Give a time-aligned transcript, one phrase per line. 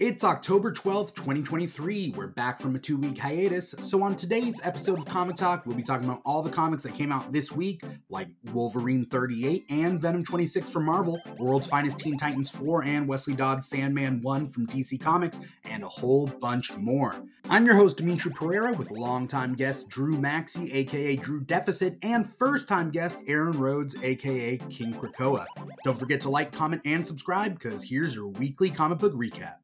[0.00, 2.14] It's October 12th, 2023.
[2.16, 3.76] We're back from a two week hiatus.
[3.80, 6.96] So, on today's episode of Comic Talk, we'll be talking about all the comics that
[6.96, 12.18] came out this week, like Wolverine 38 and Venom 26 from Marvel, World's Finest Teen
[12.18, 17.14] Titans 4 and Wesley Dodds Sandman 1 from DC Comics, and a whole bunch more.
[17.48, 22.66] I'm your host, Dimithri Perera, with longtime guest Drew Maxey, aka Drew Deficit, and first
[22.66, 25.46] time guest Aaron Rhodes, aka King Krakoa.
[25.84, 29.58] Don't forget to like, comment, and subscribe, because here's your weekly comic book recap.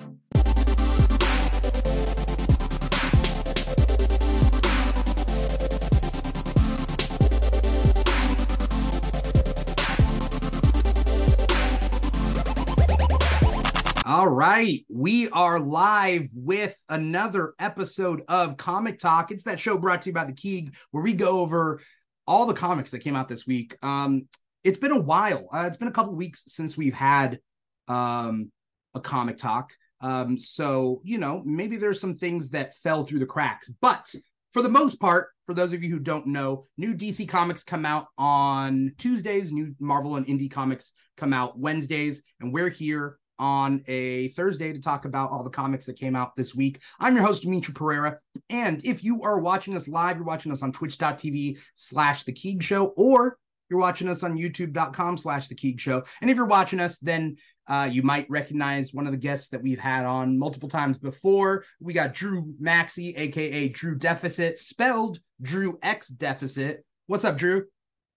[14.10, 19.30] All right, we are live with another episode of Comic Talk.
[19.30, 21.80] It's that show brought to you by the Keeg, where we go over
[22.26, 23.76] all the comics that came out this week.
[23.84, 24.26] Um,
[24.64, 25.46] it's been a while.
[25.54, 27.38] Uh, it's been a couple weeks since we've had
[27.86, 28.50] um,
[28.96, 29.72] a Comic Talk.
[30.00, 34.12] Um, so you know, maybe there's some things that fell through the cracks, but
[34.52, 37.86] for the most part, for those of you who don't know, new DC comics come
[37.86, 43.82] out on Tuesdays, new Marvel and Indie comics come out Wednesdays, and we're here on
[43.88, 46.80] a Thursday to talk about all the comics that came out this week.
[47.00, 48.16] I'm your host, Dimithri Perera.
[48.50, 52.62] And if you are watching us live, you're watching us on twitch.tv slash the Keeg
[52.62, 53.38] Show, or
[53.70, 56.04] you're watching us on youtube.com slash the Keeg Show.
[56.20, 59.62] And if you're watching us, then uh, you might recognize one of the guests that
[59.62, 61.64] we've had on multiple times before.
[61.80, 66.84] We got Drew Maxey, aka Drew Deficit, spelled Drew X Deficit.
[67.06, 67.64] What's up, Drew?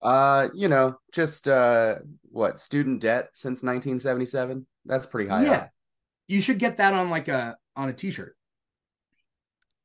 [0.01, 1.95] Uh, you know, just uh
[2.29, 4.65] what, student debt since 1977?
[4.85, 5.45] That's pretty high.
[5.45, 5.51] yeah.
[5.51, 5.69] up.
[6.27, 8.35] You should get that on like a on a t-shirt.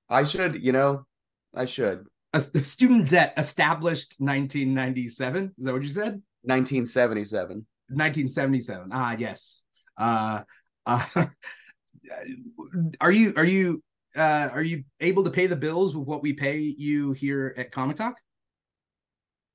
[0.08, 1.06] I should, you know,
[1.54, 2.06] I should.
[2.32, 5.54] A, the student debt established 1997.
[5.58, 6.22] Is that what you said?
[6.42, 7.66] 1977.
[7.88, 8.90] 1977.
[8.92, 9.62] Ah, yes.
[9.96, 10.42] Uh,
[10.86, 11.26] uh
[13.00, 13.82] are you are you
[14.16, 17.70] uh are you able to pay the bills with what we pay you here at
[17.70, 18.16] Comic Talk?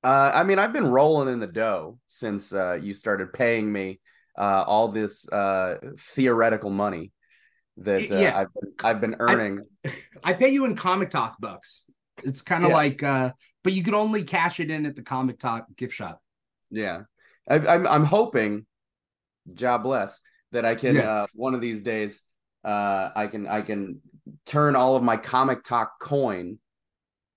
[0.04, 4.00] Uh, I mean, I've been rolling in the dough since uh, you started paying me
[4.36, 7.12] uh, all this uh, theoretical money
[7.78, 8.38] that uh, Yeah.
[8.38, 9.64] I've, been, I've been earning.
[10.22, 11.84] I pay you in Comic Talk bucks.
[12.22, 12.76] It's kind of Yeah.
[12.76, 13.32] like uh
[13.64, 16.20] but you can only cash it in at the Comic Talk gift shop.
[16.70, 17.02] yeah,
[17.48, 18.66] I, I'm I'm hoping,
[19.54, 20.20] job bless,
[20.52, 21.10] that I can Yeah.
[21.10, 22.22] uh, one of these days
[22.64, 24.00] uh, I can I can
[24.46, 26.58] turn all of my comic talk coin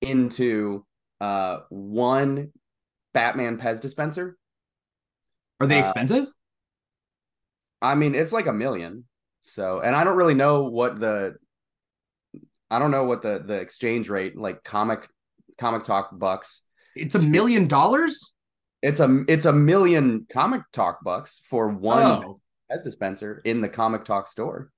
[0.01, 0.85] into
[1.19, 2.51] uh, one
[3.13, 4.37] Batman Pez dispenser.
[5.59, 6.27] Are they Uh, expensive?
[7.81, 9.05] I mean, it's like a million.
[9.41, 11.35] So, and I don't really know what the
[12.69, 15.07] I don't know what the the exchange rate like comic
[15.57, 16.63] comic talk bucks.
[16.95, 18.33] It's a million dollars?
[18.81, 22.39] It's a it's a million comic talk bucks for one Oh,
[22.71, 24.71] Pez dispenser in the comic talk store.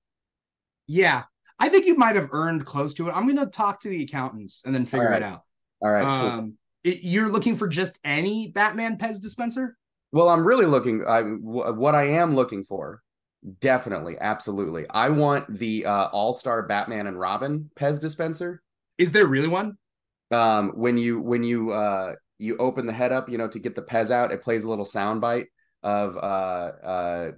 [0.87, 1.23] yeah.
[1.61, 3.11] I think you might have earned close to it.
[3.11, 5.21] I'm gonna talk to the accountants and then figure right.
[5.21, 5.41] it out.
[5.81, 6.29] All right, cool.
[6.29, 6.53] Um,
[6.85, 9.75] it- you're looking for just any Batman Pez dispenser?
[10.11, 11.05] Well, I'm really looking.
[11.07, 13.01] I what I am looking for,
[13.59, 14.87] definitely, absolutely.
[14.89, 18.61] I want the uh, All Star Batman and Robin Pez dispenser.
[18.97, 19.77] Is there really one?
[20.31, 23.75] Um, when you when you uh you open the head up, you know, to get
[23.75, 25.47] the Pez out, it plays a little sound bite
[25.81, 27.31] of uh uh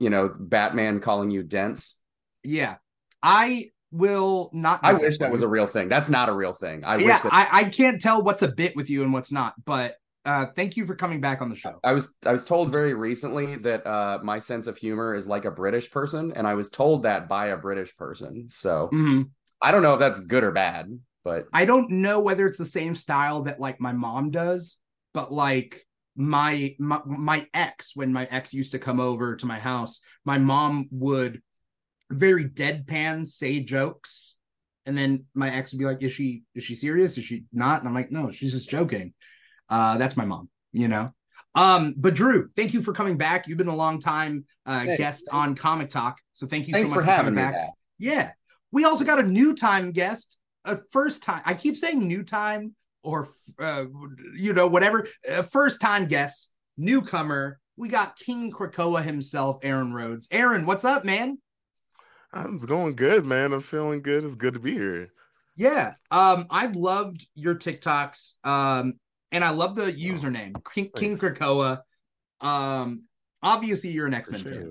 [0.00, 2.00] you know Batman calling you dense.
[2.42, 2.76] Yeah.
[3.22, 4.80] I will not.
[4.82, 5.88] I wish that was a real thing.
[5.88, 6.84] That's not a real thing.
[6.84, 9.32] I yeah, wish that I, I can't tell what's a bit with you and what's
[9.32, 11.78] not, but uh thank you for coming back on the show.
[11.82, 15.44] I was I was told very recently that uh my sense of humor is like
[15.44, 18.48] a British person, and I was told that by a British person.
[18.50, 19.30] So Mhm.
[19.62, 20.86] I don't know if that's good or bad,
[21.24, 24.78] but I don't know whether it's the same style that like my mom does,
[25.14, 25.80] but like
[26.16, 30.38] my my, my ex when my ex used to come over to my house, my
[30.38, 31.40] mom would
[32.10, 34.34] very deadpan say jokes
[34.84, 37.78] and then my ex would be like is she is she serious is she not
[37.78, 39.14] and i'm like no she's just joking
[39.70, 41.12] uh that's my mom you know
[41.54, 44.96] um but drew thank you for coming back you've been a long time uh Hey,
[44.96, 45.32] guest thanks.
[45.32, 47.66] on comic talk so thank you thanks so much for much having coming me back
[47.66, 47.70] back.
[47.98, 48.30] yeah.
[48.72, 51.42] We also got a new time guest, a first time.
[51.44, 53.28] I keep saying new time or,
[53.58, 53.86] uh,
[54.36, 55.08] you know, whatever.
[55.28, 57.58] A first time guest, newcomer.
[57.76, 60.28] We got King Krakoa himself, Aaron Rhodes.
[60.30, 61.38] Aaron, what's up, man?
[62.32, 63.52] I'm going good, man.
[63.52, 64.22] I'm feeling good.
[64.22, 65.08] It's good to be here.
[65.56, 65.94] Yeah.
[66.12, 68.34] Um, I've loved your TikToks.
[68.44, 69.00] Um,
[69.32, 71.16] and I love the username, King, King.
[71.16, 71.80] Krakoa.
[72.40, 73.04] Um,
[73.42, 74.52] obviously you're an X-Men fan.
[74.54, 74.68] it.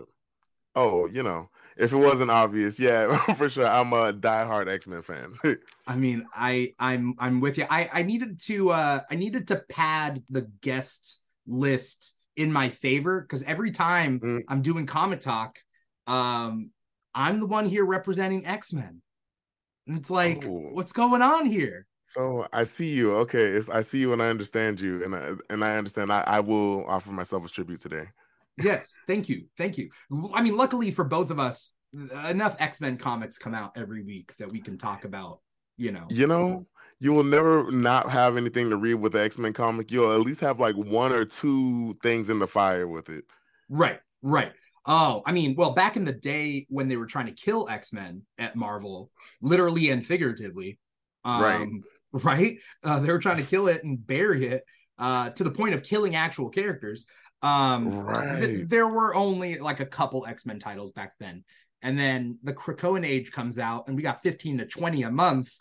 [0.75, 3.67] Oh, you know, if it wasn't obvious, yeah, for sure.
[3.67, 5.33] I'm a diehard X-Men fan.
[5.87, 7.65] I mean, I I'm I'm with you.
[7.69, 13.21] I I needed to uh I needed to pad the guest list in my favor
[13.21, 14.41] because every time Mm.
[14.47, 15.57] I'm doing comic talk,
[16.07, 16.71] um,
[17.13, 19.01] I'm the one here representing X Men.
[19.87, 20.69] It's like, Oh.
[20.71, 21.87] what's going on here?
[22.09, 23.13] So I see you.
[23.17, 26.11] Okay, it's, I see you and I understand you, and I, and I understand.
[26.11, 28.05] I, I will offer myself a tribute today.
[28.57, 29.89] Yes, thank you, thank you.
[30.33, 34.03] I mean, luckily for both of us, uh, enough X Men comics come out every
[34.03, 35.39] week that we can talk about.
[35.77, 36.65] You know, You know,
[36.99, 39.91] you will never not have anything to read with the X Men comic.
[39.91, 43.23] You'll at least have like one or two things in the fire with it.
[43.69, 44.51] Right, right.
[44.85, 47.93] Oh, I mean, well, back in the day when they were trying to kill X
[47.93, 50.79] Men at Marvel, literally and figuratively,
[51.25, 51.67] um, Right.
[52.23, 52.57] right?
[52.83, 54.63] Uh, they were trying to kill it and bury it
[54.97, 57.05] uh, to the point of killing actual characters.
[57.41, 58.69] Um, th- Right.
[58.69, 61.43] there were only like a couple X Men titles back then,
[61.81, 65.53] and then the Krakoan Age comes out, and we got fifteen to twenty a month.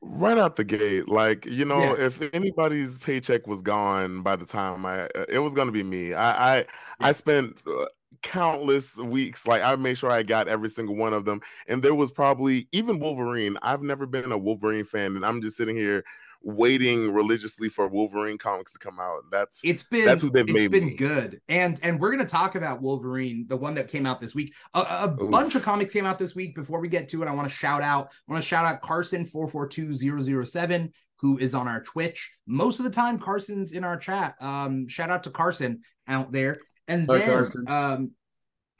[0.00, 2.06] Right out the gate, like you know, Yeah.
[2.06, 6.14] if anybody's paycheck was gone by the time I, it was gonna be me.
[6.14, 6.64] I, I,
[7.00, 7.84] I spent uh,
[8.22, 11.94] countless weeks, like I made sure I got every single one of them, and there
[11.94, 13.56] was probably even Wolverine.
[13.62, 16.04] I've never been a Wolverine fan, and I'm just sitting here
[16.40, 19.22] waiting religiously for Wolverine comics to come out.
[19.24, 20.94] And that's It's been That's who they've it's made been me.
[20.94, 24.54] good, and and we're gonna talk about Wolverine, the one that came out this week.
[24.74, 26.54] A, a bunch of comics came out this week.
[26.54, 28.10] Before we get to it, I want to shout out.
[28.28, 31.66] I want to shout out Carson four four two zero zero seven, who is on
[31.68, 33.18] our Twitch most of the time.
[33.18, 34.34] Carson's in our chat.
[34.40, 36.58] Um, shout out to Carson out there,
[36.88, 37.66] and Hi, then Carson.
[37.68, 38.10] um,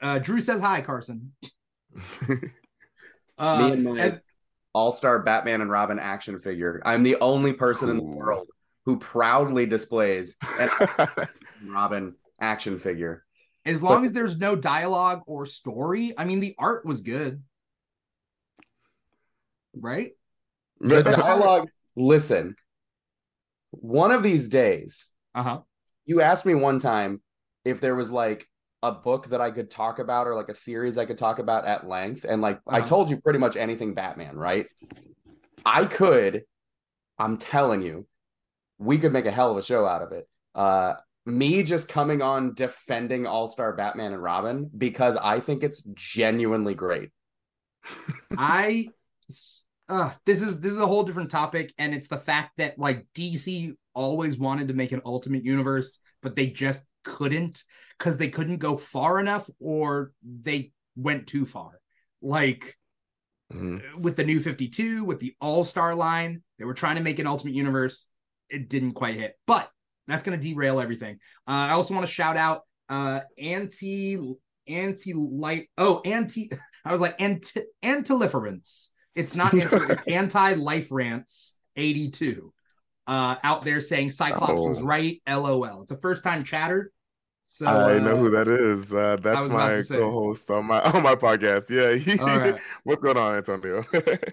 [0.01, 1.33] uh, Drew says hi, Carson.
[3.37, 4.19] Uh, Me and my
[4.73, 6.81] All Star Batman and Robin action figure.
[6.83, 8.49] I'm the only person in the world
[8.85, 10.69] who proudly displays an
[11.65, 13.23] Robin action figure.
[13.65, 17.41] as long as there's no dialogue or story, I mean, the art was good,
[19.73, 20.11] right?
[20.81, 21.69] The dialogue.
[21.95, 22.55] Listen,
[23.71, 25.59] one of these days, Uh huh.
[26.05, 27.21] you asked me one time
[27.65, 28.47] if there was like
[28.81, 31.65] a book that I could talk about or like a series I could talk about
[31.65, 32.25] at length.
[32.27, 34.67] And like I told you pretty much anything Batman, right?
[35.65, 36.43] I could,
[37.17, 38.07] I'm telling you,
[38.77, 40.27] we could make a hell of a show out of it.
[40.55, 40.93] Uh
[41.25, 47.09] me just coming on defending All-Star Batman and Robin because I think it's genuinely great.
[48.37, 48.87] I
[49.89, 53.05] uh this is this is a whole different topic and it's the fact that like
[53.15, 57.63] DC always wanted to make an ultimate universe but they just couldn't
[57.97, 61.79] cuz they couldn't go far enough or they went too far.
[62.21, 62.77] Like
[63.51, 63.95] Mhm.
[63.95, 67.55] with the new 52 with the All-Star line, they were trying to make an ultimate
[67.55, 68.05] universe.
[68.49, 69.39] It didn't quite hit.
[69.47, 69.71] But
[70.07, 71.19] that's going to derail everything.
[71.47, 74.17] Uh, I also want to shout out uh anti
[74.67, 76.49] anti light oh anti
[76.85, 78.89] I was like anti antiliference.
[79.15, 79.53] It's not
[80.07, 82.53] anti life rants 82.
[83.09, 84.83] Uh out there saying Cyclops was Oh.
[84.83, 85.19] right.
[85.27, 85.81] LOL.
[85.81, 86.91] It's a first time chatter.
[87.43, 88.93] So I uh, know who that is.
[88.93, 91.69] Uh, that's my co-host on my on my podcast.
[91.71, 91.95] Yeah.
[91.95, 92.59] he- right.
[92.83, 93.83] What's going on, Antonio?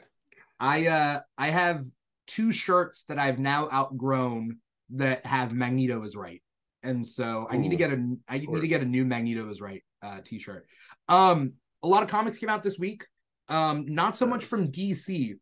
[0.60, 1.86] I uh I have
[2.26, 4.58] two shirts that I've now outgrown
[4.90, 6.42] that have Magneto is right.
[6.82, 9.60] And so I need to get a I need to get a new Magneto is
[9.62, 10.66] right uh t-shirt.
[11.08, 13.06] Um a lot of comics came out this week.
[13.48, 15.38] Um not so much from DC.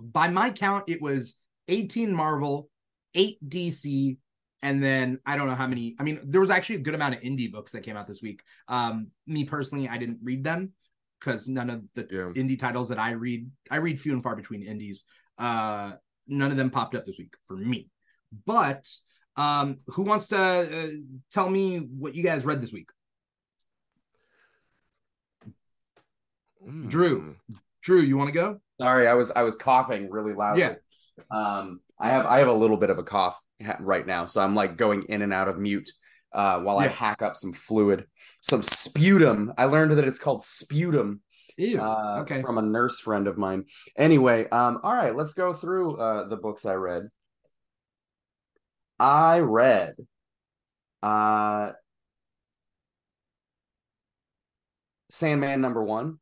[0.00, 1.36] By my count it was
[1.68, 2.68] 18 Marvel,
[3.14, 4.18] 8 DC
[4.62, 5.94] and then I don't know how many.
[6.00, 8.22] I mean, there was actually a good amount of indie books that came out this
[8.22, 8.42] week.
[8.68, 10.72] Um me personally I didn't read them
[11.20, 12.42] because none of the Yeah.
[12.42, 15.04] indie titles that I read, I read few and far between indies.
[15.38, 15.92] Uh,
[16.26, 17.88] none of them popped up this week for me.
[18.44, 18.86] But
[19.36, 20.88] um, who wants to uh,
[21.32, 22.90] tell me what you guys read this week?
[26.88, 27.20] Drew.
[27.20, 27.58] Mm.
[27.82, 28.60] Drew, you want to go?
[28.80, 30.62] Sorry, I was I was coughing really loudly.
[30.62, 30.74] Yeah.
[31.30, 33.40] Um, I have I have a little bit of a cough
[33.80, 35.90] right now, so I'm like going in and out of mute
[36.32, 38.06] uh, while I hack up some fluid,
[38.40, 39.52] some sputum.
[39.56, 41.22] I learned that it's called sputum
[41.56, 41.80] Ew.
[41.80, 42.42] uh, okay.
[42.42, 43.64] from a nurse friend of mine.
[43.96, 47.08] Anyway, um, all right, let's go through uh, the books I read.
[48.98, 49.94] I read
[51.02, 51.72] uh,
[55.10, 56.18] Sandman number one,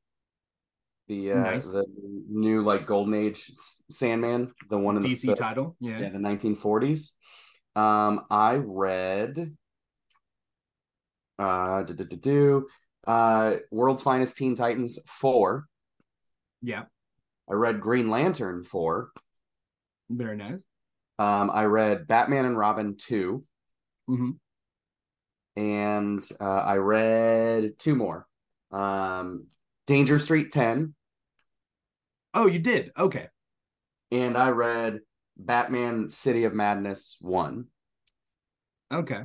[1.09, 1.65] the uh, Nice.
[1.65, 1.85] the
[2.31, 3.51] new like Golden Age
[3.91, 5.77] Sandman, the one in the DC title.
[5.81, 6.01] Yeah.
[6.01, 7.11] yeah, the 1940s.
[7.77, 9.55] Um, I read
[11.39, 12.67] uh do, do, do, do,
[13.07, 15.67] uh World's Finest Teen Titans 4.
[16.63, 16.85] Yeah.
[17.51, 19.11] I read Green Lantern 4.
[20.09, 20.65] Very nice.
[21.19, 23.45] Um, I read Batman and Robin 2.
[24.07, 24.31] hmm
[25.57, 28.27] And uh, I read two more.
[28.73, 29.47] Um,
[29.87, 30.95] Danger Street 10.
[32.33, 32.93] Oh, you did.
[32.99, 33.29] Okay.
[34.11, 35.01] And I read
[35.37, 37.67] Batman City of Madness 1.
[38.93, 39.23] Okay.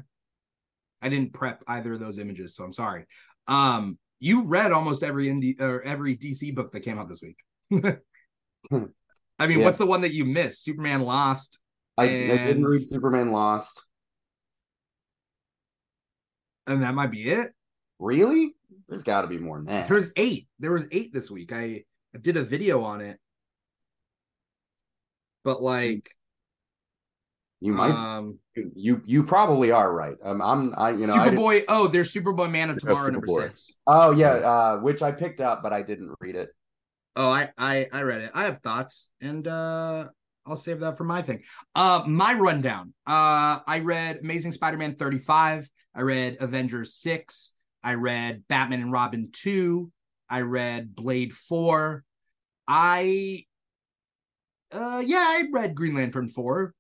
[1.02, 3.06] I didn't prep either of those images, so I'm sorry.
[3.48, 7.38] Um, You read almost every indie or every DC book that came out this week.
[9.42, 9.66] I mean, Yeah.
[9.66, 10.64] what's the one that you missed?
[10.64, 11.60] Superman Lost.
[11.98, 13.82] I, I didn't read Superman Lost.
[16.68, 17.54] And that might be it.
[18.00, 18.54] Really?
[18.90, 19.88] There's got to be more than that.
[19.88, 20.48] There's eight.
[20.60, 21.54] There was eight this week.
[21.54, 23.20] I, I did a video on it.
[25.44, 26.10] But like
[27.62, 27.92] you might.
[27.92, 30.16] um you you probably are right.
[30.24, 31.64] Um, I'm I you know I Superboy.
[31.68, 33.42] Oh, there's Superboy Man of Tomorrow number Superboy.
[33.44, 33.74] six.
[33.88, 36.50] oh yeah, uh, which I picked up, but I didn't read it.
[37.16, 38.32] Oh, I, I I read it.
[38.34, 40.08] I have thoughts, and uh
[40.46, 41.44] I'll save that for my thing.
[41.76, 42.94] Uh my rundown.
[43.06, 45.70] Uh I read Amazing Spider-Man 35.
[45.96, 47.56] I read Avengers 6.
[47.84, 49.92] I read Batman and Robin 2.
[50.30, 52.04] I read Blade 4.
[52.68, 53.46] I
[54.72, 56.74] uh yeah, I read Green Lantern 4.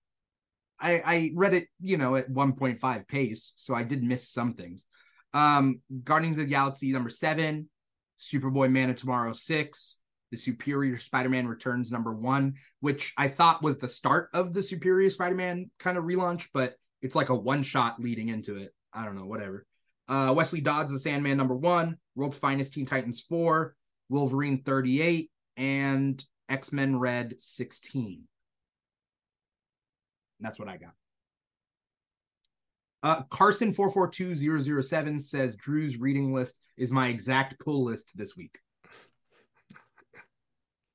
[0.79, 4.85] I I read it, you know, at 1.5 pace, so I did miss some things.
[5.33, 7.69] Um Guardians of the Galaxy number 7,
[8.19, 9.97] Superboy Man of Tomorrow 6,
[10.31, 15.09] the Superior Spider-Man Returns number 1, which I thought was the start of the Superior
[15.09, 18.73] Spider-Man kind of relaunch, but it's like a one shot leading into it.
[18.93, 19.65] I don't know, whatever.
[20.09, 23.75] Uh, Wesley Dodds, The Sandman, number one, World's Finest Teen Titans 4,
[24.09, 28.03] Wolverine 38, and X Men Red 16.
[30.39, 30.93] And that's what I got.
[33.01, 38.57] Uh, Carson 442007 says Drew's reading list is my exact pull list this week.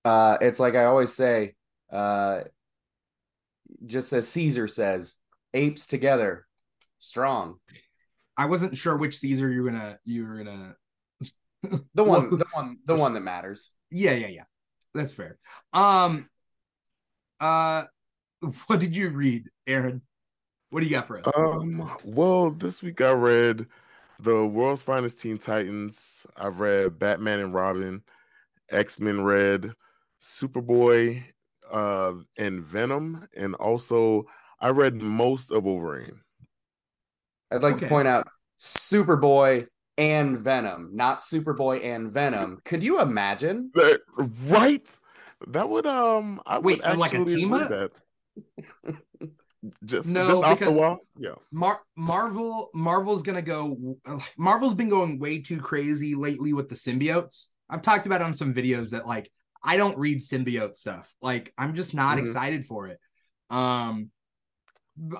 [0.06, 1.54] Uh, it's like I always say,
[1.90, 2.40] uh,
[3.86, 5.16] just as Caesar says,
[5.54, 6.46] apes together,
[6.98, 7.54] strong.
[8.36, 10.76] I wasn't sure which Caesar you're gonna you're gonna
[11.94, 13.70] The one, the one, the one that matters.
[13.90, 14.44] Yeah, yeah, yeah.
[14.94, 15.38] That's fair.
[15.72, 16.28] Um
[17.40, 17.84] uh
[18.66, 20.02] what did you read, Aaron?
[20.70, 21.32] What do you got for us?
[21.36, 23.66] Um, well, this week I read
[24.18, 26.26] The World's Finest Teen Titans.
[26.36, 28.02] I've read Batman and Robin,
[28.70, 29.70] X-Men Red,
[30.20, 31.22] Superboy,
[31.70, 34.26] uh, and Venom, and also
[34.60, 36.23] I read most of Wolverine.
[37.54, 37.86] I'd like Okay.
[37.86, 38.26] to point out
[38.60, 42.60] Superboy and Venom, not Superboy and Venom.
[42.64, 43.70] Could you imagine?
[43.74, 44.00] That-
[44.48, 44.96] right?
[45.48, 47.68] That would um I Wait, would like a team up?
[47.68, 47.90] that.
[49.84, 50.98] Just No, just off the wall.
[51.16, 51.36] Yeah.
[51.50, 53.96] Mar- Marvel Marvel's going to go
[54.36, 57.46] Marvel's been going way too crazy lately with the symbiotes.
[57.70, 59.30] I've talked about it on some videos that like
[59.62, 61.14] I don't read symbiote stuff.
[61.22, 62.22] Like I'm just not Mhm.
[62.22, 62.98] excited for it.
[63.48, 64.10] Um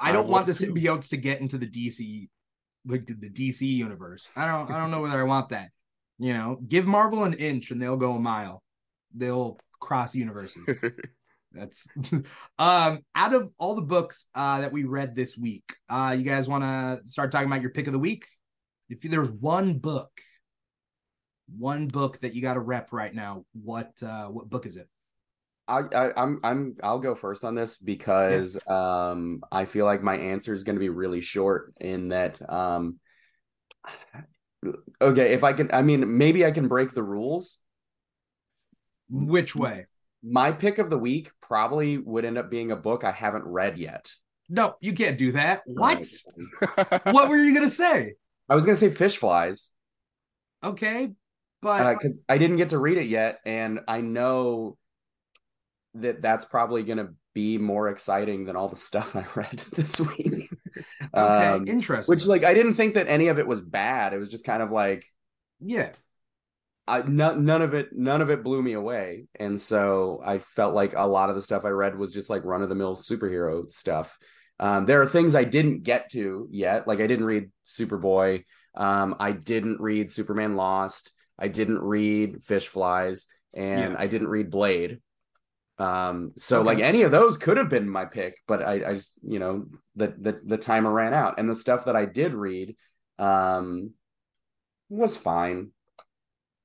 [0.01, 2.29] I I don't want the symbiotes to get into the DC
[2.87, 4.31] like the DC universe.
[4.37, 5.71] I don't I don't know whether I want that.
[6.19, 8.63] You know, give Marvel an inch and they'll go a mile.
[9.15, 10.63] They'll cross universes.
[11.53, 11.87] That's
[12.59, 15.65] um out of all the books uh that we read this week.
[15.89, 18.27] Uh you guys want to start talking about your pick of the week?
[18.89, 20.11] If there's one book,
[21.57, 24.89] one book that you got to rep right now, what uh what book is it?
[25.67, 30.17] I, I I'm I'm I'll go first on this because um I feel like my
[30.17, 32.99] answer is going to be really short in that um
[35.01, 37.59] okay if I can I mean maybe I can break the rules
[39.11, 39.87] Which way?
[40.23, 43.79] my pick of the week probably would end up being a book I haven't read
[43.79, 44.11] yet
[44.49, 45.63] No, you can't do that.
[45.65, 46.07] What?
[47.07, 48.15] What were you going to say?
[48.49, 49.71] I was going to say Fishflies
[50.63, 51.13] Okay,
[51.61, 54.79] but because I didn't get to read it yet, and I know
[55.95, 60.01] that that's probably going to be more exciting than all the stuff I read this
[60.01, 60.51] week.
[61.17, 62.13] okay, Um, interesting.
[62.13, 64.13] which, like, I didn't think that any of it was bad.
[64.13, 65.05] It was just kind of like
[65.61, 65.93] yeah.
[66.87, 70.75] I no, none of it none of it blew me away, and so I felt
[70.75, 72.97] like a lot of the stuff I read was just like run of the mill
[72.97, 74.19] superhero stuff.
[74.61, 78.45] Um, there are things I didn't get to yet, like I didn't read Superboy.
[78.75, 81.13] Um, I didn't read Superman Lost.
[81.39, 83.25] I didn't read Fishflies,
[83.55, 83.99] and Yeah.
[83.99, 85.01] I didn't read Blade.
[85.79, 86.67] Um, so Okay.
[86.67, 89.67] like any of those could have been my pick, but I, I just you know
[89.97, 92.77] the the the timer ran out, and the stuff that I did read,
[93.19, 93.91] um,
[94.89, 95.71] was fine.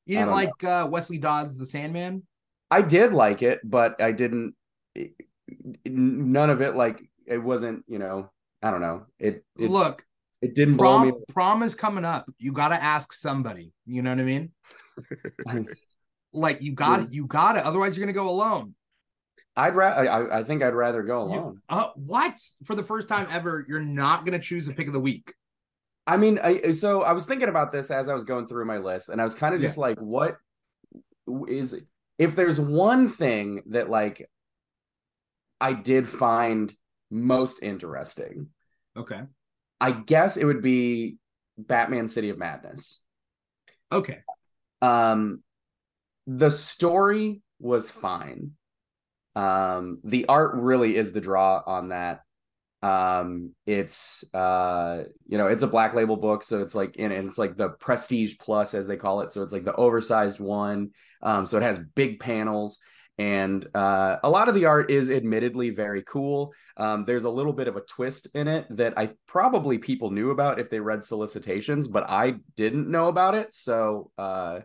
[0.06, 2.24] You didn't like uh Wesley Dodds the Sandman?
[2.72, 4.56] I did like it, but I didn't.
[4.96, 5.14] it-
[5.86, 7.84] none of it, like it wasn't.
[7.88, 8.30] You know,
[8.62, 9.06] I don't know.
[9.18, 10.06] It it, Look,
[10.42, 11.12] it didn't blow me.
[11.12, 12.30] prom, prom is coming up.
[12.38, 13.74] You got to ask somebody.
[13.88, 14.52] You know what I mean?
[16.32, 17.12] Like you got it.
[17.12, 17.64] You got it.
[17.64, 18.76] Otherwise, you're gonna go alone.
[19.56, 20.10] I'd rather.
[20.10, 21.62] I, I think I'd rather go You- alone.
[21.70, 22.40] uh, what?
[22.66, 25.34] For the first time ever, you're not gonna choose a pick of the week.
[26.08, 28.78] I mean, I so I was thinking about this as I was going through my
[28.78, 30.38] list, and I was kind of just like, what
[31.48, 31.76] is
[32.18, 34.30] if there's one thing that like
[35.62, 36.74] I did find
[37.12, 38.48] most interesting,
[38.98, 39.22] Okay.
[39.82, 41.18] I guess it would be
[41.58, 43.04] Batman City of Madness.
[43.92, 44.20] Okay.
[44.82, 45.44] Um,
[46.28, 48.52] the story was fine.
[49.40, 52.22] Um, the art really is the draw on that.
[52.82, 57.58] Um, it's uh, you know, it's a black label book, so it's like it's like
[57.58, 59.32] the prestige plus as they call it.
[59.34, 60.92] So it's like the oversized one.
[61.22, 62.80] Um, so it has big panels
[63.20, 66.54] and uh, a lot of the art is admittedly very cool.
[66.78, 70.32] Um, there's a little bit of a twist in it that I probably people knew
[70.32, 73.54] about if they read solicitations, but I didn't know about it.
[73.54, 74.62] So uh,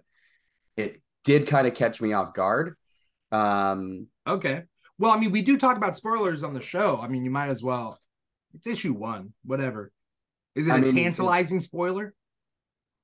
[0.77, 2.77] it did kind of catch me off guard.
[3.33, 4.63] Um, okay.
[4.99, 7.01] Well, I mean, we do talk about spoilers on the show.
[7.03, 7.99] I mean, you might as well.
[8.55, 9.91] It's issue one, whatever.
[10.55, 12.15] Is it I a mean, tantalizing if, spoiler,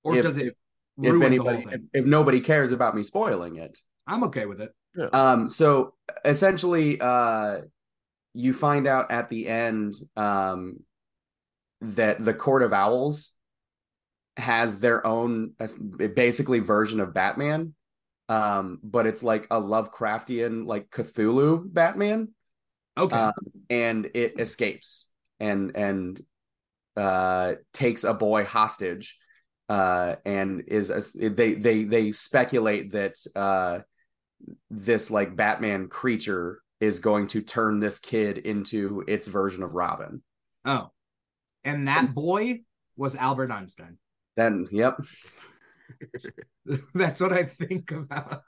[0.05, 0.47] or if, does it?
[0.47, 0.55] If,
[1.03, 4.73] if anybody, if, if nobody cares about me spoiling it, I'm okay with it.
[4.97, 5.07] Yeah.
[5.07, 7.62] Um, so essentially, uh,
[8.35, 10.81] you find out at the end um,
[11.81, 13.33] that the Court of Owls
[14.37, 15.53] has their own
[16.15, 17.75] basically version of Batman.
[18.31, 22.29] Um, but it's like a Lovecraftian, like Cthulhu Batman.
[22.97, 23.17] Okay.
[23.17, 23.33] Um,
[23.69, 25.09] and it escapes
[25.39, 26.23] and and
[26.97, 29.17] uh takes a boy hostage
[29.69, 33.79] uh and is a, they they they speculate that uh
[34.71, 40.23] this like Batman creature is going to turn this kid into its version of Robin.
[40.65, 40.91] Oh.
[41.65, 42.61] And that boy
[42.97, 43.99] was Albert Einstein.
[44.37, 44.97] Then yep.
[46.95, 48.42] That's what I think about.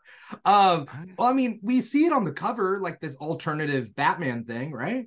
[0.44, 0.87] Um,
[1.18, 5.06] well, I mean, we see it on the cover, like this alternative Batman thing, right?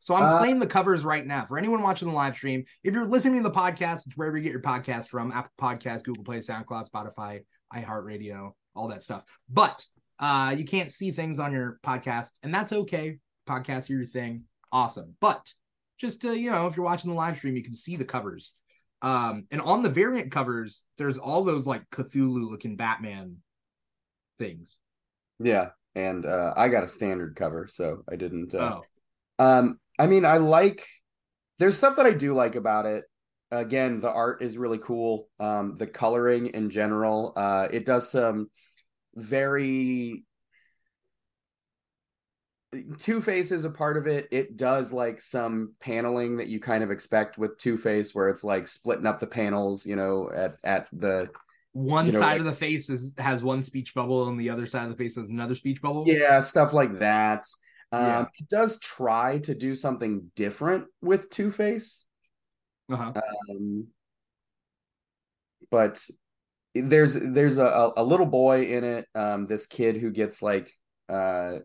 [0.00, 1.44] So I'm uh, playing the covers right now.
[1.44, 4.42] For anyone watching the live stream, if you're listening to the podcast, it's wherever you
[4.42, 9.24] get your podcast from Apple Podcast, Google Play, SoundCloud, Spotify, iHeartRadio, all that stuff.
[9.50, 9.84] But
[10.18, 13.18] uh, you can't see things on your podcast, and that's okay.
[13.48, 14.44] Podcasts are your thing.
[14.72, 15.16] Awesome.
[15.20, 15.52] But
[15.98, 18.52] just uh, you know, if you're watching the live stream, you can see the covers.
[19.02, 23.36] Um, and on the variant covers, there's all those like Cthulhu looking Batman
[24.38, 24.78] things.
[25.38, 28.54] Yeah, and uh, I got a standard cover, so I didn't.
[28.54, 28.80] Uh,
[29.38, 29.44] oh.
[29.44, 30.86] Um, I mean, I like.
[31.58, 33.04] There's stuff that I do like about it
[33.50, 38.48] again the art is really cool um the coloring in general uh it does some
[39.14, 40.24] very
[42.98, 44.28] Two Face is a part of it.
[44.30, 48.44] It does like some paneling that you kind of expect with Two Face, where it's
[48.44, 51.30] like splitting up the panels, you know, at at the
[51.72, 54.50] one you know, side like, of the face is has one speech bubble, and the
[54.50, 56.04] other side of the face has another speech bubble.
[56.06, 57.44] Yeah, stuff like that.
[57.90, 58.24] Um, yeah.
[58.38, 62.06] It does try to do something different with Two Face,
[62.88, 63.12] uh-huh.
[63.50, 63.88] um,
[65.72, 66.00] but
[66.74, 70.72] there's there's a, a little boy in it um this kid who gets like
[71.08, 71.58] uh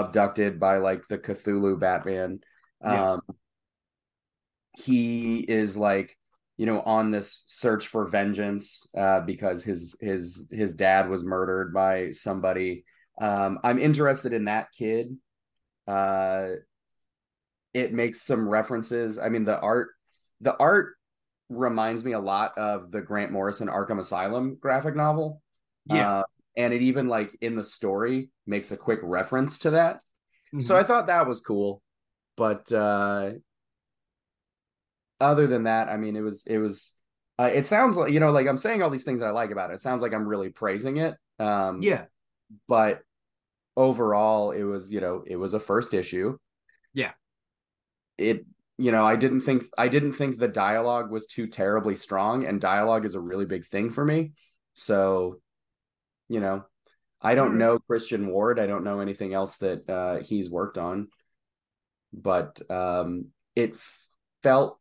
[0.00, 2.40] abducted by like the cthulhu batman
[2.82, 3.12] yeah.
[3.12, 3.20] um
[4.76, 6.16] he is like
[6.56, 11.72] you know on this search for vengeance uh because his his his dad was murdered
[11.72, 12.84] by somebody
[13.20, 15.16] um i'm interested in that kid
[15.86, 16.48] uh
[17.74, 19.88] it makes some references i mean the art
[20.40, 20.94] the art
[21.48, 25.42] reminds me a lot of the Grant Morrison Arkham Asylum graphic novel.
[25.86, 26.18] Yeah.
[26.18, 26.22] Uh,
[26.58, 29.96] and it even like in the story makes a quick reference to that.
[30.48, 30.60] Mm-hmm.
[30.60, 31.82] So I thought that was cool.
[32.36, 33.30] But uh
[35.20, 36.92] other than that, I mean it was it was
[37.38, 39.52] uh, it sounds like you know like I'm saying all these things that I like
[39.52, 39.74] about it.
[39.74, 41.14] It sounds like I'm really praising it.
[41.38, 42.04] Um Yeah.
[42.66, 43.02] But
[43.76, 46.36] overall it was, you know, it was a first issue.
[46.92, 47.12] Yeah.
[48.18, 48.44] It
[48.78, 52.60] you know, I didn't think I didn't think the dialogue was too terribly strong, and
[52.60, 54.32] dialogue is a really big thing for me.
[54.74, 55.40] So,
[56.28, 56.64] you know,
[57.20, 58.58] I don't know Christian Ward.
[58.60, 61.08] I don't know anything else that uh, he's worked on,
[62.12, 63.76] but um, it
[64.42, 64.78] felt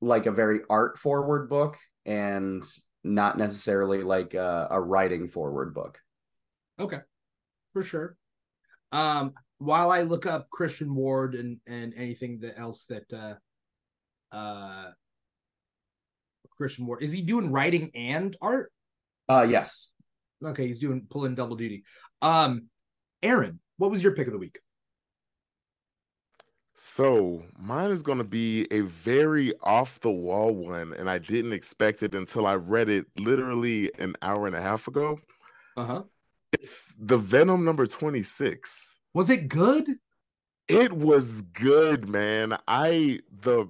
[0.00, 2.64] like a very art forward book and
[3.04, 5.98] not necessarily like a, a writing forward book.
[6.80, 6.98] Okay,
[7.72, 8.16] for sure.
[8.90, 14.90] Um, while I look up Christian Ward and and anything that else that uh uh
[16.56, 18.72] Christian Ward is he doing writing and art?
[19.28, 19.92] Uh yes.
[20.44, 21.84] Okay, he's doing pulling double duty.
[22.22, 22.68] Um
[23.22, 24.60] Aaron, what was your pick of the week?
[26.80, 31.52] So mine is going to be a very off the wall one, and I didn't
[31.52, 35.18] expect it until I read it literally an hour and a half ago.
[35.76, 36.02] Uh huh.
[36.52, 39.00] It's the Venom number 26.
[39.12, 39.86] Was it good?
[40.68, 42.56] It was good, man.
[42.68, 43.66] I the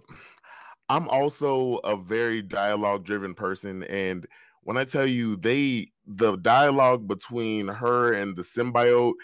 [0.90, 4.26] I'm also a very dialogue driven person and
[4.62, 9.14] when I tell you they the dialogue between her and the symbiote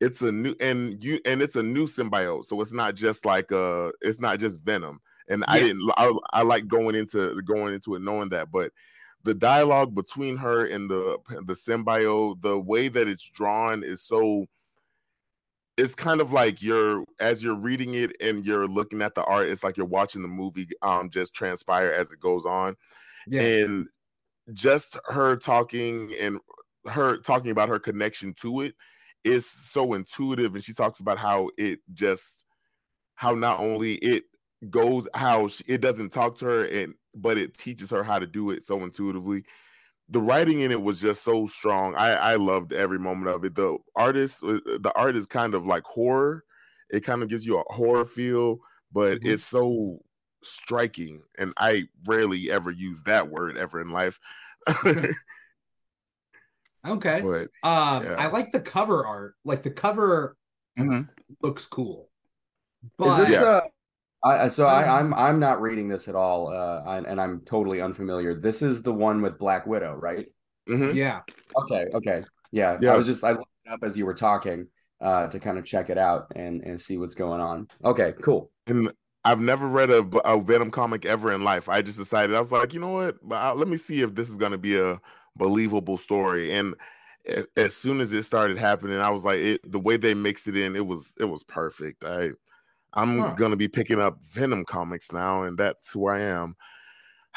[0.00, 3.50] it's a new and you and it's a new symbiote so it's not just like
[3.52, 5.52] uh it's not just venom and yeah.
[5.52, 8.72] i didn't I, I like going into going into it knowing that but
[9.24, 14.46] the dialogue between her and the the symbiote, the way that it's drawn is so
[15.76, 19.48] it's kind of like you're as you're reading it and you're looking at the art,
[19.48, 22.74] it's like you're watching the movie um just transpire as it goes on.
[23.26, 23.42] Yeah.
[23.42, 23.88] And
[24.54, 26.38] just her talking and
[26.90, 28.74] her talking about her connection to it
[29.24, 32.44] is so intuitive and she talks about how it just
[33.14, 34.24] how not only it
[34.70, 38.26] goes how she, it doesn't talk to her and but it teaches her how to
[38.26, 39.44] do it so intuitively.
[40.08, 41.94] The writing in it was just so strong.
[41.96, 43.54] I i loved every moment of it.
[43.54, 46.44] The artist uh, the art is kind of like horror.
[46.90, 48.60] It kind of gives you a horror feel
[48.92, 49.30] but mm-hmm.
[49.30, 50.00] it's so
[50.42, 54.18] striking and i rarely ever use that word ever in life
[56.86, 57.20] Okay.
[57.62, 58.16] But, um, yeah.
[58.18, 59.34] I like the cover art.
[59.44, 60.36] Like the cover
[60.78, 61.02] mm-hmm.
[61.42, 62.08] looks cool.
[62.96, 63.46] But, Is this yeah.
[63.46, 63.60] uh
[64.22, 68.38] I, so I, I'm I'm not reading this at all, uh, and I'm totally unfamiliar.
[68.38, 70.26] This is the one with Black Widow, right?
[70.68, 70.94] Mm-hmm.
[70.94, 71.20] Yeah.
[71.56, 71.86] Okay.
[71.94, 72.22] Okay.
[72.52, 72.76] Yeah.
[72.82, 72.92] yeah.
[72.92, 74.66] I was just I looked it up as you were talking
[75.00, 77.68] uh, to kind of check it out and and see what's going on.
[77.82, 78.12] Okay.
[78.20, 78.50] Cool.
[78.66, 78.92] And
[79.24, 81.68] I've never read a, a Venom comic ever in life.
[81.68, 83.16] I just decided I was like, you know what?
[83.30, 85.00] Uh, let me see if this is going to be a
[85.36, 86.52] believable story.
[86.52, 86.74] And
[87.56, 90.56] as soon as it started happening, I was like, it, the way they mixed it
[90.56, 92.04] in, it was it was perfect.
[92.04, 92.30] I
[92.94, 93.34] I'm huh.
[93.34, 96.56] gonna be picking up Venom comics now, and that's who I am.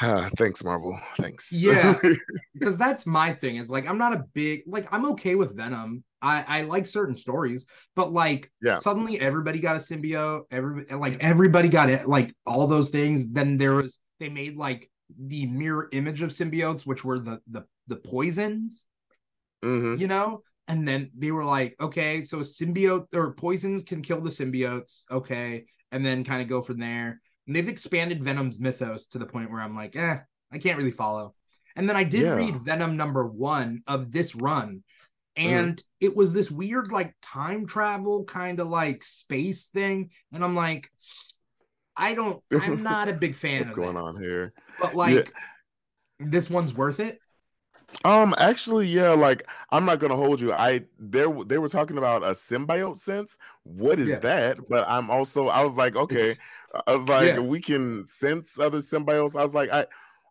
[0.36, 0.98] thanks, Marvel.
[1.16, 1.52] Thanks.
[1.52, 1.98] Yeah,
[2.54, 3.56] because that's my thing.
[3.56, 6.02] Is like I'm not a big like I'm okay with Venom.
[6.24, 8.76] I I like certain stories, but like yeah.
[8.76, 10.44] suddenly everybody got a symbiote.
[10.50, 12.08] Every like everybody got it.
[12.08, 13.30] Like all those things.
[13.30, 17.64] Then there was they made like the mirror image of symbiotes, which were the the
[17.86, 18.86] the poisons,
[19.62, 20.00] mm-hmm.
[20.00, 20.42] you know?
[20.66, 25.66] And then they were like, okay, so symbiote or poisons can kill the symbiotes, okay,
[25.92, 27.20] and then kind of go from there.
[27.46, 30.90] And they've expanded Venom's mythos to the point where I'm like, eh, I can't really
[30.90, 31.34] follow.
[31.76, 32.34] And then I did yeah.
[32.34, 34.84] read Venom number one of this run.
[35.36, 35.82] And mm.
[36.00, 40.90] it was this weird like time travel kind of like space thing, and I'm like,
[41.96, 45.32] I don't, I'm not a big fan What's going on here, but like,
[46.20, 46.26] yeah.
[46.28, 47.18] this one's worth it.
[48.04, 50.52] Um, actually, yeah, like I'm not gonna hold you.
[50.52, 53.38] I there they were talking about a symbiote sense.
[53.62, 54.18] What is yeah.
[54.20, 54.58] that?
[54.68, 56.36] But I'm also I was like, okay.
[56.86, 57.40] I was like, yeah.
[57.40, 59.36] we can sense other symbiotes.
[59.38, 59.86] I was like, I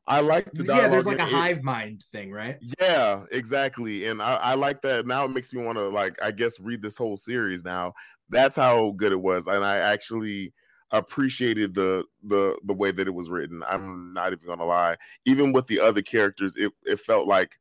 [0.06, 0.84] I like the dialogue.
[0.84, 2.58] Yeah, there's like a hive mind thing, right?
[2.80, 4.08] Yeah, exactly.
[4.08, 5.08] And I, I like that.
[5.08, 7.94] Now it makes me want to like, I guess, read this whole series now.
[8.30, 9.48] That's how good it was.
[9.48, 10.54] And I actually
[10.92, 13.64] appreciated the the the way that it was written.
[13.68, 14.98] I'm not even gonna lie.
[15.26, 17.56] Even with the other characters, it it felt like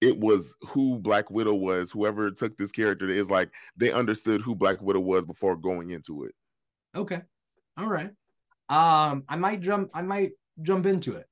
[0.00, 1.90] it was who Black Widow was.
[1.90, 6.24] Whoever took this character is like they understood who Black Widow was before going into
[6.24, 6.34] it.
[6.94, 7.22] Okay.
[7.76, 8.10] All right.
[8.68, 9.90] Um, I might jump.
[9.92, 10.32] I might
[10.62, 11.26] jump into it.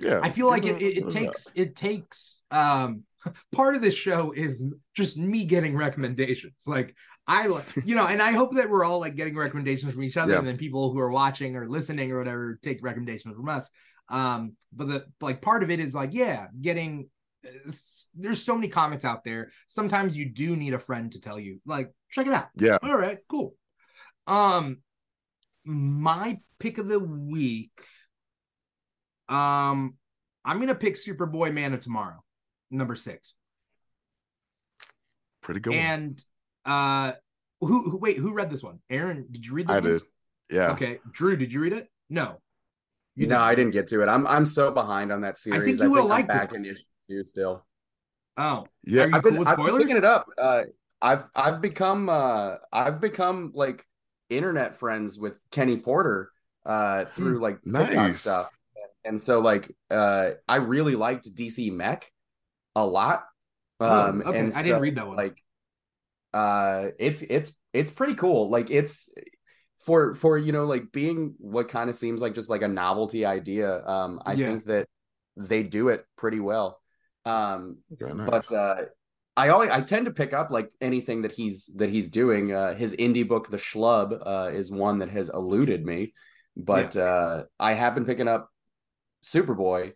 [0.00, 0.20] Yeah.
[0.22, 3.04] I feel like it, it, it takes it takes um
[3.52, 6.66] part of this show is just me getting recommendations.
[6.66, 6.94] Like
[7.26, 7.46] I
[7.84, 10.38] you know, and I hope that we're all like getting recommendations from each other, yeah.
[10.38, 13.70] and then people who are watching or listening or whatever take recommendations from us.
[14.08, 17.08] Um, but the like part of it is like, yeah, getting
[18.14, 19.50] there's so many comics out there.
[19.68, 22.48] Sometimes you do need a friend to tell you, like, check it out.
[22.56, 22.78] Yeah.
[22.82, 23.54] All right, cool.
[24.26, 24.78] Um,
[25.64, 27.80] my pick of the week.
[29.30, 29.94] Um,
[30.44, 32.22] I'm gonna pick Superboy Man of Tomorrow,
[32.70, 33.34] number six.
[35.42, 35.74] Pretty good.
[35.74, 36.22] And
[36.64, 37.12] uh,
[37.60, 37.98] who, who?
[37.98, 38.80] Wait, who read this one?
[38.90, 39.72] Aaron, did you read this?
[39.72, 39.84] I one?
[39.84, 40.02] did.
[40.50, 40.72] Yeah.
[40.72, 41.88] Okay, Drew, did you read it?
[42.08, 42.40] No.
[43.16, 43.42] You no, didn't.
[43.42, 44.08] I didn't get to it.
[44.08, 45.60] I'm I'm so behind on that series.
[45.60, 46.56] I think you would like back it.
[46.56, 47.64] in issue still.
[48.36, 49.06] Oh, yeah.
[49.12, 50.26] I've been, cool I've been picking it up.
[50.38, 50.62] Uh,
[51.02, 53.84] I've I've become uh I've become like
[54.28, 56.30] internet friends with Kenny Porter
[56.64, 58.20] uh through like TikTok nice.
[58.20, 58.50] stuff.
[59.04, 62.10] And so like uh I really liked DC Mech
[62.76, 63.24] a lot.
[63.80, 64.38] Oh, um oh, okay.
[64.38, 65.16] and I didn't read that one.
[65.16, 65.42] Like
[66.32, 69.08] uh it's it's it's pretty cool like it's
[69.84, 73.24] for for you know like being what kind of seems like just like a novelty
[73.24, 74.46] idea um i yeah.
[74.46, 74.86] think that
[75.36, 76.80] they do it pretty well
[77.24, 78.28] um nice.
[78.28, 78.76] but uh
[79.36, 82.74] i always i tend to pick up like anything that he's that he's doing uh
[82.74, 86.12] his indie book the schlub uh is one that has eluded me
[86.56, 87.02] but yeah.
[87.02, 88.50] uh i have been picking up
[89.22, 89.92] superboy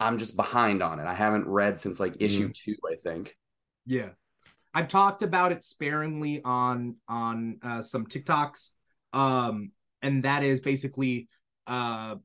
[0.00, 2.54] i'm just behind on it i haven't read since like issue mm.
[2.54, 3.36] two i think
[3.86, 4.08] yeah
[4.74, 8.70] I've talked about it sparingly on on uh, some TikToks,
[9.12, 11.28] um, and that is basically
[11.66, 12.16] uh,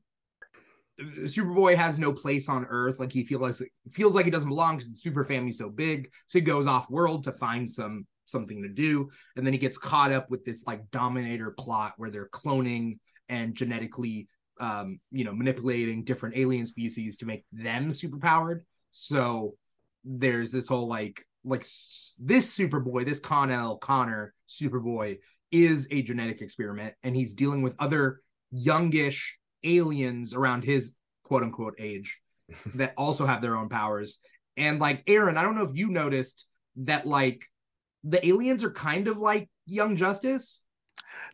[1.00, 2.98] Superboy has no place on Earth.
[2.98, 6.10] Like he feels like feels like he doesn't belong because the super family's so big.
[6.26, 9.76] So he goes off world to find some something to do, and then he gets
[9.76, 14.28] caught up with this like Dominator plot where they're cloning and genetically
[14.60, 18.60] um, you know, manipulating different alien species to make them superpowered.
[18.92, 19.54] So
[20.04, 21.64] there's this whole like like
[22.18, 25.18] this Superboy, this Kon-El Connor Superboy
[25.50, 30.94] is a genetic experiment, and he's dealing with other youngish aliens around his
[31.24, 32.20] quote unquote age
[32.74, 34.18] that also have their own powers.
[34.56, 37.44] And like Aaron, I don't know if you noticed that like
[38.04, 40.64] the aliens are kind of like Young Justice.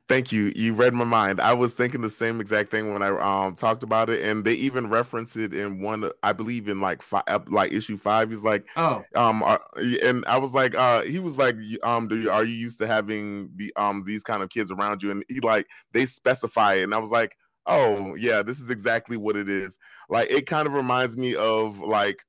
[0.09, 0.53] Thank you.
[0.55, 1.41] You read my mind.
[1.41, 4.55] I was thinking the same exact thing when I um talked about it, and they
[4.55, 8.31] even reference it in one, I believe, in like five, like issue five.
[8.31, 9.59] He's like, oh, um, uh,
[10.03, 12.87] and I was like, uh, he was like, um, do you, are you used to
[12.87, 15.11] having the um these kind of kids around you?
[15.11, 19.17] And he like they specify it, and I was like, oh yeah, this is exactly
[19.17, 19.79] what it is.
[20.09, 22.25] Like it kind of reminds me of like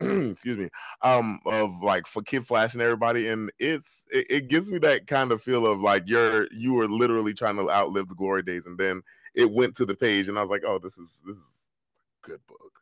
[0.30, 0.68] excuse me
[1.02, 5.06] um of like for kid flash and everybody and it's it, it, gives me that
[5.06, 8.66] kind of feel of like you're you were literally trying to outlive the glory days
[8.66, 9.02] and then
[9.34, 11.60] it went to the page and i was like oh this is this is
[12.22, 12.80] good book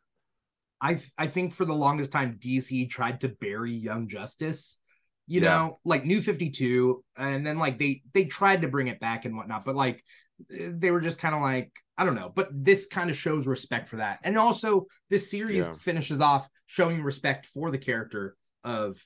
[0.79, 4.79] i i think for the longest time dc tried to bury young justice
[5.27, 5.49] you yeah.
[5.49, 9.35] know like new 52 and then like they they tried to bring it back and
[9.35, 10.05] whatnot but like
[10.49, 13.89] they were just kind of like I don't know, but this kind of shows respect
[13.89, 14.19] for that.
[14.23, 15.73] And also this series yeah.
[15.73, 18.97] finishes off showing respect for the character of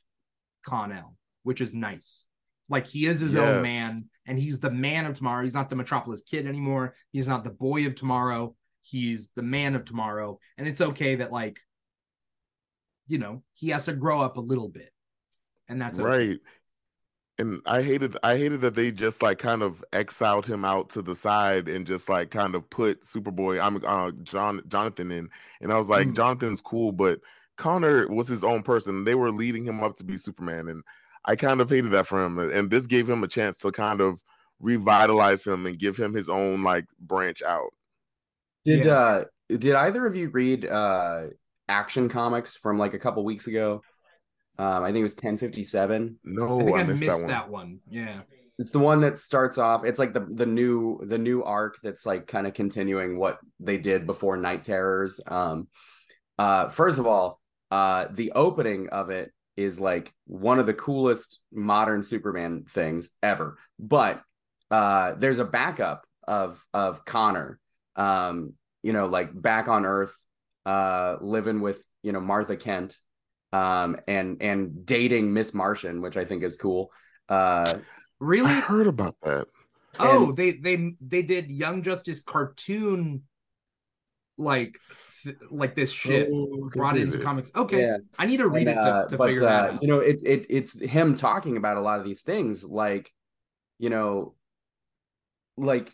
[0.64, 2.28] Kon-El, which is nice.
[2.70, 3.44] Like he is his yes.
[3.44, 5.44] own man and he's the man of tomorrow.
[5.44, 6.96] He's not the Metropolis kid anymore.
[7.12, 8.56] He's not the boy of tomorrow.
[8.84, 10.40] He's the man of tomorrow.
[10.58, 11.60] And it's okay that like
[13.08, 14.92] you know, he has to grow up a little bit.
[15.68, 16.08] And that's okay.
[16.08, 16.40] right
[17.40, 21.02] and I hated I hated that they just like kind of exiled him out to
[21.02, 25.30] the side and just like kind of put Superboy I'm uh, John Jonathan in
[25.62, 26.16] and I was like mm.
[26.16, 27.20] Jonathan's cool but
[27.58, 30.84] Connor was his own person they were leading him up to be Superman and
[31.26, 34.02] I kind of hated that for him and this gave him a chance to kind
[34.02, 34.22] of
[34.60, 37.74] revitalize him and give him his own like branch out.
[38.66, 38.94] Did yeah.
[38.94, 41.26] uh did either of you read uh
[41.68, 43.82] action comics from like a couple weeks ago?
[44.60, 46.20] Um, I think it was 1057.
[46.24, 47.28] No, I, I, I missed, missed that, one.
[47.28, 47.80] that one.
[47.90, 48.22] Yeah.
[48.60, 49.84] It's the one that starts off.
[49.84, 53.80] It's like the the new the new arc that's like kind of continuing what they
[53.80, 55.20] did before Knight Terrors.
[55.26, 55.68] Um,
[56.38, 61.40] uh, first of all, uh, the opening of it is like one of the coolest
[61.52, 63.58] modern Superman things ever.
[63.80, 64.22] But
[64.70, 67.60] uh, there's a backup of of Connor,
[67.96, 70.14] um, you know, like back on Earth,
[70.66, 72.98] uh, living with you know Martha Kent,
[73.54, 76.92] um, and and dating Miss Martian, which I think is cool.
[77.30, 77.76] Uh,
[78.20, 79.46] really I heard about that.
[80.00, 83.22] Oh, and, they they they did Young Justice cartoon
[84.40, 84.80] like
[85.52, 87.24] like this shit oh, brought into it.
[87.24, 87.52] comics.
[87.56, 87.98] Okay, yeah.
[88.18, 89.84] I need to read and, it to, uh, to but, figure uh, that out.
[89.84, 93.14] You know, it's it it's him talking about a lot of these things, like
[93.78, 94.34] you know,
[95.58, 95.92] like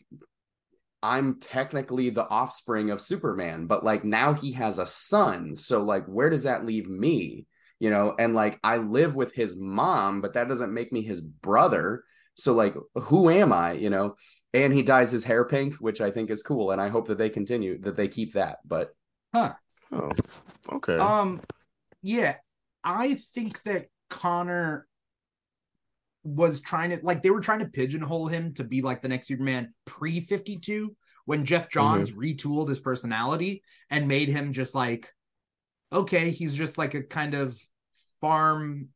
[1.04, 5.58] I'm technically the offspring of Superman, but like now he has a son.
[5.58, 7.48] So like where does that leave me?
[7.80, 11.22] You know, and like I live with his mom, but that doesn't make me his
[11.22, 12.04] brother.
[12.36, 14.16] So like who am I, you know?
[14.54, 17.18] And he dyes his hair pink, which I think is cool and I hope that
[17.18, 18.58] they continue that they keep that.
[18.66, 18.90] But
[19.34, 19.54] huh.
[19.92, 20.12] Oh.
[20.72, 20.98] Okay.
[20.98, 21.40] Um
[22.02, 22.36] yeah,
[22.84, 24.88] I think that Connor
[26.24, 29.28] was trying to like they were trying to pigeonhole him to be like the next
[29.28, 32.20] Superman pre 52 when Geoff Johns mm-hmm.
[32.20, 35.14] retooled his personality and made him just like
[35.92, 37.58] okay, he's just like a kind of
[38.22, 38.90] farm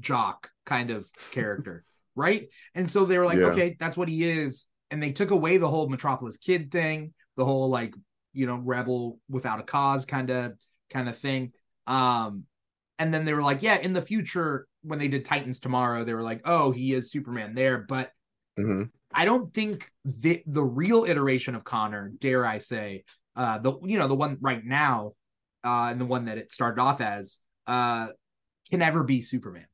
[0.00, 1.84] jock kind of character,
[2.16, 2.48] right?
[2.74, 3.46] And so they were like, yeah.
[3.46, 4.66] okay, that's what he is.
[4.90, 7.94] And they took away the whole Metropolis kid thing, the whole like,
[8.32, 10.52] you know, rebel without a cause kind of
[10.90, 11.52] kind of thing.
[11.86, 12.44] Um
[12.98, 16.14] and then they were like, yeah, in the future, when they did Titans tomorrow, they
[16.14, 17.78] were like, oh, he is Superman there.
[17.88, 18.10] But
[18.58, 18.84] mm-hmm.
[19.12, 23.04] I don't think the the real iteration of Connor, dare I say,
[23.36, 25.12] uh, the you know the one right now,
[25.64, 28.08] uh, and the one that it started off as, uh,
[28.70, 29.66] can ever be Superman.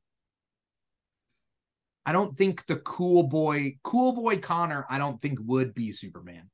[2.05, 6.49] I don't think the cool boy, cool boy Connor, I don't think would be Superman.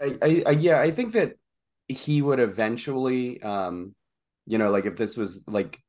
[0.00, 1.34] I, I, I yeah, I think that
[1.88, 3.94] he would eventually, um,
[4.46, 5.80] you know, like if this was like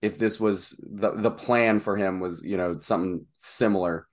[0.00, 4.06] if this was the the plan for him was you know something similar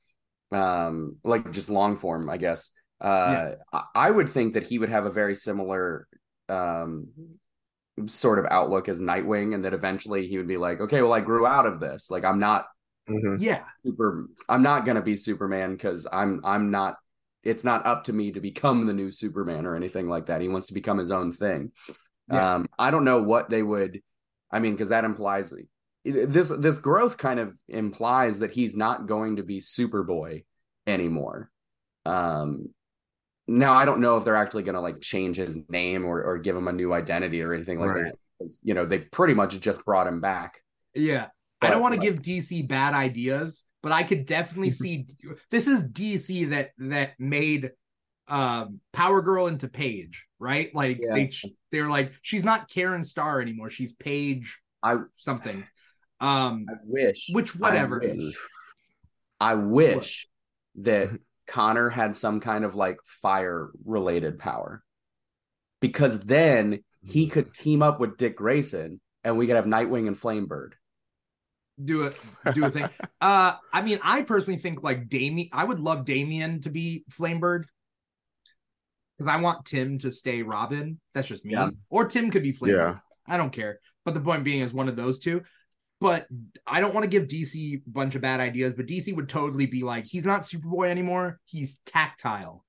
[0.52, 2.70] um like just long form i guess
[3.02, 3.82] uh yeah.
[3.94, 6.08] I, would think that he would have a very similar
[6.50, 7.08] um
[8.08, 11.20] sort of outlook as nightwing and that eventually he would be like okay well i
[11.20, 12.66] grew out of this like i'm not
[13.10, 13.42] mm-hmm.
[13.42, 16.96] yeah super i'm not gonna be superman because i'm i'm not
[17.44, 20.50] it's not up to me to become the new superman or anything like that he
[20.50, 21.72] wants to become his own thing
[22.30, 22.56] yeah.
[22.56, 24.02] um i don't know what they would
[24.52, 25.54] i mean because that implies
[26.06, 30.44] this this growth kind of implies that he's not going to be Superboy
[30.86, 31.50] anymore.
[32.06, 32.70] Um,
[33.48, 36.38] now I don't know if they're actually going to like change his name or, or
[36.38, 38.14] give him a new identity or anything like Right.
[38.40, 38.50] that.
[38.64, 40.60] You know, they pretty much just brought him back.
[40.94, 41.28] Yeah.
[41.62, 45.06] I don't want to like- give DC bad ideas, but I could definitely see
[45.52, 47.72] this is DC that that made
[48.28, 50.74] um Power Girl into Paige, right?
[50.76, 51.14] Like Yeah.
[51.14, 51.32] they
[51.72, 55.64] they're like she's not Karen Starr anymore, she's Paige I something.
[56.20, 57.30] Um I wish.
[57.32, 58.00] which I whatever.
[58.00, 58.36] wish,
[59.40, 60.28] I wish
[60.76, 61.10] that
[61.48, 64.84] Connor had some kind of like fire related power.
[65.82, 70.20] Because then he could team up with Dick Grayson and we could have Nightwing and
[70.20, 70.72] Flamebird.
[71.84, 72.20] do it
[72.54, 72.90] do a thing.
[73.22, 77.66] uh I mean I personally think like Damian I would love Damian to be Flamebird.
[79.18, 81.00] Because I want Tim to stay Robin.
[81.14, 81.54] That's just me.
[81.54, 81.70] Yeah.
[81.90, 82.78] Or Tim could be Flamebird.
[82.78, 82.98] Yeah.
[83.28, 83.80] I don't care.
[84.04, 85.44] But the point being is one of those two.
[86.06, 86.28] But
[86.68, 89.66] I don't want to give DC a bunch of bad ideas, but DC would totally
[89.66, 91.40] be like, he's not Superboy anymore.
[91.46, 92.64] He's tactile.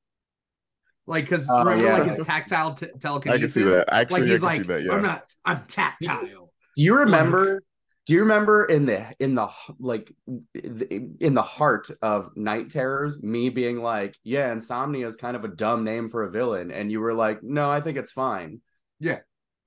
[1.06, 1.98] Like, because Oh, remember, yeah.
[1.98, 3.54] like his tactile t- I telekinesis.
[3.54, 3.86] can see that.
[3.92, 4.82] Like Actually, he's I like, see that.
[4.82, 4.92] Yeah.
[4.92, 5.24] I'm not.
[5.44, 6.50] I'm tactile.
[6.76, 7.62] Do you remember?
[8.06, 9.48] Do you remember in the in the
[9.80, 10.12] like
[10.54, 15.48] in the heart of Knight Terrors, me being like, "Yeah, Insomnia is kind of a
[15.48, 18.60] dumb name for a villain," and you were like, "No, I think it's fine."
[19.00, 19.18] Yeah,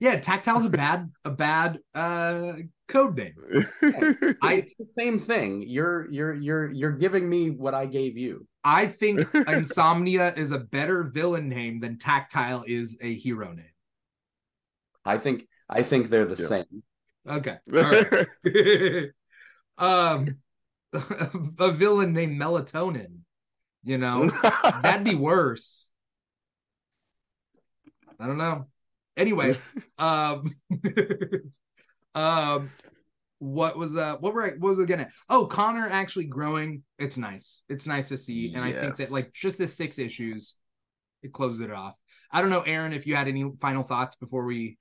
[0.00, 2.54] tactile's a bad a bad uh
[2.88, 3.34] code name.
[4.42, 5.64] I, it's the same thing.
[5.66, 8.46] You're you're you're you're giving me what I gave you.
[8.62, 13.66] I think Insomnia is a better villain name than Tactile is a hero name.
[15.04, 16.48] I think I think they're the Yeah.
[16.48, 16.82] same.
[17.28, 17.56] Okay.
[17.74, 19.10] All right.
[19.78, 20.36] um
[21.58, 23.18] a villain named melatonin
[23.82, 24.30] you know
[24.82, 25.90] that'd be worse
[28.20, 28.66] i don't know
[29.16, 29.54] anyway
[29.98, 30.44] um
[32.14, 32.70] um
[33.38, 36.82] what was uh what were I, what was it gonna oh connor actually growing.
[36.98, 37.62] It's nice.
[37.68, 38.54] It's nice to see.
[38.54, 40.54] And i think that like just the six issues
[41.22, 41.94] it closes it off.
[42.30, 44.78] I don't know aaron if you had any final thoughts before we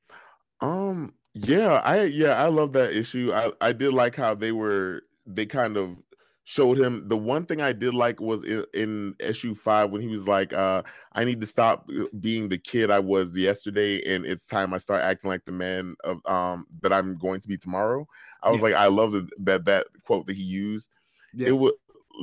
[0.61, 3.31] Um, yeah, I yeah, I love that issue.
[3.33, 6.01] I I did like how they were they kind of
[6.45, 10.07] showed him the one thing I did like was in, in issue 5 when he
[10.07, 14.25] was like uh I need to stop uh, being the kid I was yesterday and
[14.25, 17.57] it's time I start acting like the man of um that I'm going to be
[17.57, 18.07] tomorrow.
[18.41, 18.69] I was Yeah.
[18.69, 20.95] like I love the, that that quote that he used.
[21.33, 21.73] yeah It was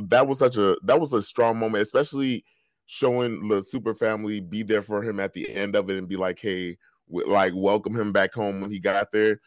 [0.04, 2.44] that was such a that was a strong moment especially
[2.86, 6.16] showing the super family be there for him at the end of it and be
[6.16, 6.76] like hey
[7.08, 9.40] like welcome him back home when he got there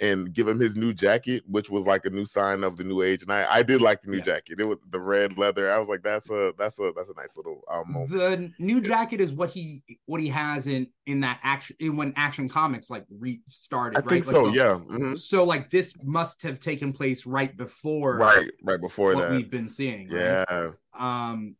[0.00, 3.00] and give him his new jacket which was like a new sign of the new
[3.02, 4.24] age and i i did like the new Yeah.
[4.24, 4.60] jacket.
[4.60, 7.36] It was the red leather i was like that's a that's a that's a nice
[7.36, 8.10] little um moment.
[8.10, 12.12] The new jacket is what he what he has in in that action in when
[12.16, 14.08] action comics like restarted i right?
[14.08, 15.18] think Like so the- yeah mhm.
[15.18, 19.30] so like this must have taken place right before right right before what that.
[19.36, 20.44] we've been seeing right?
[20.50, 20.70] yeah.
[20.98, 21.56] Um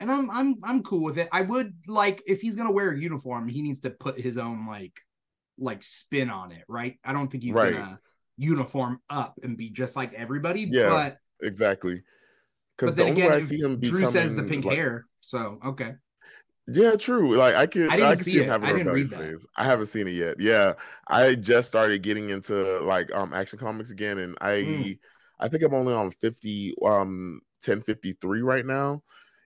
[0.00, 1.28] and i'm i'm i'm cool with it.
[1.32, 4.66] I would like if he's gonna wear a uniform he needs to put his own
[4.66, 5.00] like
[5.60, 7.72] like spin on it right i don't think he's Right.
[7.74, 8.00] gonna
[8.36, 12.02] uniform up and be just like everybody Yeah, but exactly
[12.76, 15.94] because the then again i see him drew says the pink like- hair so okay
[16.72, 17.36] Yeah, true.
[17.36, 18.48] Like I could, I I, didn't can see see him it.
[18.48, 19.46] having I a didn't read that.
[19.56, 20.36] I haven't seen it yet.
[20.38, 20.74] Yeah,
[21.08, 24.98] I just started getting into like um action comics again, and I, Mm.
[25.40, 29.02] I think I'm only on fifty um ten fifty three right now.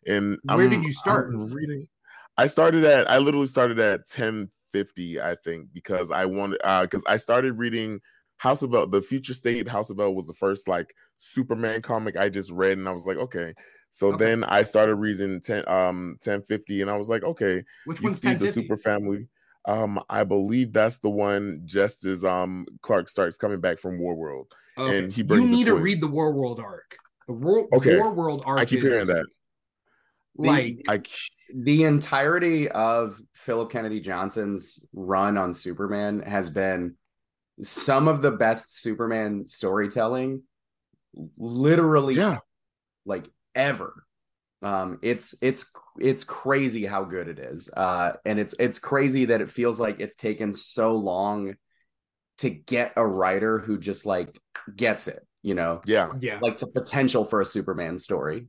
[0.06, 1.32] And Where I'm- did you start?
[1.32, 1.88] I'm reading.
[2.36, 3.08] I started at.
[3.10, 5.20] I literally started at ten fifty.
[5.20, 8.00] I think because I wanted uh because I started reading
[8.38, 8.88] House of El.
[8.88, 12.76] The Future State House of El was the first like Superman comic I just read,
[12.78, 13.54] and I was like, okay.
[13.90, 14.24] So Okay.
[14.24, 18.06] then I started reading ten um ten fifty, and I was like, okay, which you
[18.08, 19.28] one's see the super family.
[19.66, 24.14] Um, I believe that's the one just as um Clark starts coming back from War
[24.14, 24.48] World.
[24.76, 24.98] Okay.
[24.98, 27.96] and he brings you need to read the war world arc the war, Okay.
[27.96, 29.26] war world arc I keep is, hearing that.
[30.36, 31.02] Like I
[31.54, 36.96] the entirety of Phillip Kennedy Johnson's run on Superman has been
[37.62, 40.42] some of the best Superman storytelling
[41.36, 42.38] literally yeah,
[43.04, 44.04] like ever.
[44.62, 45.70] Um it's it's
[46.00, 47.68] it's crazy how good it is.
[47.68, 51.54] Uh and it's it's crazy that it feels like it's taken so long
[52.38, 54.40] to get a writer who just like
[54.74, 55.80] gets it, you know.
[55.86, 56.08] yeah.
[56.18, 58.48] yeah Like the potential for a Superman story.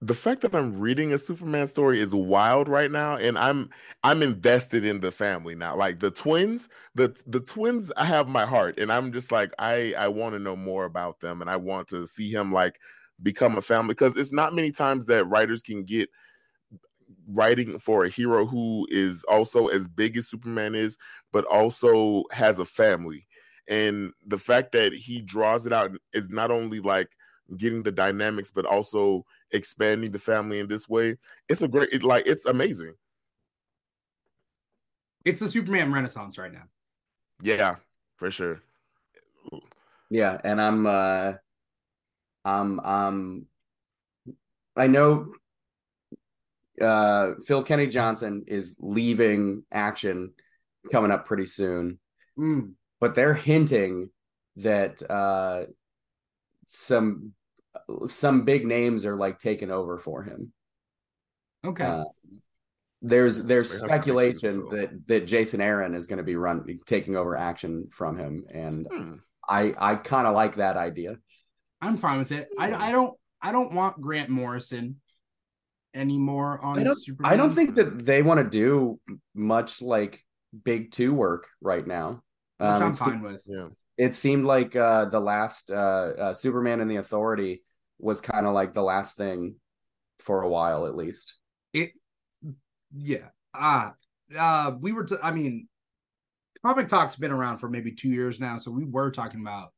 [0.00, 3.70] The fact that I'm reading a Superman story is wild right now, and I'm
[4.02, 5.76] I'm invested in the family now.
[5.76, 9.94] Like the twins, the the twins, I have my heart, and I'm just like I
[9.96, 12.80] I want to know more about them, and I want to see him like
[13.22, 16.10] become a family because it's not many times that writers can get
[17.28, 20.98] writing for a hero who is also as big as Superman is,
[21.32, 23.26] but also has a family.
[23.68, 27.08] And the fact that he draws it out is not only like
[27.56, 31.16] getting the dynamics, but also expanding the family in this way.
[31.48, 32.94] It's a great, it, like, it's amazing.
[35.24, 36.64] It's the Superman Renaissance right now.
[37.42, 37.76] Yeah,
[38.16, 38.60] for sure.
[40.10, 41.32] Yeah, and I'm uh
[42.44, 43.46] I'm um
[44.76, 45.32] I know
[46.80, 50.32] uh Phil Kennedy Johnson is leaving action
[50.90, 51.98] coming up pretty soon.
[52.38, 52.72] Mm.
[53.00, 54.10] But they're hinting
[54.56, 55.64] that uh
[56.68, 57.32] some
[58.06, 60.52] some big names are like taking over for him.
[61.64, 61.84] Okay.
[61.84, 62.04] Uh,
[63.00, 67.16] there's there's They speculation connections, that that Jason Aaron is going to be run taking
[67.16, 69.14] over action from him, and Hmm.
[69.48, 71.16] I I kind of like that idea.
[71.80, 72.48] I'm fine with it.
[72.58, 75.00] I, I don't I don't want Grant Morrison
[75.94, 77.32] anymore on I don't Superman.
[77.32, 79.00] I don't think that they want to do
[79.34, 80.24] much like
[80.64, 82.22] big two work right now.
[82.58, 83.42] which Um, I'm it, se- fine with.
[83.46, 83.68] Yeah.
[83.98, 87.64] it seemed like uh, the last uh, uh, Superman and the Authority
[88.02, 89.54] was kind of like the last thing
[90.18, 91.36] for a while, at least.
[91.72, 91.92] It
[92.92, 93.28] yeah.
[93.54, 93.90] Uh
[94.38, 95.68] uh we were t- I mean
[96.64, 99.72] Comic Talk's been around for maybe 2 years now, so we were talking about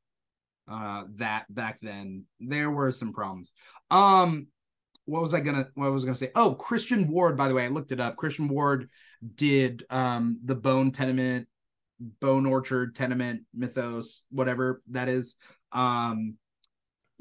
[0.69, 2.25] uh that back then.
[2.41, 3.53] There were some problems.
[3.91, 4.49] Um
[5.05, 6.31] what was I gonna what was I gonna say?
[6.35, 8.17] Oh, Christian Ward, by the way, I looked it up.
[8.17, 8.89] Christian Ward
[9.35, 11.47] did um the Bone Tenement,
[12.21, 15.37] Bone Orchard Tenement Mythos, whatever that is.
[15.73, 16.37] Um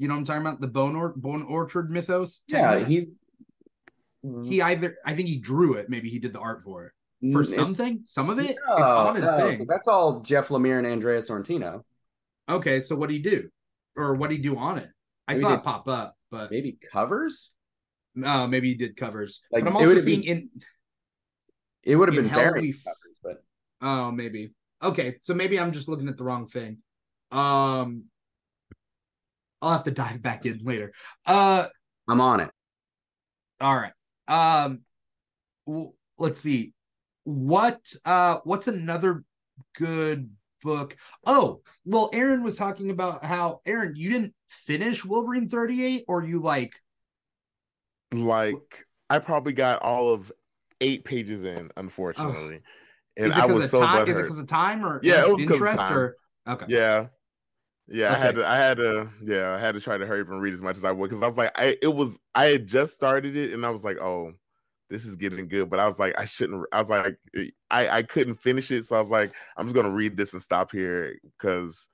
[0.04, 0.60] you know what I'm talking about?
[0.60, 2.42] The Bone or- Bone Orchard Mythos.
[2.46, 3.20] Yeah, he's
[4.44, 7.32] he either I think he drew it, maybe he did the art for it.
[7.32, 9.64] For It- something, some of it, no, it's on his no, thing.
[9.66, 11.84] that's all Jeff Lemire and Andrea Sorrentino.
[12.50, 13.48] Okay, so what do he do?
[13.96, 14.90] Or what do he do on it?
[15.26, 17.54] I Maybe saw they- it pop up, but Maybe covers.
[18.14, 19.40] no, maybe he did covers.
[19.50, 20.50] Like, but I'm also seeing be- in
[21.82, 23.42] It would have been very We- covers, but
[23.80, 24.52] oh maybe.
[24.82, 26.82] Okay, so maybe I'm just looking at the wrong thing.
[27.30, 28.04] Um
[29.64, 30.92] I'll have to dive back in later.
[31.26, 31.68] Uh
[32.08, 32.50] I'm on it.
[33.60, 33.92] all right.
[34.28, 34.80] Um
[35.66, 36.72] w- let's see.
[37.24, 39.24] What uh what's another
[39.76, 40.30] good
[40.62, 40.96] book?
[41.24, 46.40] Oh, well Aaron was talking about how Aaron, you didn't finish Wolverine 38 or you
[46.40, 46.74] like
[48.12, 50.30] Like, I probably got all of
[50.80, 52.60] eight pages in, unfortunately.
[53.16, 54.08] And is it I 'cause was so time?
[54.08, 55.96] Is it because of time or Yeah, like, it was 'cause of interest time.
[55.96, 56.16] or
[56.48, 56.66] okay.
[56.68, 57.06] Yeah.
[57.86, 60.28] Yeah, I had to I had to yeah, I had to try to hurry up
[60.28, 62.46] and read as much as I would because I was like I it was I
[62.46, 64.32] had just started it and I was like, oh,
[64.88, 65.68] this is getting good.
[65.68, 67.18] But I was like, I shouldn't I was like
[67.70, 68.84] I, I couldn't finish it.
[68.84, 71.88] So I was like, I'm just gonna read this and stop here because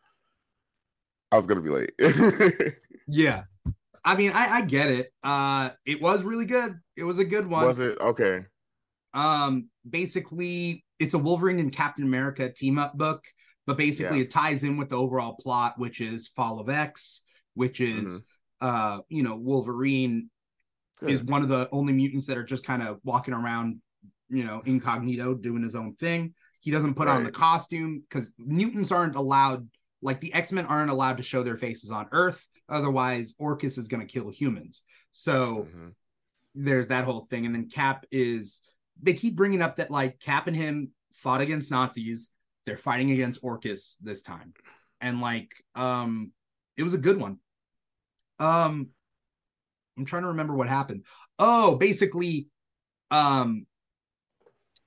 [1.33, 1.93] I was gonna be late.
[3.13, 3.43] Yeah.
[4.05, 5.13] I mean, I, I get it.
[5.25, 6.79] Uh it was really good.
[6.97, 7.67] It was a good one.
[7.67, 7.99] was it?
[8.01, 8.45] Okay.
[9.13, 13.25] Um basically it's a Wolverine and Captain America team up book,
[13.71, 14.25] but basically Yeah.
[14.25, 17.23] it ties in with the overall plot, which is Fall of X,
[17.55, 18.25] which is
[18.61, 20.29] uh, you know, Wolverine
[21.03, 23.81] is one of the only mutants that are just kind of walking around,
[24.29, 26.35] you know, incognito, doing his own thing.
[26.59, 29.69] He doesn't put on the costume because mutants aren't allowed,
[30.03, 32.45] like the X Men aren't allowed to show their faces on Earth.
[32.69, 34.83] Otherwise, Orchis is going to kill humans.
[35.13, 35.95] So Mhm.
[36.57, 37.47] there's that whole thing.
[37.47, 38.63] And then Cap is,
[39.01, 42.31] they keep bringing up that like Cap and him fought against Nazis.
[42.67, 44.55] They're fighting against Orchis this time.
[45.01, 46.33] And like, um,
[46.77, 47.39] it was a good one.
[48.39, 48.89] Um,
[49.99, 51.05] I'm trying to remember what happened.
[51.39, 52.49] Oh, basically,
[53.11, 53.67] um,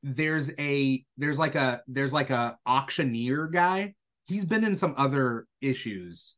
[0.02, 3.96] there's a there's like a there's like a auctioneer guy.
[4.26, 6.36] He's been in some other issues.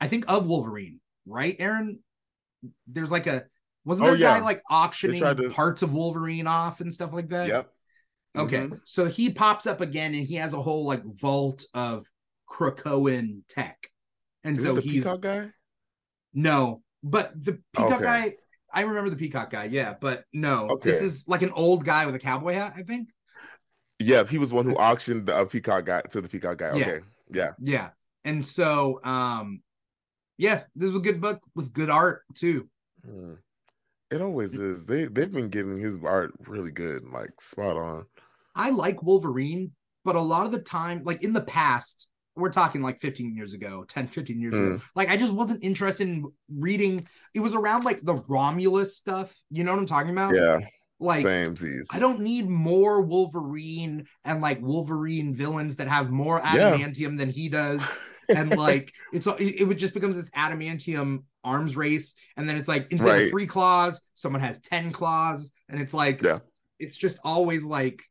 [0.00, 2.00] I think of Wolverine, right, Aaron?
[2.86, 3.44] There's like a
[3.84, 7.28] wasn't Oh, there a guy like auctioning to- parts of Wolverine off and stuff like
[7.28, 7.48] that?
[7.48, 7.70] Yep.
[8.36, 8.68] Okay.
[8.68, 8.80] Mhm.
[8.84, 12.04] So he pops up again and he has a whole like vault of
[12.48, 13.88] Krakoan tech.
[14.42, 15.52] And Is so the he's peacock guy?
[16.32, 18.04] no, but the peacock Okay.
[18.04, 18.36] guy,
[18.72, 22.14] I remember the peacock guy, yeah, but no, this is like an old guy with
[22.14, 23.10] a cowboy hat, I think.
[24.00, 26.70] Yeah, he was one who auctioned the uh, peacock guy to the peacock guy.
[26.70, 27.00] Okay.
[27.30, 27.52] Yeah.
[27.58, 27.90] Yeah.
[28.24, 29.62] And so um
[30.36, 32.68] yeah, this was a good book with good art too.
[33.04, 33.34] Hmm.
[34.10, 34.84] It always is.
[34.84, 38.06] They they've been getting his art really good, like spot on.
[38.54, 39.72] I like Wolverine,
[40.04, 43.54] but a lot of the time, like in the past, we're talking like 15 years
[43.54, 44.82] ago, 10, 15 years ago, mm.
[44.94, 46.24] like I just wasn't interested in
[46.58, 47.04] reading.
[47.32, 49.34] It was around like the Romulus stuff.
[49.50, 50.34] You know what I'm talking about?
[50.34, 50.60] Yeah,
[50.98, 51.88] Like same Z's.
[51.92, 56.72] I don't need more Wolverine and like Wolverine villains that have more Yeah.
[56.72, 57.82] adamantium than he does.
[58.28, 62.16] And like it's it, it would just becomes this adamantium arms race.
[62.36, 65.52] And then it's like instead of three claws, someone has 10 claws.
[65.68, 66.38] And it's like Yeah.
[66.80, 68.02] it's just always like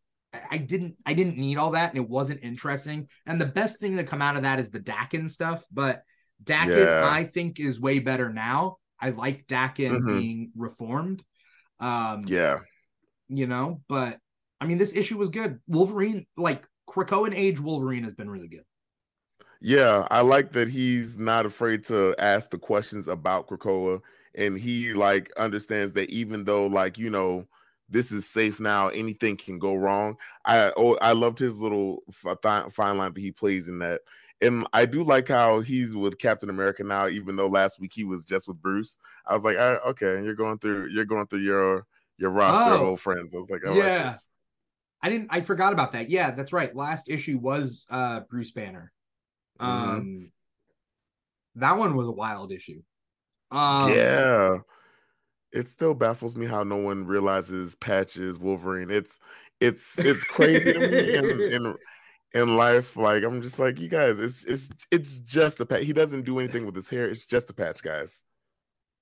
[0.51, 3.07] I- didn't I didn't need all that and it wasn't interesting.
[3.25, 5.65] And the best thing to come out of that is the Daken stuff.
[5.71, 6.03] But
[6.43, 7.09] Daken Yeah.
[7.09, 8.77] I think, is way better now.
[8.99, 10.05] I like Daken Mhm.
[10.19, 11.23] being reformed.
[11.79, 12.59] Um, Yeah.
[13.27, 14.19] you know, but
[14.59, 15.59] I mean, this issue was good.
[15.67, 18.63] Wolverine, like Krakoan age Wolverine has been really good.
[19.61, 24.01] Yeah, I like that he's not afraid to ask the questions about Krakoa,
[24.35, 27.47] and he like understands that even though like you know
[27.93, 30.17] this is safe now, anything can go wrong.
[30.45, 34.01] I oh I loved his little fine line that he plays in that,
[34.41, 38.03] and I do like how he's with Captain America now, even though last week he
[38.03, 38.97] was just with Bruce.
[39.25, 41.85] I was like, ah, okay, you're going through you're going through your
[42.17, 42.87] your roster of Oh.
[42.87, 43.33] old friends.
[43.33, 44.03] I was like, I Yeah.
[44.09, 44.15] like.
[45.01, 45.27] I didn't.
[45.31, 46.09] I forgot about that.
[46.09, 46.73] Yeah, that's right.
[46.75, 48.91] Last issue was uh Bruce Banner.
[49.59, 49.65] Mhm.
[49.65, 50.31] Um,
[51.55, 52.81] that one was a wild issue.
[53.51, 54.59] Um, yeah.
[55.53, 58.89] It still baffles me how no one realizes Patch is Wolverine.
[58.89, 59.19] It's
[59.59, 61.75] it's it's crazy to me in, in
[62.33, 62.97] in life.
[62.97, 65.83] Like I'm just like, you guys, it's it's it's just a patch.
[65.83, 67.07] He doesn't do anything with his hair.
[67.09, 68.23] It's just a patch, guys.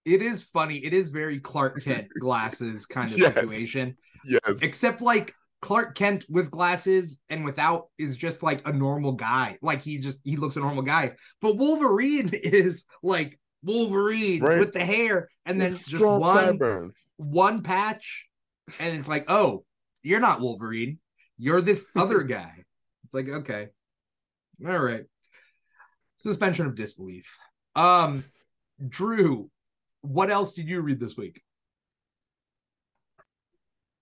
[0.06, 0.78] it is funny.
[0.78, 3.34] It is very Clark Kent glasses kind of Yes.
[3.34, 3.96] situation.
[4.26, 4.62] Yes.
[4.62, 9.58] Except like Clark Kent with glasses and without is just like a normal guy.
[9.62, 11.14] Like he just he looks a normal guy.
[11.42, 14.60] But Wolverine is like Wolverine Right.
[14.60, 17.14] with the hair and then just one sideburns.
[17.18, 18.28] one patch
[18.80, 19.66] and it's like, "Oh,
[20.04, 21.00] you're not Wolverine.
[21.38, 22.64] You're this other guy."
[23.06, 23.70] It's like, "Okay.
[24.66, 25.04] All right."
[26.18, 27.36] Suspension of disbelief.
[27.76, 28.24] Um
[28.88, 29.50] Drew,
[30.02, 31.42] what else did you read this week?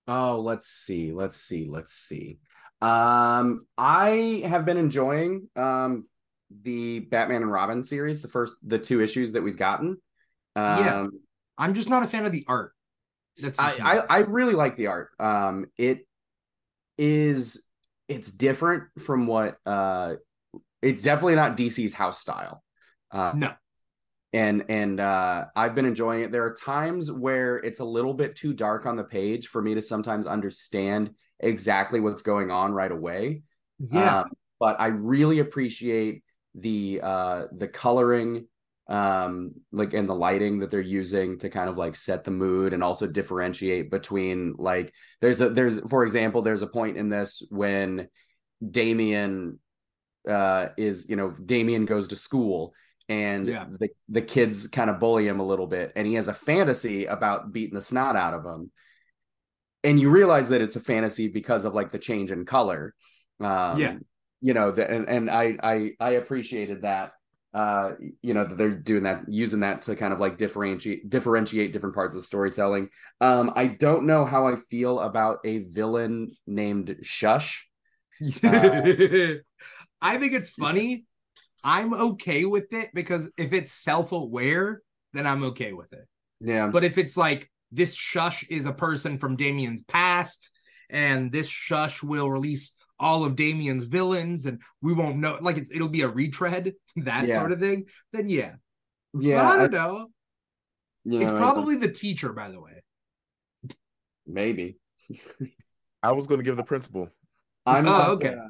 [0.07, 1.11] Oh, let's see.
[1.11, 1.67] Let's see.
[1.69, 2.39] Let's see.
[2.81, 6.07] Um, I have been enjoying um
[6.49, 9.97] the Batman and Robin series, the first the two issues that we've gotten.
[10.55, 11.07] Um Yeah.
[11.57, 12.73] I'm just not a fan of the art.
[13.41, 13.97] That's I, I.
[14.09, 15.09] I really like the art.
[15.19, 16.07] Um it
[16.97, 17.65] is
[18.07, 20.15] it's different from what uh
[20.81, 22.63] it's definitely not DC's house style.
[23.11, 23.51] Uh no.
[24.33, 26.31] and and uh I've been enjoying it.
[26.31, 29.75] There are times where it's a little bit too dark on the page for me
[29.75, 33.43] to sometimes understand exactly what's going on right away.
[33.79, 34.21] Yeah.
[34.21, 36.23] Um, but I really appreciate
[36.55, 38.47] the uh the coloring
[38.87, 42.73] um like and the lighting that they're using to kind of like set the mood
[42.73, 44.91] and also differentiate between like
[45.21, 48.07] there's a there's for example there's a point in this when
[48.67, 49.59] Damian
[50.27, 52.73] uh is you know Damian goes to school
[53.07, 53.65] and Yeah.
[53.79, 57.05] the the kids kind of bully him a little bit and he has a fantasy
[57.05, 58.71] about beating the snot out of him
[59.83, 62.93] and you realize that it's a fantasy because of like the change in color
[63.39, 63.97] um Yeah.
[64.41, 67.13] You know the, and and I I I appreciated that
[67.53, 71.73] uh you know that they're doing that using that to kind of like differentiate differentiate
[71.73, 72.89] different parts of the storytelling
[73.21, 77.67] um I don't know how I feel about a villain named Shush
[80.01, 81.05] I think it's funny.
[81.63, 84.81] I'm okay with it because if it's self-aware,
[85.13, 86.07] then I'm okay with it.
[86.39, 90.51] yeah But if it's like this shush is a person from Damian's past,
[90.89, 95.71] and this shush will release all of Damian's villains, and we won't know, like it's,
[95.71, 97.37] it'll be a retread, that Yeah.
[97.39, 97.85] sort of thing.
[98.13, 98.53] Then yeah,
[99.17, 100.07] yeah I I- don't know.
[101.05, 102.83] you it's probably the teacher, by the way.
[104.27, 104.77] maybe
[106.03, 107.09] I was going to give the principal.
[107.65, 108.29] I'm Oh, not, okay.
[108.35, 108.47] uh,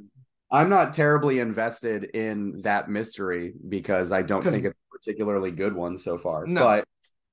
[0.52, 5.74] I'm not terribly invested in that mystery because I don't think it's a particularly good
[5.76, 6.46] one so far.
[6.46, 6.62] No.
[6.64, 6.86] But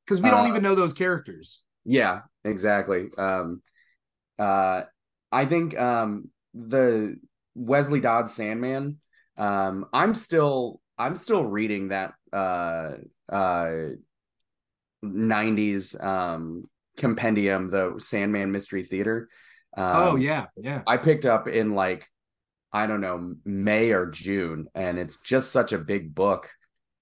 [0.07, 1.63] Because we don't Uh, even know those characters.
[1.85, 3.09] yeah, exactly.
[3.19, 3.63] Um,
[4.39, 4.83] uh,
[5.33, 7.17] I think um, the
[7.55, 8.99] Wesley Dodd Sandman.
[9.37, 12.93] Um, I'm still I'm still reading that uh,
[13.31, 13.73] uh,
[15.05, 16.65] 90s um,
[16.97, 19.29] compendium, the Sandman Mystery Theater.
[19.77, 20.83] Um, oh yeah, yeah.
[20.87, 22.09] I picked up in like
[22.73, 26.49] I don't know May or June, and it's just such a big book.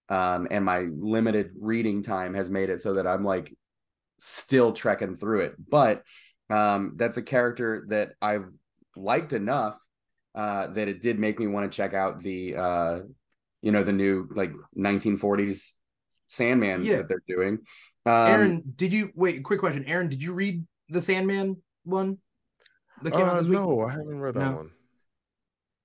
[0.08, 3.56] Um, and my limited reading time has made it so that I'm like
[4.20, 5.54] still trekking through it.
[5.58, 6.02] But
[6.50, 8.48] um, that's a character that I've
[8.96, 9.78] liked enough
[10.34, 13.00] uh, that it did make me want to check out the uh,
[13.62, 15.70] you know the new like 1940s
[16.26, 16.96] Sandman Yeah.
[16.98, 17.58] that they're doing.
[18.06, 19.42] Um, Aaron, did you wait?
[19.44, 20.08] Quick question, Aaron.
[20.08, 22.18] Did you read the Sandman one?
[23.02, 23.58] That came out Uh, this week?
[23.58, 24.56] no, I haven't read that No.
[24.56, 24.70] one.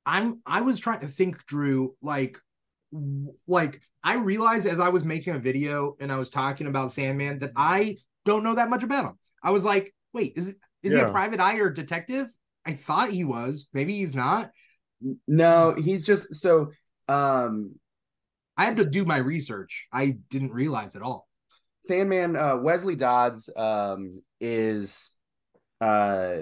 [0.05, 2.38] I'm I was trying to think, Drew, like
[2.91, 6.91] w- like I realized as I was making a video and I was talking about
[6.91, 9.20] Sandman that I don't know that much about him.
[9.43, 12.28] I was like, wait, is it is he a private eye or detective?
[12.70, 13.67] I thought he was.
[13.74, 14.51] Maybe he's not.
[15.28, 16.72] no, he's just so
[17.07, 17.76] um
[18.55, 19.88] I had to do my research.
[19.91, 21.28] I didn't realize at all.
[21.86, 25.11] Sandman, uh, Wesley Dodds um, is,
[25.80, 26.39] uh,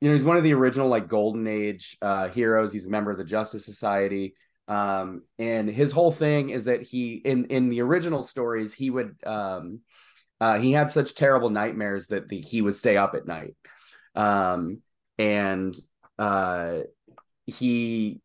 [0.00, 2.72] you know, he's one of the original like golden age uh, heroes.
[2.72, 4.36] He's a member of the Justice Society.
[4.68, 9.16] Um, and his whole thing is that he in in the original stories he would
[9.26, 9.80] um
[10.40, 13.56] uh, he had such terrible nightmares that the, he would stay up at night.
[14.14, 14.82] Um,
[15.18, 15.76] and
[16.18, 16.78] uh,
[17.46, 18.20] he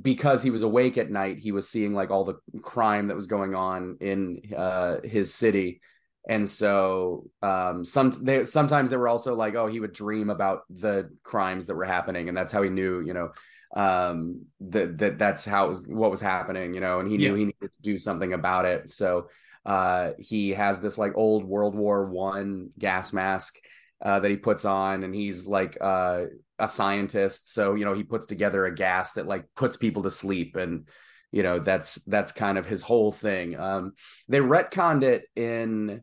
[0.00, 3.26] because he was awake at night, he was seeing like all the crime that was
[3.26, 5.80] going on in uh, his city.
[6.28, 10.62] And so um, some they, sometimes they were also like, oh, he would dream about
[10.70, 13.32] the crimes that were happening, and that's how he knew, you know,
[13.74, 17.32] um, that that that's how it was what was happening, you know, and he knew
[17.32, 17.38] yeah.
[17.38, 18.90] he needed to do something about it.
[18.90, 19.28] So
[19.66, 23.56] uh, he has this like old World War One gas mask
[24.02, 26.24] uh, that he puts on, and he's like uh,
[26.58, 27.54] a scientist.
[27.54, 30.88] So you know he puts together a gas that like puts people to sleep, and
[31.30, 33.58] you know that's that's kind of his whole thing.
[33.58, 33.92] Um,
[34.28, 36.02] they retconned it in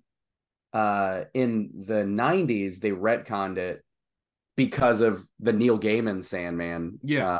[0.74, 2.80] uh, in the '90s.
[2.80, 3.84] They retconned it
[4.56, 7.00] because of the Neil Gaiman Sandman.
[7.04, 7.36] Yeah.
[7.36, 7.39] Uh,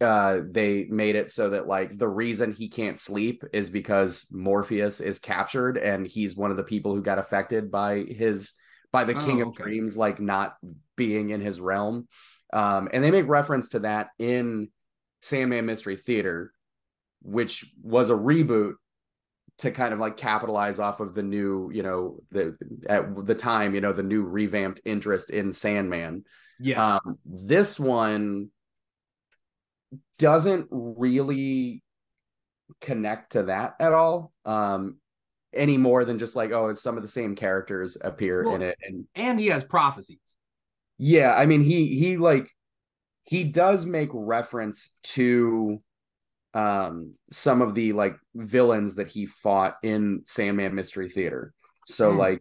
[0.00, 5.00] uh, they made it so that like the reason he can't sleep is because Morpheus
[5.00, 8.52] is captured and he's one of the people who got affected by his
[8.92, 9.62] by the King oh, okay.
[9.62, 10.56] of Dreams like not
[10.96, 12.08] being in his realm.
[12.52, 14.68] Um, and they make reference to that in
[15.22, 16.52] Sandman Mystery Theater,
[17.22, 18.74] which was a reboot
[19.58, 22.56] to kind of like capitalize off of the new, you know, the
[22.88, 26.24] at the time, you know, the new revamped interest in Sandman.
[26.58, 26.96] Yeah.
[26.96, 28.50] Um, this one
[30.18, 31.82] doesn't really
[32.80, 34.96] connect to that at all um
[35.52, 38.76] any more than just like oh some of the same characters appear well, in it
[38.82, 40.36] and and he has prophecies
[40.98, 42.48] yeah i mean he he like
[43.26, 45.80] he does make reference to
[46.54, 51.54] um some of the like villains that he fought in Sandman Mystery Theater.
[51.86, 52.18] So mm.
[52.18, 52.40] like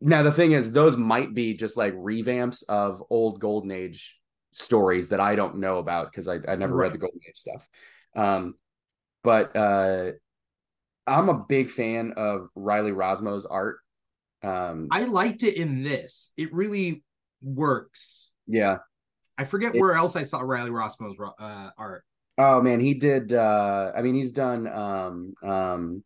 [0.00, 4.18] now the thing is those might be just like revamps of old golden age
[4.52, 6.84] stories that I don't know about because I, I never right.
[6.84, 7.68] read the Golden Age stuff.
[8.14, 8.54] Um,
[9.22, 10.12] but uh,
[11.10, 13.78] I'm a big fan of Riley Rossmo's art.
[14.42, 16.32] Um, I liked it in this.
[16.36, 17.02] It really
[17.42, 18.30] works.
[18.46, 18.78] Yeah.
[19.36, 22.04] I forget it, where else I saw Riley Rossmo's uh, art.
[22.38, 23.32] Oh man, he did.
[23.32, 26.04] Uh, I mean, he's done um, um,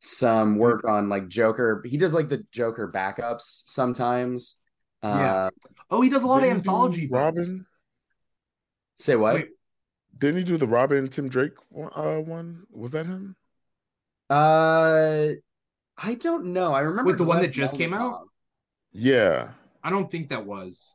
[0.00, 1.84] some work on like Joker.
[1.86, 4.56] He does like the Joker backups sometimes.
[5.02, 5.34] Yeah.
[5.34, 5.50] Uh,
[5.90, 7.08] oh, he does a lot of anthology.
[7.10, 7.66] Robin.
[8.98, 9.34] Say what?
[9.34, 9.48] Wait,
[10.16, 12.62] didn't he do the Robin Tim Drake uh, one?
[12.70, 13.36] Was that him?
[14.32, 15.34] Uh,
[15.98, 16.72] I don't know.
[16.72, 18.22] I remember with the one that just came out.
[18.92, 19.50] Yeah,
[19.82, 20.94] I don't think that was.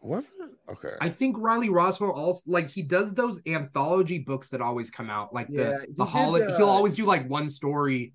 [0.00, 0.94] Was it okay?
[1.00, 5.34] I think Riley Rossmo also like he does those anthology books that always come out,
[5.34, 6.52] like yeah, the the holiday.
[6.52, 6.56] Uh...
[6.56, 8.12] He'll always do like one story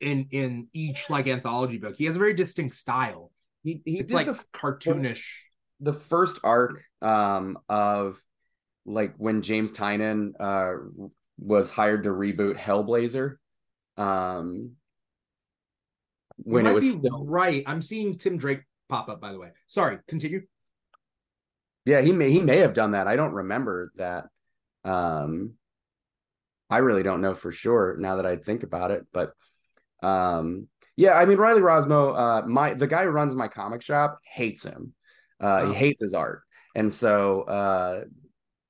[0.00, 1.96] in in each like anthology book.
[1.96, 3.32] He has a very distinct style.
[3.64, 5.24] He, he it's like the, cartoonish.
[5.80, 8.20] The first arc um of
[8.86, 13.36] like when James Tynion uh was hired to reboot Hellblazer.
[13.96, 14.72] Um
[16.36, 17.62] when it was still right.
[17.66, 19.50] I'm seeing Tim Drake pop up by the way.
[19.66, 20.42] Sorry, continue.
[21.84, 23.06] Yeah, he may he may have done that.
[23.06, 24.26] I don't remember that.
[24.84, 25.54] Um
[26.70, 29.32] I really don't know for sure now that I think about it, but
[30.02, 34.20] um yeah, I mean Riley Rossmo, uh, my the guy who runs my comic shop
[34.24, 34.94] hates him.
[35.40, 35.68] Uh, oh.
[35.68, 36.42] He hates his art,
[36.74, 38.04] and so uh,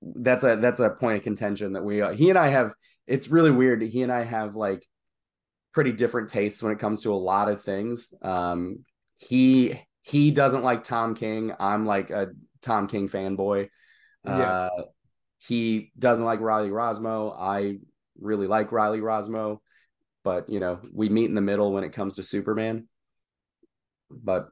[0.01, 2.73] that's a that's a point of contention that we uh, he and I have.
[3.07, 3.83] It's really weird.
[3.83, 4.87] He and I have like
[5.73, 8.13] pretty different tastes when it comes to a lot of things.
[8.23, 8.85] Um,
[9.17, 11.53] he he doesn't like Tom King.
[11.59, 12.29] I'm like a
[12.61, 13.69] Tom King fanboy.
[14.25, 14.33] Yeah.
[14.33, 14.83] Uh,
[15.39, 17.35] he doesn't like Riley Rossmo.
[17.37, 17.79] I
[18.21, 19.59] really like Riley Rossmo
[20.25, 22.89] but you know we meet in the middle when it comes to superman
[24.11, 24.49] but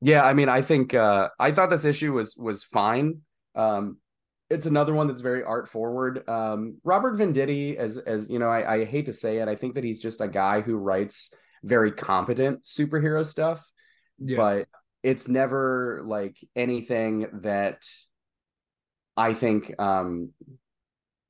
[0.00, 3.20] yeah i mean i think uh i thought this issue was was fine
[3.54, 3.98] um
[4.52, 8.74] it's another one that's very art forward um robert venditti as as you know I,
[8.74, 11.32] I hate to say it i think that he's just a guy who writes
[11.64, 13.64] very competent superhero stuff
[14.18, 14.36] yeah.
[14.36, 14.68] but
[15.02, 17.82] it's never like anything that
[19.16, 20.30] i think um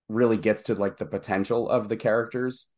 [0.09, 2.69] really gets to like the potential of the characters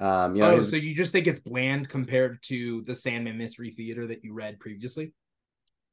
[0.00, 0.70] um, you know, oh, his...
[0.70, 4.58] so you just think it's bland compared to the Sandman Mystery Theater that you read
[4.58, 5.12] previously?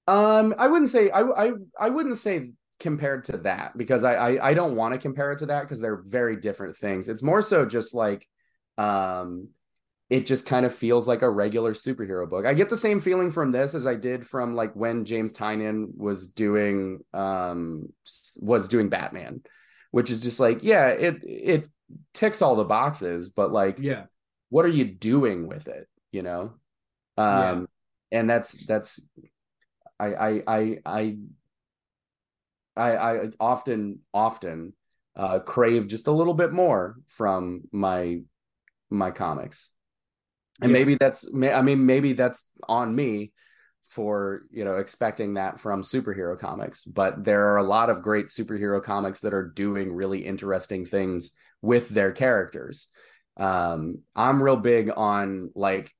[0.07, 4.49] Um, I wouldn't say I I I wouldn't say compared to that because I I,
[4.49, 7.07] I don't want to compare it to that because they're very different things.
[7.07, 8.27] It's more so just like
[8.77, 9.49] um
[10.09, 12.45] it just kind of feels like a regular superhero book.
[12.45, 15.87] I get the same feeling from this as I did from like when James Tynion
[15.97, 17.89] was doing um
[18.37, 19.41] was doing Batman,
[19.91, 21.67] which is just like yeah, it it
[22.13, 24.03] ticks all the boxes, but like, yeah,
[24.49, 25.87] what are you doing with it?
[26.11, 26.53] You know?
[27.17, 27.67] Um,
[28.11, 28.19] yeah.
[28.19, 28.99] and that's, that's,
[29.99, 31.17] I, I, I, I,
[32.77, 34.73] I, I often, often,
[35.15, 38.21] uh, crave just a little bit more from my
[38.89, 39.71] my comics.
[40.61, 40.79] And Yeah.
[40.79, 43.31] maybe that's I mean maybe that's on me
[43.87, 48.27] for you know expecting that from superhero comics but there are a lot of great
[48.27, 52.89] superhero comics that are doing really interesting things with their characters
[53.37, 55.93] um i'm real big on like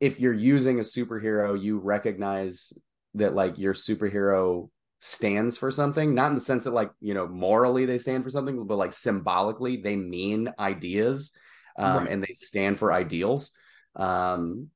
[0.00, 2.72] if you're using a superhero you recognize
[3.14, 4.70] that like your superhero
[5.00, 8.30] stands for something not in the sense that like you know morally they stand for
[8.30, 11.32] something but like symbolically they mean ideas
[11.78, 12.08] um, Right.
[12.08, 13.52] and they stand for ideals
[13.96, 14.68] um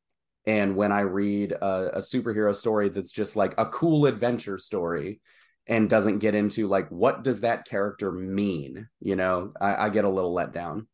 [0.46, 5.20] and when i read a, a superhero story that's just like a cool adventure story
[5.66, 10.04] and doesn't get into like what does that character mean you know i, I get
[10.04, 10.86] a little let down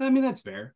[0.00, 0.74] I mean, that's fair.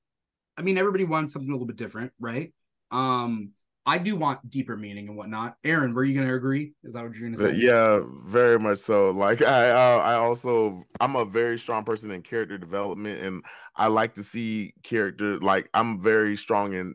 [0.57, 2.53] I mean, everybody wants something a little bit different, right?
[2.91, 3.53] Um,
[3.85, 5.57] I do want deeper meaning and whatnot.
[5.64, 6.72] Aaron, were you going to agree?
[6.85, 7.66] Is that what you're going to say?
[7.66, 9.11] yeah, very much so.
[9.11, 13.43] Like I, uh, I also, I'm a very strong person in character development, and
[13.76, 15.39] I like to see character.
[15.39, 16.95] Like I'm very strong in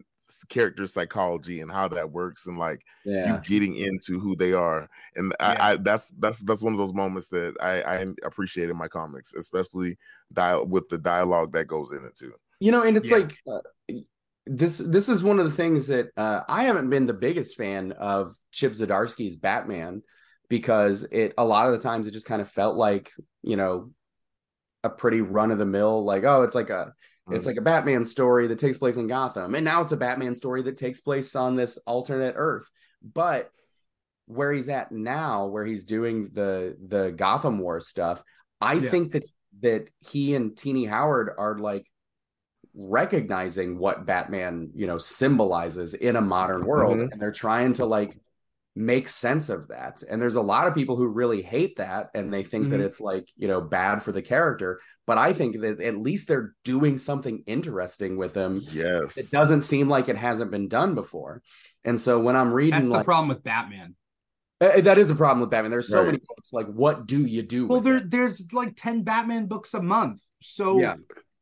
[0.49, 4.89] character psychology and how that works, and like yeah you getting into who they are.
[5.15, 5.55] And Yeah.
[5.59, 8.87] I, I, that's that's that's one of those moments that I, I appreciate in my
[8.87, 9.97] comics, especially
[10.31, 12.33] dial with the dialogue that goes in it too.
[12.59, 13.17] You know, and it's Yeah.
[13.17, 13.59] like uh,
[14.49, 14.77] this.
[14.79, 18.35] This is one of the things that uh, I haven't been the biggest fan of
[18.51, 20.01] Chip Zdarsky's Batman
[20.49, 23.11] because it a lot of the times it just kind of felt like
[23.43, 23.91] you know
[24.83, 26.93] a pretty run of the mill like oh it's like a
[27.29, 30.33] it's like a Batman story that takes place in Gotham and now it's a Batman
[30.35, 32.69] story that takes place on this alternate Earth
[33.03, 33.51] but
[34.27, 38.23] where he's at now where he's doing the the Gotham War stuff
[38.61, 38.89] I Yeah.
[38.89, 39.29] think that
[39.61, 41.85] that he and Tini Howard are like
[42.77, 47.11] recognizing what Batman, you know, symbolizes in a modern world Mhm.
[47.11, 48.17] and they're trying to like
[48.75, 50.03] make sense of that.
[50.07, 52.85] And there's a lot of people who really hate that and they think that Mhm.
[52.85, 56.53] it's like, you know, bad for the character, but I think that at least they're
[56.63, 58.61] doing something interesting with him.
[58.71, 61.41] It doesn't seem like it hasn't been done before.
[61.83, 63.95] And so when I'm reading That's the like problem with Batman.
[64.61, 65.71] uh, that is a problem with Batman.
[65.71, 66.07] There's so Right.
[66.07, 68.11] many books like what do you do Well, with there, it?
[68.11, 70.21] there's like 10 Batman books a month.
[70.41, 70.97] So, Yeah.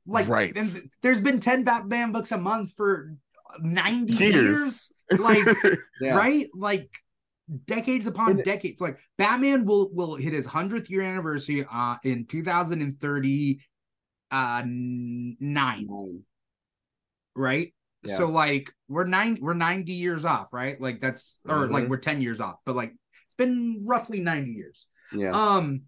[0.06, 0.56] Like, Right.
[0.56, 3.14] and th- there's been 10 Batman books a month for
[3.60, 4.92] 90 years.
[5.12, 5.20] years.
[5.20, 5.46] Like,
[6.02, 6.16] Yeah.
[6.16, 6.46] right?
[6.54, 6.90] Like
[7.66, 8.82] decades upon And- decades.
[8.82, 13.60] Like Batman will will hit his hundredth year anniversary uh in 2039.
[14.32, 15.88] uh nine,
[17.36, 17.74] right?
[18.04, 18.18] Yeah.
[18.18, 20.80] So like we're nine we're 90 years off, right?
[20.82, 21.90] Like that's or like Mhm.
[21.90, 24.88] we're 10 years off, but like it's been roughly 90 years.
[25.14, 25.32] Yeah.
[25.32, 25.84] Um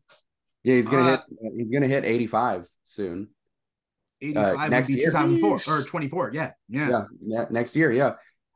[0.63, 1.53] Yeah, he's gonna Uh, hit.
[1.57, 3.30] He's gonna hit 85 soon.
[4.22, 5.07] 85 would next be year.
[5.11, 6.32] 2004 or 24.
[6.34, 6.51] Yeah.
[6.70, 6.89] Yeah.
[6.89, 7.91] Yeah, ne- next year.
[7.91, 8.13] Yeah.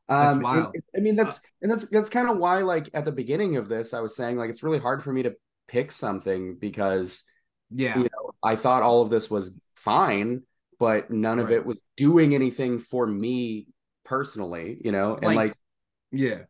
[0.08, 3.56] Um, and- I mean, that's and that's that's kind of why, like at the beginning
[3.56, 5.34] of this, I was saying like it's really hard for me to
[5.68, 7.24] pick something because
[7.70, 7.96] Yeah.
[7.96, 10.42] you know I thought all of this was fine,
[10.78, 13.68] but none of it was doing anything for me
[14.04, 14.78] personally.
[14.84, 15.54] You know, and Like, like,
[16.10, 16.40] Yeah.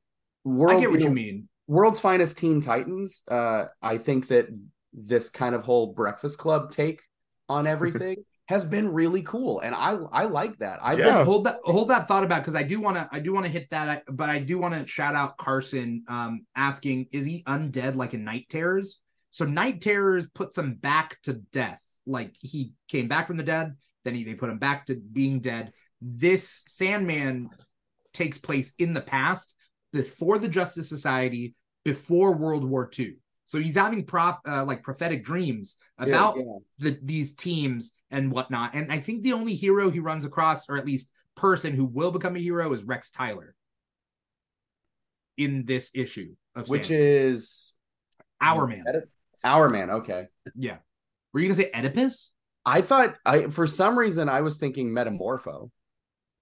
[0.44, 1.48] world, I get what know, you mean.
[1.68, 3.22] World's Finest Teen Titans.
[3.30, 4.48] Uh, I think that
[4.92, 7.02] this kind of whole Breakfast Club take
[7.48, 7.66] on
[8.06, 10.78] everything has been really cool, and I I like that.
[10.82, 11.24] I Yeah.
[11.24, 13.52] hold that hold that thought about because I do want to I do want to
[13.52, 17.96] hit that but I do want to shout out Carson um asking is he undead
[17.96, 19.00] like in Knight Terrors?
[19.30, 21.82] So Knight Terrors puts him back to death.
[22.06, 25.40] Like he came back from the dead, then he, they put him back to being
[25.40, 25.72] dead.
[26.00, 27.50] This Sandman
[28.12, 29.54] takes place in the past
[29.92, 33.16] before the Justice Society, before World War II.
[33.46, 36.58] So he's having prof uh, like prophetic dreams Yeah, about yeah.
[36.78, 38.74] the these teams and whatnot.
[38.74, 42.12] And I think the only hero he runs across, or at least person who will
[42.12, 43.54] become a hero, is Rex Tyler
[45.36, 47.06] in this issue of which Sandman.
[47.08, 47.72] is
[48.40, 48.84] Hourman.
[48.86, 49.08] Oedip-
[49.44, 49.90] Hourman.
[49.90, 50.26] Okay.
[50.54, 50.76] Yeah.
[51.32, 52.30] Were you gonna say Oedipus?
[52.64, 55.70] I thought I for some reason I was thinking Metamorpho.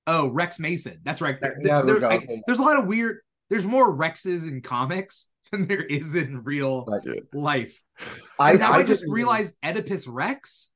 [0.06, 0.98] Oh, Rex Mason.
[1.04, 1.40] That's right.
[1.40, 3.18] There- There- there there's a lot of weird.
[3.48, 6.86] There's more Rexes in comics than there is in real
[7.32, 7.80] life.
[8.38, 10.69] I, now I, I just realized Oedipus Rex.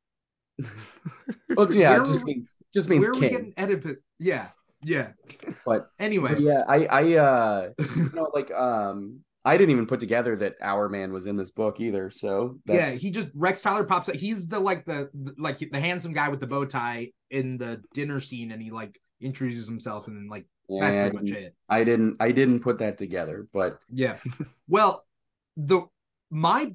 [1.56, 3.30] Well, yeah, it just were- means just means Where are we king.
[3.30, 4.00] getting Oedipus?
[4.18, 4.48] Yeah,
[4.82, 5.12] yeah.
[5.64, 10.00] But- anyway, But yeah, I I uh you know like um I didn't even put
[10.00, 12.10] together that Hourman was in this book either.
[12.10, 14.14] So yeah, he just Rex Tyler pops up.
[14.14, 17.82] He's the like the, the like the handsome guy with the bow tie in the
[17.92, 21.54] dinner scene, and he like introduces himself, and then like yeah, that's pretty much it.
[21.68, 24.16] I didn't I didn't put that together, but Yeah.
[24.66, 25.04] well,
[25.58, 25.82] the
[26.30, 26.72] my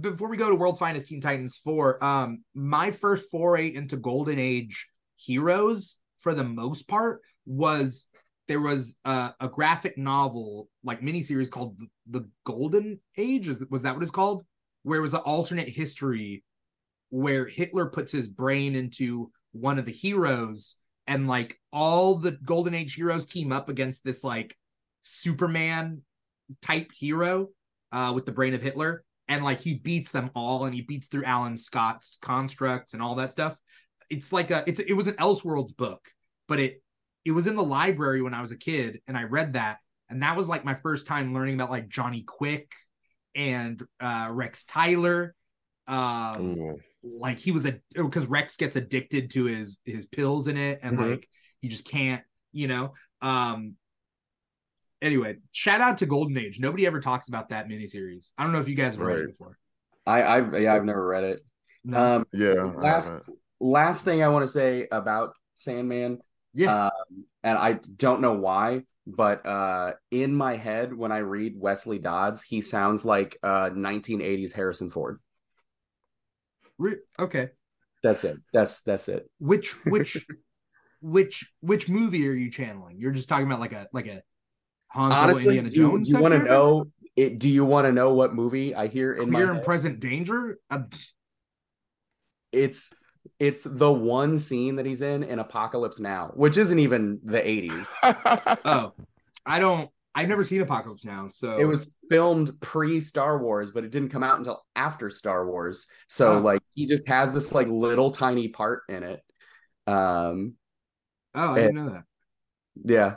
[0.00, 4.38] before we go to World's Finest Teen Titans four, um, my first foray into Golden
[4.38, 8.06] Age heroes for the most part was
[8.48, 11.76] there was a, a graphic novel like miniseries called
[12.08, 13.48] the, Golden Age.
[13.70, 14.44] Was that what it's called?
[14.82, 16.44] where it was an alternate history
[17.10, 22.74] where Hitler puts his brain into one of the heroes and like all the golden
[22.74, 24.56] age heroes team up against this like
[25.02, 26.00] superman
[26.62, 27.48] type hero
[27.90, 31.06] uh with the brain of hitler and like he beats them all and he beats
[31.06, 33.58] through alan scott's constructs and all that stuff
[34.10, 36.08] it's like a it's it was an elseworlds book
[36.48, 36.82] but it
[37.24, 39.78] it was in the library when i was a kid and i read that
[40.08, 42.72] and that was like my first time learning about like johnny quick
[43.34, 45.34] and uh rex tyler
[45.88, 46.78] um Ooh.
[47.02, 50.96] like he was a because Rex gets addicted to his his pills in it and
[50.96, 51.10] Mhm.
[51.10, 51.28] like
[51.60, 52.22] he just can't,
[52.52, 52.94] you know.
[53.20, 53.74] Um
[55.02, 56.60] anyway, shout out to Golden Age.
[56.60, 58.32] Nobody ever talks about that miniseries.
[58.38, 59.58] I don't know if you guys have read it before.
[60.06, 61.40] I I yeah, I've never read it.
[61.84, 62.16] No.
[62.16, 62.72] Um, Yeah.
[62.76, 63.16] Last
[63.60, 66.20] last thing I want to say about Sandman,
[66.54, 66.86] yeah.
[66.86, 71.98] um, and I don't know why, but uh, in my head when I read Wesley
[71.98, 75.20] Dodds, he sounds like uh 1980s Harrison Ford.
[76.78, 77.50] Re- okay.
[78.02, 78.38] That's it.
[78.52, 79.30] That's that's it.
[79.38, 80.26] Which which
[81.00, 82.98] which which movie are you channeling?
[82.98, 84.22] You're just talking about like a like a
[84.94, 86.06] Han Solo Honestly, Indiana do, you- Jones.
[86.08, 87.38] do you want to know it?
[87.38, 89.64] Do you want to know what movie I hear in clear my and head?
[89.64, 90.58] present danger?
[90.70, 90.82] Uh,
[92.52, 92.92] It's
[93.38, 97.98] it's the one scene that he's in in Apocalypse Now, which isn't even the 80s.
[98.64, 98.92] oh,
[99.46, 99.90] I don't.
[100.14, 104.10] I've never seen Apocalypse Now, so It was filmed pre Star Wars, but it didn't
[104.10, 105.86] come out until after Star Wars.
[106.08, 106.40] So Huh.
[106.40, 109.22] like he just has this like little tiny part in it.
[109.86, 110.54] Um
[111.34, 112.04] Oh, I didn't know that.
[112.84, 113.14] yeah.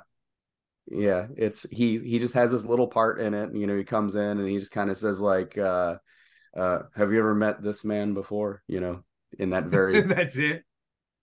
[0.87, 3.55] Yeah, it's he he just has this little part in it.
[3.55, 5.95] You know, he comes in and he just kind of says like uh
[6.55, 8.61] uh have you ever met this man before?
[8.67, 9.03] You know,
[9.39, 10.63] in that very That's it.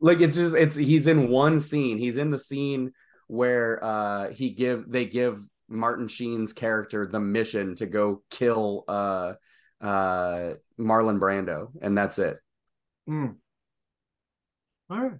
[0.00, 2.92] like it's just it's he's in one scene he's in the scene
[3.28, 9.32] where uh he give they give martin sheen's character the mission to go kill uh
[9.80, 12.36] uh marlon brando and that's it
[13.08, 13.36] Mm.
[14.90, 15.18] All right.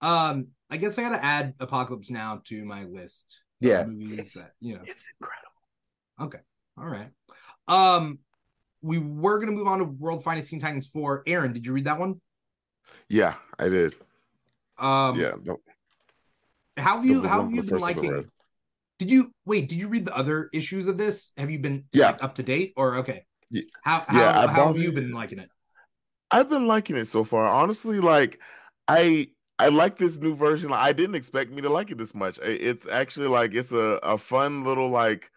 [0.00, 3.36] Um, I guess I gotta add Apocalypse Now to my list.
[3.60, 3.84] Of Yeah.
[3.84, 4.82] movies It's- that you know.
[4.86, 5.44] it's incredible
[6.20, 6.38] Okay.
[6.76, 7.10] All right.
[7.68, 8.18] Um,
[8.82, 11.22] we were gonna move on to World Finest Teen Titans Four.
[11.26, 12.20] Aaron, did you read that one?
[13.08, 13.94] yeah, I did.
[14.78, 15.32] Um, yeah.
[15.44, 15.60] no,
[16.76, 18.12] How have you the how have you been first ones I liking?
[18.16, 18.30] read.
[18.98, 19.68] Did you wait?
[19.68, 21.32] Did you read the other issues of this?
[21.36, 22.12] Have you been Yeah.
[22.12, 23.26] like, up to date or okay?
[23.50, 25.50] Ye- How how, yeah, I how have you been liking it?
[26.30, 27.46] I've been liking it so far.
[27.46, 28.40] Honestly, like
[28.88, 29.28] I
[29.58, 30.72] I like this new version.
[30.72, 32.38] I didn't expect me to like it this much.
[32.42, 35.30] It's actually like it's a, a fun little like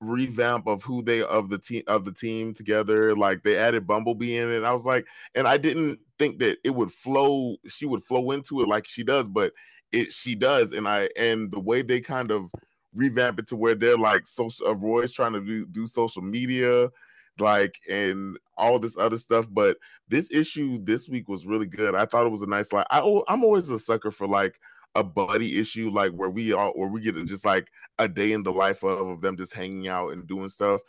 [0.00, 3.14] revamp of who they of the team of the team together.
[3.14, 4.64] Like they added Bumblebee in it.
[4.64, 7.56] I was like, and I didn't think that it would flow.
[7.66, 9.52] She would flow into it like she does, but
[9.92, 10.72] it she does.
[10.72, 12.50] And I and the way they kind of
[12.94, 14.74] revamp it to where they're like social.
[14.74, 16.90] Roy's trying to do do social media,
[17.38, 19.76] like and all this other stuff, but
[20.08, 21.94] this issue this week was really good.
[21.94, 24.58] I thought it was a nice like I, I'm always a sucker for like
[24.94, 27.68] a buddy issue like where we all where we get just like
[27.98, 30.80] a day in the life of, of them just hanging out and doing stuff.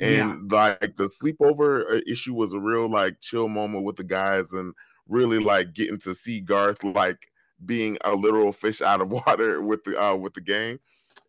[0.00, 4.52] And like the sleepover uh, issue was a real like chill moment with the guys
[4.52, 4.74] and
[5.08, 7.28] really like getting to see Garth like
[7.64, 10.78] being a literal fish out of water with the uh with the gang.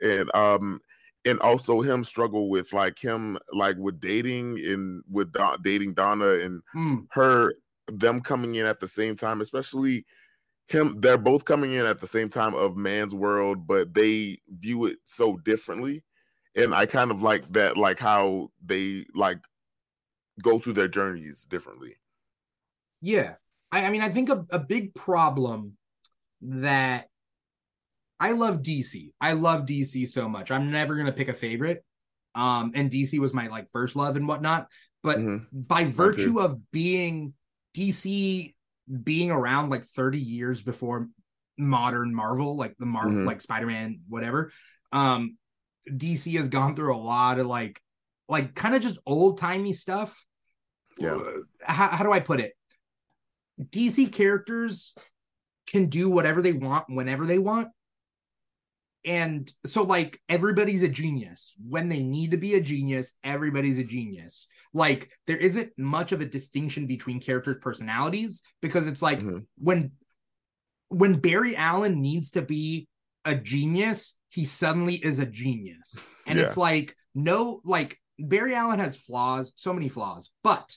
[0.01, 0.82] And um
[1.26, 6.34] and also him struggle with like him like with dating and with Don- dating Donna
[6.43, 7.53] and Mm, her
[7.88, 10.05] them coming in at the same time especially
[10.67, 14.86] him they're both coming in at the same time of man's world but they view
[14.86, 16.03] it so differently.
[16.55, 19.39] And i kind of like that like how they like
[20.41, 21.95] go through their journeys differently.
[23.01, 23.36] Yeah.
[23.71, 25.78] I, I mean, I think a, a big problem
[26.41, 27.09] that
[28.20, 29.13] I love DC.
[29.20, 30.51] I love DC so much.
[30.51, 31.84] I'm never gonna pick a favorite.
[32.34, 34.68] Um, and DC was my like first love and whatnot.
[35.03, 35.45] But Mhm.
[35.51, 37.34] by virtue of being
[37.74, 38.55] DC
[39.03, 41.09] being around like 30 years before
[41.57, 43.26] modern Marvel, like the Marvel, Mhm.
[43.26, 44.51] like Spider-Man, whatever.
[44.91, 45.38] Um,
[45.89, 47.82] DC has gone through a lot of like
[48.28, 50.26] like kind of just old-timey stuff.
[50.97, 51.16] Yeah.
[51.16, 52.53] Uh, How, how do I put it?
[53.61, 54.95] DC characters
[55.68, 57.70] can do whatever they want whenever they want.
[59.05, 61.53] And so, like, everybody's a genius.
[61.67, 64.47] When they need to be a genius, everybody's a genius.
[64.73, 69.45] Like, there isn't much of a distinction between characters' personalities because it's like Mhm.
[69.57, 69.91] when
[70.89, 72.87] when Barry Allen needs to be
[73.25, 75.95] a genius, he suddenly is a genius.
[76.27, 76.45] And Yeah.
[76.45, 80.75] it's like, no, like, Barry Allen has flaws, so many flaws, but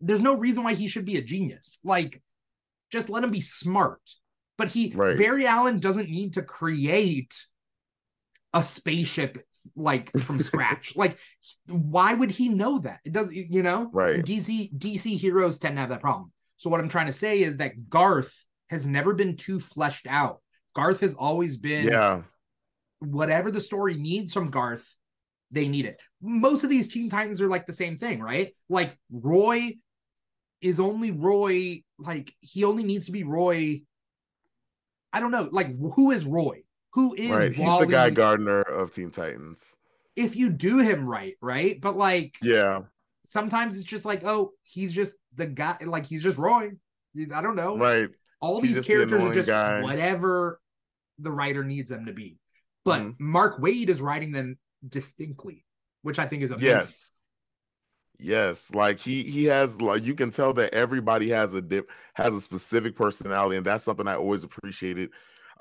[0.00, 1.78] there's no reason why he should be a genius.
[1.84, 2.22] Like,
[2.90, 4.02] just let him be smart.
[4.60, 5.16] But he, Right.
[5.16, 7.34] Barry Allen doesn't need to create
[8.52, 9.38] a spaceship
[9.74, 10.94] like from scratch.
[10.96, 11.16] Like,
[11.66, 13.00] why would he know that?
[13.06, 14.22] It does, you know, Right.
[14.22, 16.30] DC DC heroes tend to have that problem.
[16.58, 20.42] So what I'm trying to say is that Garth has never been too fleshed out.
[20.74, 22.22] Garth has always been Yeah.
[22.98, 24.94] whatever the story needs from Garth,
[25.50, 26.02] they need it.
[26.20, 28.54] Most of these Teen Titans are like the same thing, right?
[28.68, 29.78] Like Roy
[30.60, 33.80] is only Roy, like he only needs to be Roy.
[35.12, 36.62] I don't know, like who is Roy?
[36.94, 37.52] Who is Right.
[37.52, 39.76] He's the guy Gardner of Teen Titans.
[40.16, 41.80] if you do him right, right?
[41.80, 42.82] But like Yeah.
[43.26, 46.70] sometimes it's just like, oh, he's just the guy, like he's just Roy.
[47.34, 47.76] I don't know.
[47.78, 48.08] Right.
[48.40, 49.82] All He's these just the characters are just guy.
[49.82, 50.60] whatever
[51.18, 52.38] the writer needs them to be.
[52.84, 53.16] But Mhm.
[53.20, 54.58] Mark Waid is writing them
[54.88, 55.64] distinctly,
[56.02, 56.68] which I think is amazing.
[56.68, 57.10] Yes.
[58.22, 62.34] Yes, like he he has like you can tell that everybody has a dip has
[62.34, 65.10] a specific personality, and that's something I always appreciated.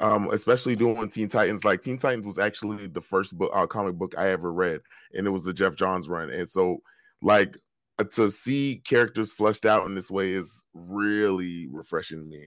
[0.01, 1.66] Um, especially doing Teen Titans.
[1.66, 4.82] Like Teen Titans was actually the first book uh, comic book I ever read,
[5.14, 6.30] and it was the Geoff Johns run.
[6.32, 6.80] And so,
[7.22, 7.55] like
[7.97, 12.45] uh, to see characters fleshed out in this way is really refreshing to me,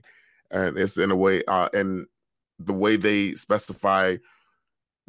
[0.51, 2.05] and it's in a way, uh, and
[2.59, 4.17] the way they specify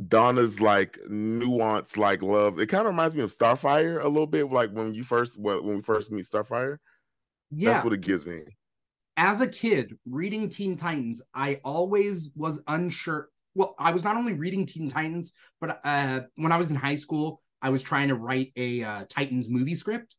[0.08, 2.58] Donna's like nuance, like love.
[2.58, 5.64] It kind of reminds me of Starfire a little bit, like when you first when
[5.64, 6.78] we first meet Starfire.
[7.50, 7.72] Yeah.
[7.72, 8.40] That's what it gives me.
[9.16, 13.28] As a kid reading Teen Titans, I always was unsure.
[13.54, 16.96] Well, I was not only reading Teen Titans, but uh, when I was in high
[16.96, 20.16] school, I was trying to write a uh, Titans movie script.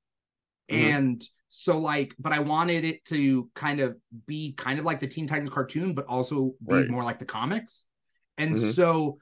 [0.71, 0.77] Mhm.
[0.77, 5.07] And so, like, but I wanted it to kind of be kind of like the
[5.07, 6.89] Teen Titans cartoon, but also be Right.
[6.89, 7.85] more like the comics.
[8.37, 8.73] And Mhm.
[8.73, 9.19] so,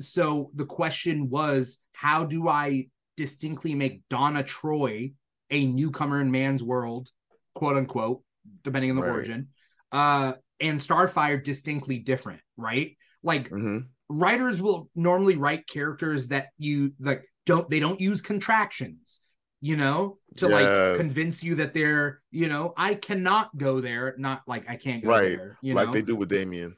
[0.00, 5.12] so the question was, how do I distinctly make Donna Troy
[5.50, 7.10] a newcomer in man's world,
[7.54, 8.22] quote unquote,
[8.62, 9.10] depending on the Right.
[9.10, 9.48] origin,
[9.92, 12.96] uh, and Starfire distinctly different, right?
[13.22, 19.20] Like hmm writers will normally write characters that you like don't they don't use contractions
[19.60, 24.42] you know to like convince you that they're you know i cannot go there not
[24.46, 25.22] like i can't go Right.
[25.22, 26.76] there you know, Like know they do with Damian.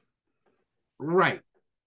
[0.99, 1.41] right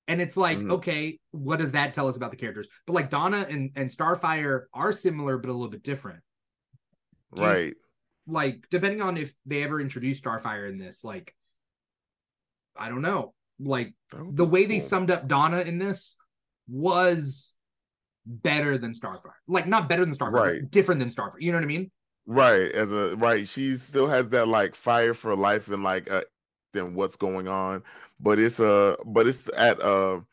[0.09, 0.71] and it's like Mhm.
[0.73, 4.63] okay what does that tell us about the characters but like donna and and starfire
[4.73, 6.21] are similar but a little bit different
[7.31, 7.75] Right.
[8.27, 11.33] like depending on if they ever introduce starfire in this like
[12.75, 14.87] i don't know like the way they cool.
[14.87, 16.17] summed up Donna in this
[16.69, 17.55] was
[18.25, 19.33] better than Starfire.
[19.47, 20.71] Like not better than Starfire, Right.
[20.71, 21.39] different than Starfire.
[21.41, 21.91] You know what I mean?
[22.25, 22.71] Right.
[22.71, 26.21] As a right, she still has that like fire for life and like uh
[26.73, 27.83] then what's going on.
[28.19, 30.23] But it's a but it's at a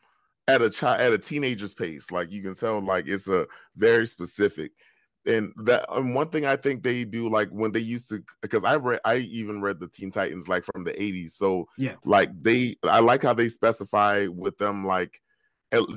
[0.47, 2.11] at a child at a teenager's pace.
[2.11, 4.71] Like you can tell like it's a very specific.
[5.25, 8.63] And that and one thing I think they do like when they used to because
[8.63, 11.31] I read I even read the Teen Titans like from the 80s.
[11.31, 11.95] So Yeah.
[12.05, 15.21] like they I like how they specify with them like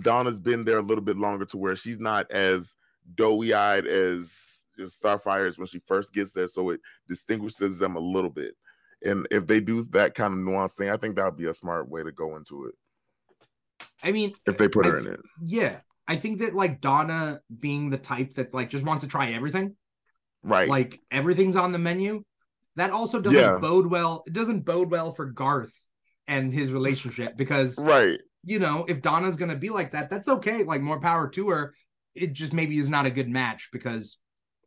[0.03, 2.74] Donna's been there a little bit longer to where she's not as
[3.14, 8.01] doughy eyed as Starfire is when she first gets there, so it distinguishes them a
[8.01, 8.55] little bit.
[9.05, 11.55] And if they do that kind of nuance thing, I think that would be a
[11.55, 12.74] smart way to go into it
[14.03, 15.20] I mean, if they put her I in it.
[15.42, 15.80] yeah.
[16.09, 19.76] I think that like Donna being the type that like just wants to try everything,
[20.42, 20.68] Right.
[20.68, 22.24] like everything's on the menu.
[22.76, 23.59] That also doesn't Yeah.
[23.59, 24.24] bode well.
[24.26, 25.74] It doesn't bode well for Garth
[26.26, 28.18] and his relationship because right.
[28.44, 30.64] you know if Donna's gonna be like that, that's okay.
[30.64, 31.74] Like more power to her.
[32.14, 34.18] It just maybe is not a good match because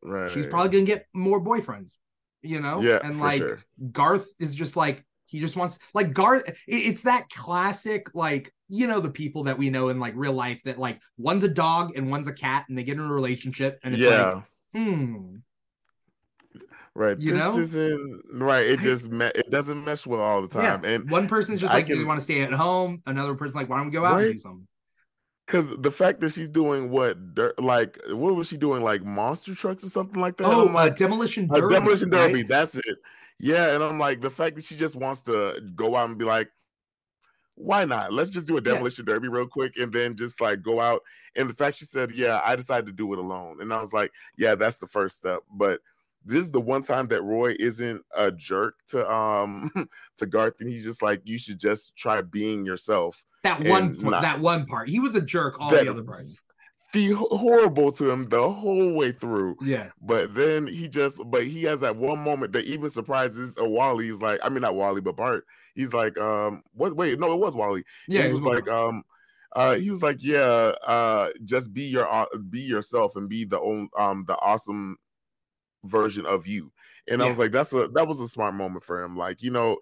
[0.01, 0.31] Right.
[0.31, 1.97] she's probably gonna get more boyfriends,
[2.43, 2.79] you know?
[2.81, 3.63] yeah, And like sure.
[3.91, 6.43] Garth is just like he just wants like Garth.
[6.67, 10.61] It's that classic like you know the people that we know in like real life
[10.63, 13.79] that like one's a dog and one's a cat and they get in a relationship
[13.83, 14.33] and it's Yeah.
[14.35, 15.35] like hmm
[16.95, 17.19] right.
[17.19, 17.57] you this know?
[17.57, 18.65] isn't right.
[18.65, 20.81] It I- just me- it doesn't mesh well all the time.
[20.83, 20.89] yeah.
[20.91, 23.55] And one person's just I like do we want to stay at home another person's
[23.55, 24.67] like why don't we go out and do something
[25.45, 27.17] because the fact that she's doing what
[27.59, 30.47] like what was she doing like monster trucks or something like that?
[30.47, 32.29] oh I'm like uh, demolition a derby, demolition right?
[32.29, 32.43] derby.
[32.43, 32.97] That's it.
[33.39, 36.25] Yeah, and I'm like the fact that she just wants to go out and be
[36.25, 36.49] like,
[37.55, 38.13] why not?
[38.13, 38.73] Let's just do a Yeah.
[38.73, 41.01] demolition derby real quick and then just like go out.
[41.35, 43.93] And the fact she said, yeah, I decided to do it alone, and I was
[43.93, 45.41] like, yeah, that's the first step.
[45.51, 45.81] But
[46.25, 49.69] this is the one time that Roy isn't a jerk to um
[50.17, 53.23] to Garth, and he's just like, you should just try being yourself.
[53.43, 56.37] That one not- that one part he was a jerk all That- the other parts
[56.93, 59.55] Be horrible to him the whole way through.
[59.61, 63.67] yeah But then he just, but he has that one moment that even surprises a
[63.67, 64.05] Wally.
[64.11, 65.43] He's like, I mean, not Wally, but Bart.
[65.73, 66.95] He's like, um, what?
[66.95, 67.83] Wait, no, it was Wally.
[68.07, 69.03] yeah he was was like, um,
[69.55, 73.59] uh, he was like, yeah, uh, just be your, uh, be yourself and be the
[73.59, 74.97] own, um, the awesome
[75.83, 76.71] version of you.
[77.09, 79.17] And I was like, that's a, that was a smart moment for him.
[79.17, 79.77] Like, you know,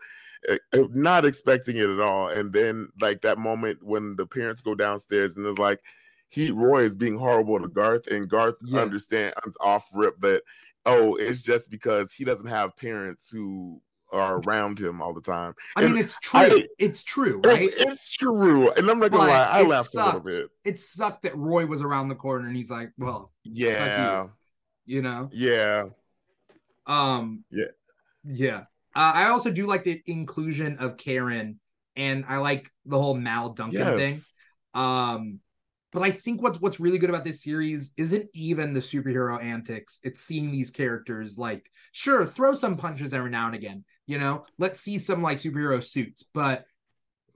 [0.74, 2.28] not expecting it at all.
[2.30, 5.80] And then like that moment when the parents go downstairs and it's like,
[6.30, 8.80] he Roy is being horrible to Garth, and Garth Yeah.
[8.82, 10.44] understands off rip that
[10.86, 13.80] oh, it's just because he doesn't have parents who
[14.12, 15.54] are around him all the time.
[15.76, 16.40] I mean, it's true.
[16.40, 17.70] I- it's true, right?
[17.72, 20.50] it's true, and I'm not gonna But lie, I laughed a little bit.
[20.66, 24.28] It sucked that Roy was around the corner and he's like, well, Yeah,
[24.86, 25.30] you know.
[25.32, 25.84] yeah,
[26.88, 27.66] Um Yeah.
[28.24, 28.64] Yeah.
[28.96, 31.60] Uh, I also do like the inclusion of Karen
[31.96, 34.14] and I like the whole Mal Duncan thing.
[34.14, 34.34] yes,
[34.74, 35.40] Um
[35.92, 40.00] but I think what's what's really good about this series isn't even the superhero antics.
[40.04, 44.46] It's seeing these characters like sure, throw some punches every now and again, you know.
[44.58, 46.66] Let's see some like superhero suits, but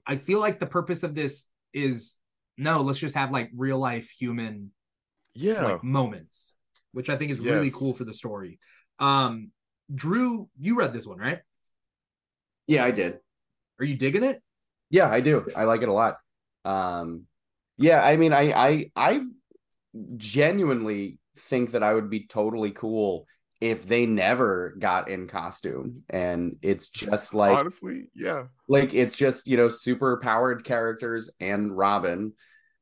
[0.06, 2.16] I feel like the purpose of this is
[2.56, 4.70] no, let's just have like real life human
[5.34, 5.62] yeah.
[5.62, 6.54] like moments,
[6.92, 8.58] which I think is really cool for the story.
[8.98, 9.50] Um
[9.94, 11.40] Drew, you read this one, right?
[12.66, 13.18] Yeah, I did.
[13.78, 14.42] Are you digging it?
[14.90, 15.46] Yeah, I do.
[15.56, 16.18] I like it a lot.
[16.64, 17.22] Um,
[17.76, 19.20] yeah, I mean, I I I
[20.16, 23.26] genuinely think that I would be totally cool
[23.60, 29.46] if they never got in costume and it's just like Honestly, yeah, like it's just
[29.48, 32.32] you know super powered characters and Robin.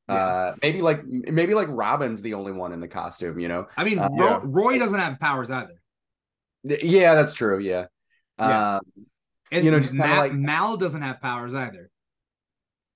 [0.08, 0.14] Yeah.
[0.14, 3.68] Uh, maybe like maybe like Robin's the only one in the costume, you know.
[3.76, 4.40] I mean, Uh, Ro- yeah.
[4.44, 5.80] Roy doesn't have powers either.
[6.64, 7.58] Yeah, that's true.
[7.58, 7.86] Yeah.
[8.38, 8.76] Yeah.
[8.76, 8.80] Um,
[9.52, 11.90] And You know, just kinda like- Mal doesn't have powers either.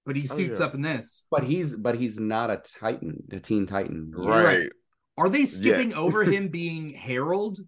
[0.04, 0.66] But he Oh, suits yeah.
[0.66, 1.26] up in this.
[1.30, 4.10] but he's but he's not a Titan, a Teen Titan.
[4.16, 4.44] right.
[4.44, 4.70] Right.
[5.18, 7.58] Are they skipping over him being Herald?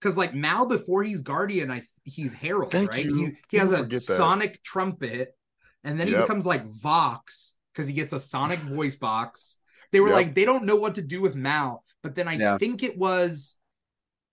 [0.00, 3.04] Because like Mal before he's Guardian, I he's Herald, Thank right?
[3.04, 3.16] you.
[3.26, 4.16] He, he has a forget that.
[4.16, 5.36] sonic trumpet,
[5.84, 9.58] and then he becomes like Vox because he gets a sonic voice box.
[9.92, 10.14] They were Yep.
[10.14, 12.58] like, they don't know what to do with Mal, but then I Yeah.
[12.58, 13.56] think it was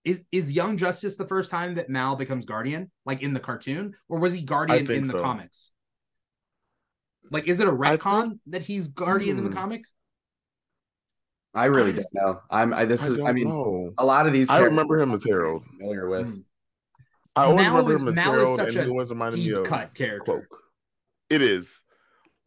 [0.04, 3.94] is is Young Justice the first time that Mal becomes Guardian, like in the cartoon,
[4.10, 5.22] or was he Guardian in the so.
[5.22, 5.72] comics?
[7.30, 9.56] Like, is it a retcon that he's Guardian in the Hmm.
[9.58, 9.84] comic?
[11.54, 12.42] I really don't know.
[12.50, 13.94] I'm I this I is I mean know.
[13.98, 15.66] a lot of these I remember him as very Herald.
[15.66, 16.30] familiar with.
[16.36, 16.44] Mm.
[17.36, 19.10] I always Mal remember is- him as Mal is Herald, such and a he always
[19.10, 20.24] reminded me of cut character.
[20.26, 20.64] Cloak.
[21.30, 21.84] It is.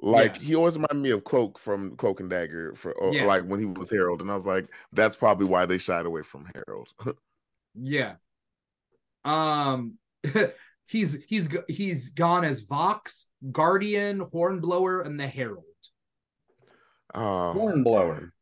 [0.01, 0.43] Like Yeah.
[0.43, 3.25] he always reminded me of Cloak from Cloak and Dagger for or, Yeah.
[3.27, 6.23] like when he was Herald, and I was like, that's probably why they shied away
[6.23, 6.93] from Herald.
[7.75, 8.15] Yeah.
[9.25, 9.99] Um
[10.87, 15.65] he's he's he's gone as Vox, Guardian, Hornblower, and the Herald.
[17.15, 18.33] uh, Hornblower.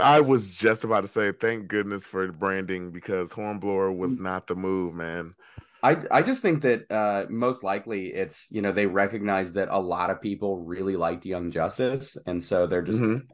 [0.00, 4.56] I was just about to say, thank goodness for branding because Hornblower was not the
[4.56, 5.34] move, man.
[5.82, 9.78] I I just think that uh most likely it's you know they recognize that a
[9.78, 13.26] lot of people really liked Young Justice and so they're just Mhm.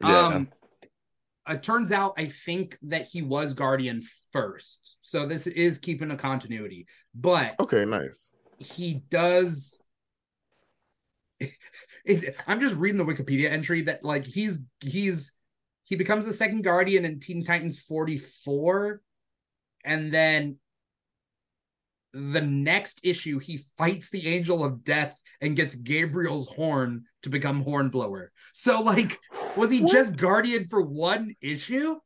[0.00, 0.48] Yeah, Um
[1.48, 4.96] it turns out I think that he was Guardian first.
[5.00, 6.86] So this is keeping a continuity.
[7.14, 8.32] But okay, nice.
[8.58, 9.82] he does
[11.40, 15.32] it, I'm just reading the Wikipedia entry that like he's he's
[15.84, 19.00] he becomes the second guardian in Teen Titans 44
[19.84, 20.58] and then
[22.12, 27.62] the next issue he fights the angel of death and gets Gabriel's horn to become
[27.62, 28.32] hornblower.
[28.52, 29.18] So like
[29.56, 31.96] was he just guardian for one issue?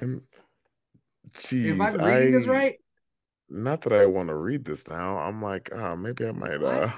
[0.00, 0.22] And
[1.34, 2.76] jeez, If I'm reading this right?
[3.48, 5.18] Not that I want to read this now.
[5.18, 6.62] I'm like, oh, maybe I might.
[6.62, 6.90] uh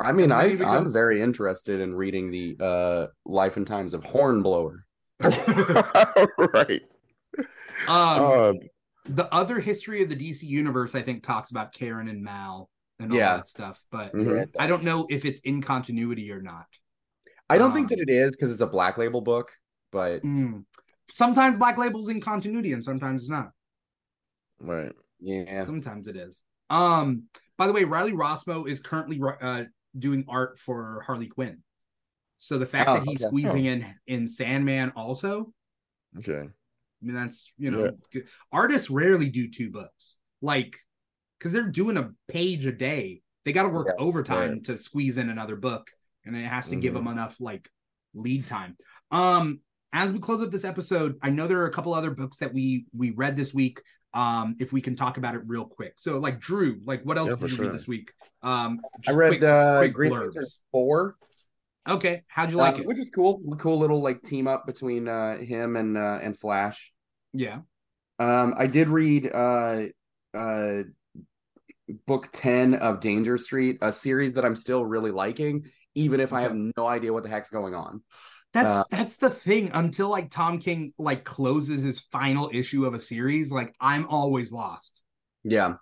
[0.00, 0.86] I mean And I, becomes...
[0.86, 4.84] I'm very interested in reading the uh Life and Times of Hornblower.
[6.38, 6.82] right.
[7.86, 8.52] Um uh,
[9.06, 12.68] the other history of the DC universe, I think, talks about Karen and Mal
[12.98, 13.36] and all Yeah.
[13.36, 14.48] that stuff, but mhm.
[14.58, 16.66] I don't know if it's in continuity or not.
[17.48, 19.52] I don't think Um, that it is because it's a Black Label book,
[19.92, 20.64] but Mm.
[21.08, 23.50] Sometimes Black Label's in continuity and sometimes it's not.
[24.58, 24.92] Right.
[25.20, 25.64] yeah.
[25.64, 26.42] Sometimes it is.
[26.70, 27.24] Um,
[27.58, 29.64] by the way, Riley Rossmo is currently uh,
[29.98, 31.62] doing art for Harley Quinn.
[32.38, 33.28] So the fact Oh, that he's okay.
[33.28, 35.52] squeezing in in Sandman also,
[36.18, 36.40] Okay.
[36.48, 37.90] I mean that's you know Yeah.
[38.10, 38.28] good.
[38.50, 40.76] artists rarely do two books like
[41.38, 43.22] because they're doing a page a day.
[43.44, 44.64] They got to work Yeah, overtime right.
[44.64, 45.90] to squeeze in another book,
[46.26, 46.96] and it has to give Mhm.
[46.96, 47.68] them enough like
[48.14, 48.76] lead time.
[49.10, 49.60] Um,
[49.92, 52.52] as we close up this episode, I know there are a couple other books that
[52.52, 53.80] we we read this week.
[54.12, 55.94] Um, if we can talk about it real quick.
[55.96, 57.64] So, like Drew, like what else Yeah, did you sure.
[57.66, 58.12] read this week?
[58.42, 60.12] Um, I read quick- uh quick Green.
[60.12, 61.16] Lantern 4.
[61.88, 62.86] Okay, how'd you like uh, it?
[62.86, 63.40] Which is cool.
[63.58, 66.92] Cool little like team up between uh him and uh and Flash.
[67.32, 67.60] Yeah.
[68.20, 69.86] Um, I did read uh
[70.32, 70.82] uh
[72.06, 76.42] book 10 of Danger Street, a series that I'm still really liking, even if I
[76.42, 78.02] have no idea what the heck's going on.
[78.52, 79.70] That's Uh, that's the thing.
[79.74, 84.52] Until like Tom King like closes his final issue of a series, like I'm always
[84.52, 85.02] lost.
[85.42, 85.74] Yeah.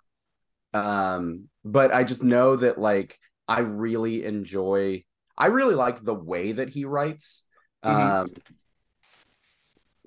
[0.73, 5.03] Um, but I just know that like I really enjoy
[5.37, 7.47] I really like the way that he writes.
[7.85, 8.21] Mhm.
[8.21, 8.27] Um,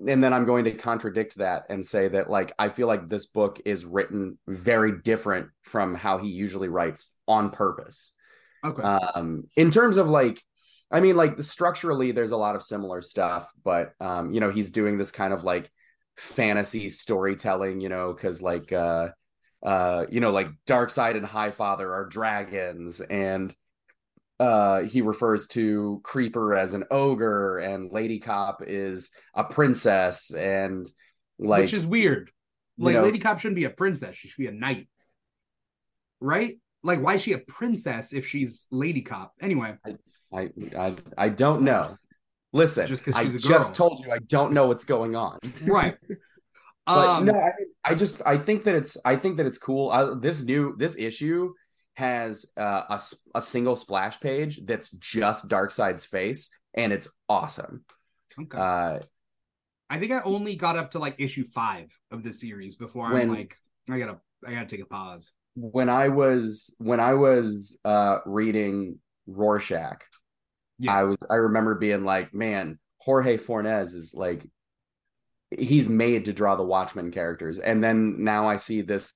[0.05, 3.25] and then I'm going to contradict that and say that like I feel like this
[3.25, 8.13] book is written very different from how he usually writes on purpose.
[8.65, 8.81] Okay.
[8.81, 10.41] Um, in terms of like,
[10.91, 14.71] I mean, like structurally, there's a lot of similar stuff, but um, you know, he's
[14.71, 15.69] doing this kind of like
[16.17, 19.09] fantasy storytelling, you know, because like uh
[19.65, 23.53] uh, you know, like Darkseid and Highfather are dragons, and
[24.39, 30.89] uh he refers to Creeper as an ogre, and Lady Cop is a princess, and
[31.39, 32.31] like Which is weird.
[32.77, 34.15] you Like know- Lady Cop shouldn't be a princess.
[34.15, 34.87] She should be a knight.
[36.19, 36.57] Right?
[36.87, 39.33] Like, why is she a princess if she's Lady Cop?
[39.41, 39.75] Anyway,
[40.33, 41.97] I I I don't know.
[42.53, 45.37] Listen, Just I just told you I don't know what's going on.
[45.65, 45.97] right.
[46.87, 47.51] but um no, I,
[47.83, 49.91] I just I think that it's I think that it's cool.
[49.91, 51.53] Uh, this new this issue
[51.95, 53.01] has uh, a
[53.35, 57.83] a single splash page that's just Darkseid's face, and it's awesome.
[58.39, 58.57] okay.
[58.57, 58.99] Uh,
[59.89, 63.27] I think I only got up to like issue five of the series before I'm
[63.27, 63.57] like,
[63.89, 65.31] I gotta I gotta take a pause.
[65.59, 70.03] When I was when I was uh, reading Rorschach,
[70.79, 70.93] Yeah.
[70.95, 74.47] I was I remember being like, man, Jorge Fornes is like
[75.57, 79.13] he's made to draw the Watchmen characters, and then now I see this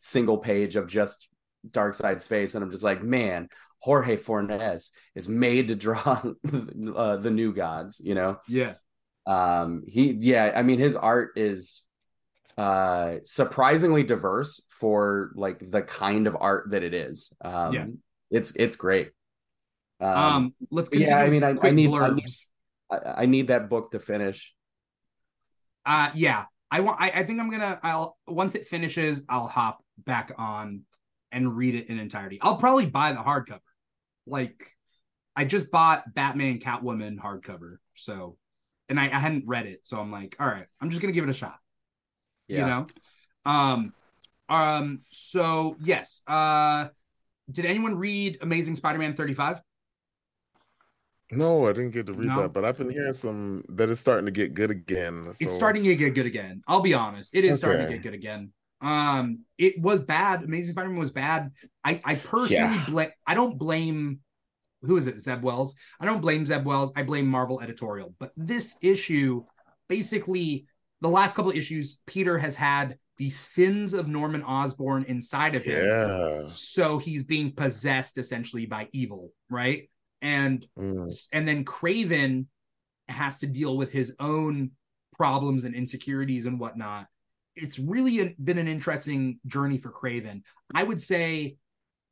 [0.00, 1.28] single page of just
[1.68, 3.48] Darkseid's face, and I'm just like, man,
[3.80, 6.22] Jorge Fornes is made to draw
[6.96, 8.74] uh, the new gods, you know Yeah.
[9.26, 11.84] um he yeah i mean his art is
[12.58, 17.86] uh surprisingly diverse for like the kind of art that it is um Yeah.
[18.30, 19.12] it's it's great
[20.00, 21.12] um, Um, let's continue.
[21.12, 21.20] yeah.
[21.22, 22.24] I mean, I- I need- I need-
[22.90, 24.54] I, need that book to finish
[25.84, 26.44] Uh yeah.
[26.70, 30.82] I want I, I think I'm gonna I'll once it finishes, I'll hop back on
[31.32, 32.38] and read it in entirety.
[32.42, 33.60] I'll probably buy the hardcover.
[34.26, 34.70] Like
[35.36, 37.76] I just bought Batman Catwoman hardcover.
[37.96, 38.36] So
[38.88, 39.80] and I, I hadn't read it.
[39.84, 41.58] So I'm like, all right, I'm just gonna give it a shot.
[42.48, 42.86] Yeah You know?
[43.44, 43.92] Um
[44.48, 46.22] um so yes.
[46.26, 46.88] Uh
[47.50, 49.60] did anyone read Amazing Spider-Man 35?
[51.30, 52.42] No, I didn't get to read No.
[52.42, 55.24] that, but I've been hearing some that it's starting to get good again.
[55.34, 56.62] So It's starting to get good again.
[56.66, 57.34] I'll be honest.
[57.34, 58.52] It is starting to get good again.
[58.80, 60.42] Um, it was bad.
[60.42, 61.50] Amazing Spider-Man was bad.
[61.84, 63.08] I, I personally Yeah.
[63.26, 64.20] I don't blame
[64.82, 65.74] who is it, Zeb Wells?
[66.00, 66.92] I don't blame Zeb Wells.
[66.94, 68.14] I blame Marvel editorial.
[68.18, 69.44] But this issue,
[69.88, 70.66] basically,
[71.00, 75.64] the last couple of issues, Peter has had the sins of Norman Osborn inside of
[75.64, 75.84] him.
[75.88, 76.48] Yeah.
[76.50, 79.90] So he's being possessed essentially by evil, right?
[80.22, 81.28] And Mm.
[81.32, 82.46] and then Kraven
[83.08, 84.72] has to deal with his own
[85.16, 87.06] problems and insecurities and whatnot.
[87.56, 90.42] It's really a- been an interesting journey for Kraven.
[90.74, 91.56] I would say,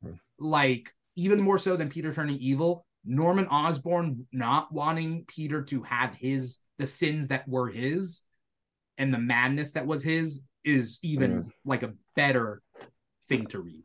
[0.01, 0.13] Hmm.
[0.39, 6.15] like, even more so than Peter turning evil, Norman Osborn not wanting Peter to have
[6.15, 8.23] his the sins that were his
[8.97, 12.61] and the madness that was his is even like a better
[13.27, 13.83] thing to read.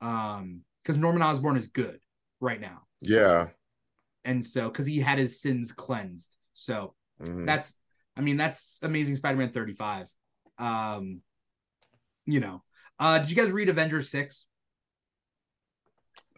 [0.00, 2.00] Um, because Norman Osborn is good
[2.40, 3.48] right now Yeah.
[4.24, 7.44] and so because he had his sins cleansed so Mhm.
[7.44, 7.74] that's
[8.16, 10.08] i mean that's amazing spider-man 35
[10.58, 11.20] um
[12.24, 12.62] you know
[12.98, 14.46] uh did you guys read avengers 6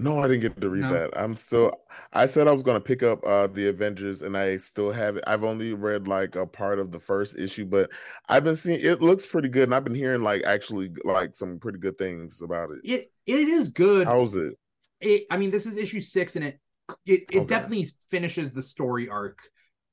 [0.02, 0.88] No, I didn't get to read No.
[0.88, 1.10] that.
[1.16, 1.72] I'm still
[2.12, 5.24] I said I was gonna pick up uh the Avengers and I still have it.
[5.26, 7.90] I've only read like a part of the first issue, but
[8.28, 11.58] I've been seeing it looks pretty good and I've been hearing like actually like some
[11.58, 12.80] pretty good things about it.
[12.82, 14.56] it it is good How's it?
[15.00, 16.60] it i mean this is issue six and it
[17.06, 17.48] it, it Okay.
[17.48, 19.40] definitely finishes the story arc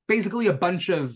[0.07, 1.15] basically a bunch of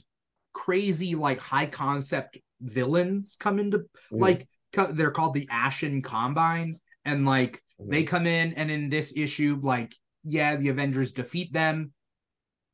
[0.54, 4.38] crazy like high concept villains come into Mhm.
[4.38, 4.48] like
[4.92, 7.62] they're called the ashen combine and like.
[7.90, 9.94] They come in and in this issue like
[10.24, 11.92] yeah the avengers defeat them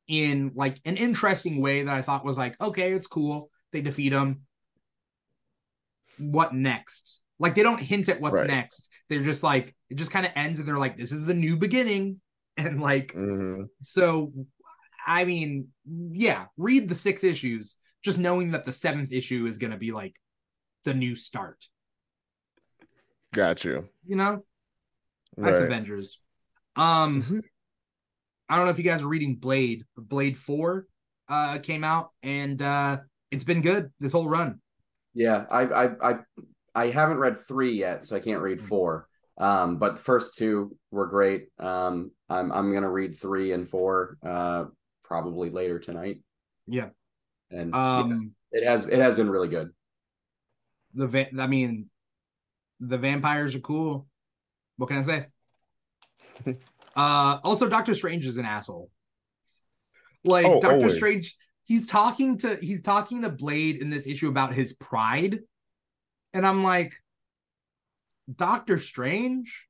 [0.08, 3.50] in like an interesting way that i thought was like okay it's cool.
[3.72, 4.42] They defeat them
[6.18, 7.22] what next?
[7.40, 8.48] Like they don't hint at what's Right.
[8.48, 8.90] next.
[9.10, 11.58] They're just like it just kind of ends and they're like this is the new
[11.58, 12.22] beginning.
[12.58, 13.70] And like Mhm.
[13.82, 14.34] so
[15.08, 15.70] i mean
[16.12, 19.92] yeah read the six issues just knowing that the seventh issue is going to be
[19.94, 20.16] like
[20.84, 21.58] the new start.
[23.34, 23.88] Got you.
[24.06, 24.44] you know
[25.40, 25.66] that's Right.
[25.66, 26.20] avengers.
[26.76, 27.42] Um Mhm.
[28.50, 30.86] i don't know if you guys are reading blade but blade 4
[31.28, 32.98] uh came out and uh
[33.32, 34.60] it's been good this whole run.
[35.14, 36.16] Yeah I, I i
[36.76, 39.08] i haven't read three yet so i can't read four.
[39.38, 41.50] Um but the first two were great.
[41.60, 44.66] Um i'm i'm gonna read three and four uh
[45.04, 46.22] probably later tonight.
[46.68, 46.90] Yeah.
[47.52, 49.70] And yeah, um it has it has been really good.
[50.94, 51.90] the va- i mean
[52.80, 54.08] the vampires are cool
[54.80, 55.26] what can i say
[56.96, 58.90] Uh, also, Doctor Strange is an asshole.
[60.26, 60.96] Like Oh, Doctor always.
[60.96, 65.40] Strange, he's talking to he's talking to Blade in this issue about his pride,
[66.34, 66.96] and I'm like,
[68.36, 69.68] Doctor Strange,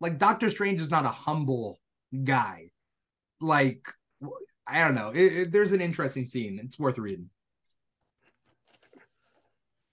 [0.00, 1.78] like Doctor Strange is not a humble
[2.24, 2.70] guy.
[3.40, 3.86] Like,
[4.66, 5.10] I don't know.
[5.10, 6.60] It, it- there's an interesting scene.
[6.62, 7.30] It's worth reading.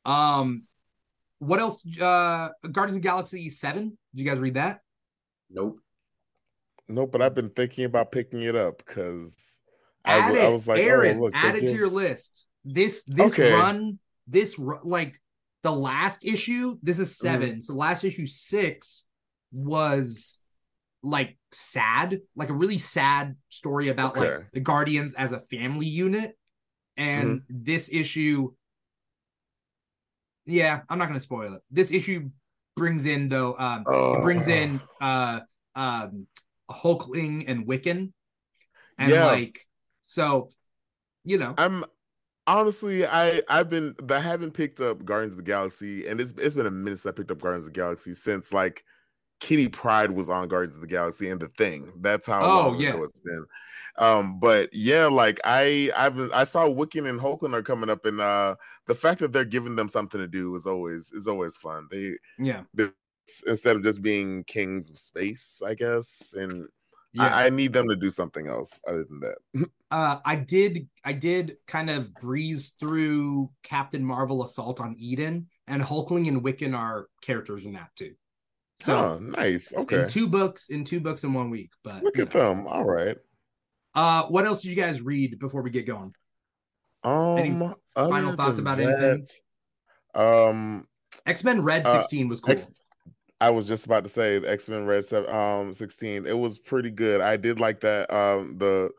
[0.03, 0.63] Um,
[1.39, 1.81] what else?
[1.99, 3.97] Uh, Guardians of the Galaxy Seven.
[4.13, 4.81] Did you guys read that?
[5.49, 5.79] Nope.
[6.87, 9.61] No, but I've been thinking about picking it up because
[10.05, 12.47] I, it, I was like, Aaron, oh, look, add they it to your list.
[12.63, 13.51] This this Okay.
[13.51, 15.19] run, this like
[15.63, 16.77] the last issue.
[16.83, 17.03] This Mm-hmm.
[17.03, 19.05] is 7 So last issue six
[19.51, 20.39] was
[21.01, 24.37] like sad, like a really sad story about Okay.
[24.37, 26.37] like the Guardians as a family unit.
[26.97, 27.45] And Mm-hmm.
[27.49, 28.53] this issue,
[30.45, 31.61] yeah, I'm not gonna spoil it.
[31.71, 32.29] This issue
[32.75, 34.51] brings in though, um, it brings Oh.
[34.51, 35.41] in uh
[35.75, 36.27] um
[36.69, 38.11] Hulkling and Wiccan.
[38.97, 39.25] And Yeah.
[39.25, 39.59] like
[40.03, 40.49] so,
[41.23, 41.83] you know, I'm
[42.47, 46.55] honestly, I I've been I haven't picked up Guardians of the Galaxy, and it's it's
[46.55, 48.83] been a minute since I picked up Guardians of the Galaxy since like
[49.39, 51.91] Kitty Pryde was on Guardians of the Galaxy and the Thing.
[52.01, 52.93] That's how Oh, long yeah.
[52.93, 53.45] ago it's been.
[53.97, 58.19] Um, but yeah, like I I've I saw Wiccan and Hulkling are coming up, and
[58.19, 58.55] uh
[58.87, 61.87] the fact that they're giving them something to do is always is always fun.
[61.91, 62.63] They yeah.
[63.47, 66.67] instead of just being kings of space, I guess, and
[67.13, 67.23] Yeah.
[67.33, 69.69] I, I need them to do something else other than that.
[69.91, 75.81] uh I did I did kind of breeze through Captain Marvel Assault on Eden and
[75.81, 78.15] Hulkling and Wiccan are characters in that too.
[78.79, 79.73] So oh, nice.
[79.73, 80.03] Okay.
[80.03, 81.71] in two books in two books in one week.
[81.83, 82.53] But Look at know.
[82.53, 82.67] them.
[82.67, 83.17] All right.
[83.93, 86.13] Uh what else did you guys read before we get going?
[87.03, 87.51] Um, Any
[87.95, 89.25] final thoughts about anything?
[90.13, 90.87] that, Um,
[91.25, 92.53] X-Men Red Uh, 16 was cool.
[92.53, 92.67] X-
[93.39, 96.25] I was just about to say the X Men Red um sixteen.
[96.25, 97.21] It was pretty good.
[97.21, 98.11] I did like that.
[98.11, 98.91] Um, the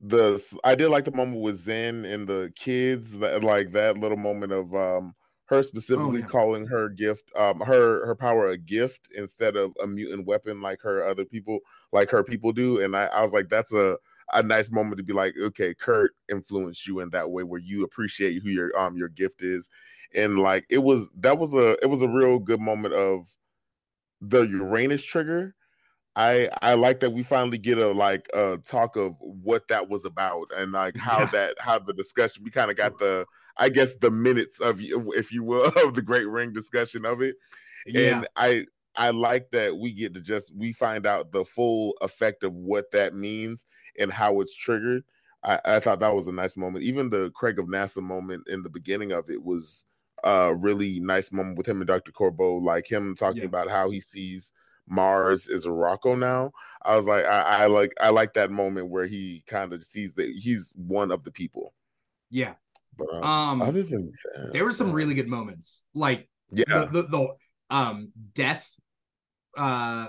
[0.00, 3.18] the I did like the moment with Zen and the kids.
[3.18, 5.14] That like that little moment of um
[5.46, 6.26] her specifically Oh, yeah.
[6.26, 10.80] calling her gift um her her power a gift instead of a mutant weapon like
[10.82, 11.60] her other people
[11.92, 12.80] like her people do.
[12.80, 13.98] And I, I was like, that's a
[14.32, 17.84] a nice moment to be like, okay, Kurt influenced you in that way where you
[17.84, 19.70] appreciate who your um your gift is.
[20.14, 23.28] And like it was that was a it was a real good moment of
[24.20, 25.54] the Uranos trigger.
[26.16, 30.04] I I like that we finally get a like a talk of what that was
[30.04, 31.30] about and like how Yeah.
[31.32, 33.26] that how the discussion we kind of got the
[33.56, 37.22] I guess the minutes of you if you will of the Great Ring discussion of
[37.22, 37.36] it
[37.86, 38.16] yeah.
[38.18, 38.66] and I
[38.96, 42.90] I like that we get to just we find out the full effect of what
[42.92, 43.66] that means
[43.98, 45.04] and how it's triggered.
[45.42, 46.84] I, I thought that was a nice moment.
[46.84, 49.84] Even the Craig of NASA moment in the beginning of it was
[50.22, 52.12] a really nice moment with him and Dr.
[52.12, 53.48] Corbeau, like him talking Yeah.
[53.48, 54.52] about how he sees
[54.86, 56.52] Mars is Arakko now.
[56.82, 60.14] I was like, I, I like I like that moment where he kind of sees
[60.14, 61.74] that he's one of the people.
[62.30, 62.54] yeah.
[62.96, 65.82] But um, other than that, there were some really good moments.
[65.94, 66.64] Like yeah.
[66.66, 67.28] the, the, the
[67.70, 68.70] um death
[69.56, 70.08] uh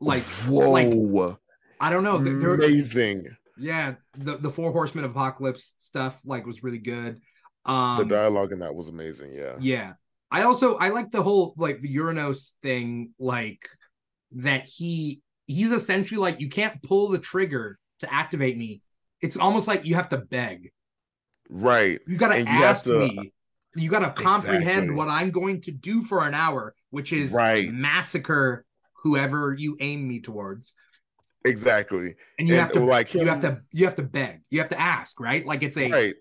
[0.00, 1.36] like whoa, like
[1.80, 2.18] I don't know.
[2.18, 3.24] there- there- amazing.
[3.58, 7.20] yeah, the the four horsemen of apocalypse stuff like was really good.
[7.64, 9.32] Um the dialogue in that was amazing.
[9.32, 9.56] Yeah.
[9.60, 9.92] yeah.
[10.30, 13.68] I also I like the whole like the Uranos thing, like
[14.32, 18.82] that he he's essentially like you can't pull the trigger to activate me.
[19.20, 20.72] It's almost like you have to beg.
[21.54, 22.00] Right.
[22.06, 23.32] You gotta you ask to- me.
[23.74, 24.94] You gotta comprehend Exactly.
[24.94, 27.70] what I'm going to do for an hour, which is Right.
[27.72, 28.64] massacre
[29.02, 30.74] whoever you aim me towards.
[31.44, 32.14] Exactly.
[32.38, 34.42] And you And, have to like you him- have to you have to beg.
[34.50, 35.44] You have to ask, right?
[35.46, 36.14] Like it's a Right.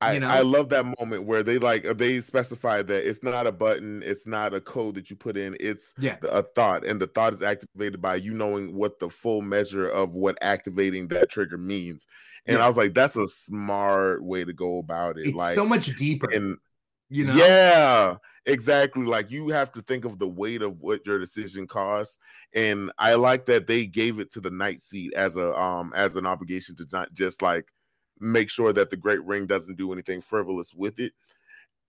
[0.00, 0.28] I, know?
[0.28, 4.26] I love that moment where they like they specify that it's not a button, it's
[4.26, 7.42] not a code that you put in, it's yeah, a thought, and the thought is
[7.42, 12.06] activated by you knowing what the full measure of what activating that trigger means.
[12.46, 12.64] And Yeah.
[12.64, 15.26] I was like, that's a smart way to go about it.
[15.28, 16.28] it's like so much deeper.
[16.32, 16.56] and
[17.10, 17.34] you know?
[17.34, 18.14] Yeah,
[18.46, 19.04] exactly.
[19.04, 22.18] Like you have to think of the weight of what your decision costs,
[22.54, 26.16] and I like that they gave it to the night seat as a um as
[26.16, 27.66] an obligation to not just like
[28.20, 31.12] make sure that the Great Ring doesn't do anything frivolous with it.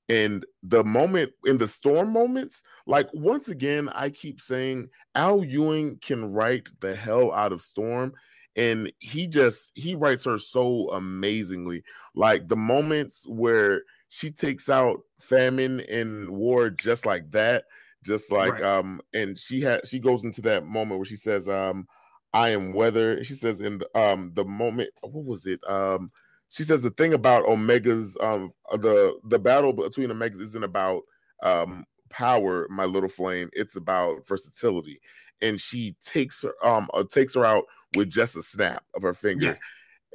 [0.08, 5.98] And the moment in the storm moments, like once again, I keep saying Al Ewing
[5.98, 8.14] can write the hell out of Storm,
[8.56, 11.84] and he just he writes her so amazingly.
[12.16, 17.66] Like the moments where she takes out famine and war just like that
[18.04, 18.64] just like Right.
[18.64, 21.88] um and she had she goes into that moment where she says um
[22.34, 26.12] i am weather she says in the um the moment what was it um
[26.50, 31.02] she says the thing about omegas um the the battle between omegas isn't about
[31.44, 35.00] um power my little flame it's about versatility
[35.42, 37.66] and she takes her um uh, takes her out
[37.96, 39.58] with just a snap of her finger.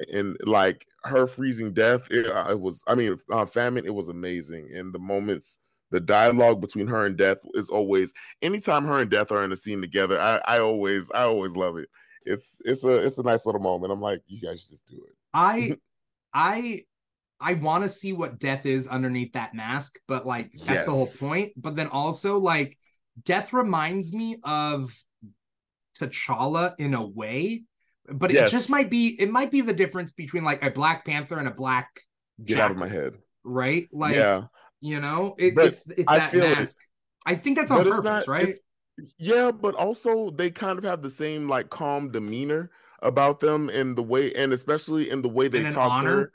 [0.08, 0.18] Yeah.
[0.18, 4.08] And like her freezing death, it, uh, it was I mean uh, famine, it was
[4.08, 4.70] amazing.
[4.74, 5.58] And the moments,
[5.94, 8.12] the dialogue between her and Death is always
[8.42, 11.76] anytime her and Death are in a scene together, I, I always I always love
[11.76, 11.88] it.
[12.24, 13.92] It's it's a it's a nice little moment.
[13.92, 15.14] I'm like, you guys should just do it.
[15.32, 15.76] I
[16.34, 16.82] I
[17.40, 21.06] I want to see what death is underneath that mask, but like that's the whole
[21.20, 21.52] point.
[21.56, 22.76] But then also like
[23.22, 24.92] death reminds me of
[25.96, 27.62] T'Challa in a way,
[28.08, 31.38] but it just might be it might be the difference between like a Black Panther
[31.38, 32.00] and a Black
[32.44, 33.14] Get out of my head.
[33.44, 33.86] right?
[33.92, 34.46] Like yeah.
[34.80, 36.78] You know, it, it's it's I that feel it- mask.
[37.26, 38.54] I think that's on But purpose, not- right?
[39.18, 42.70] Yeah, but also they kind of have the same like calm demeanor
[43.02, 46.32] about them in the way, and especially in the way they talk to her.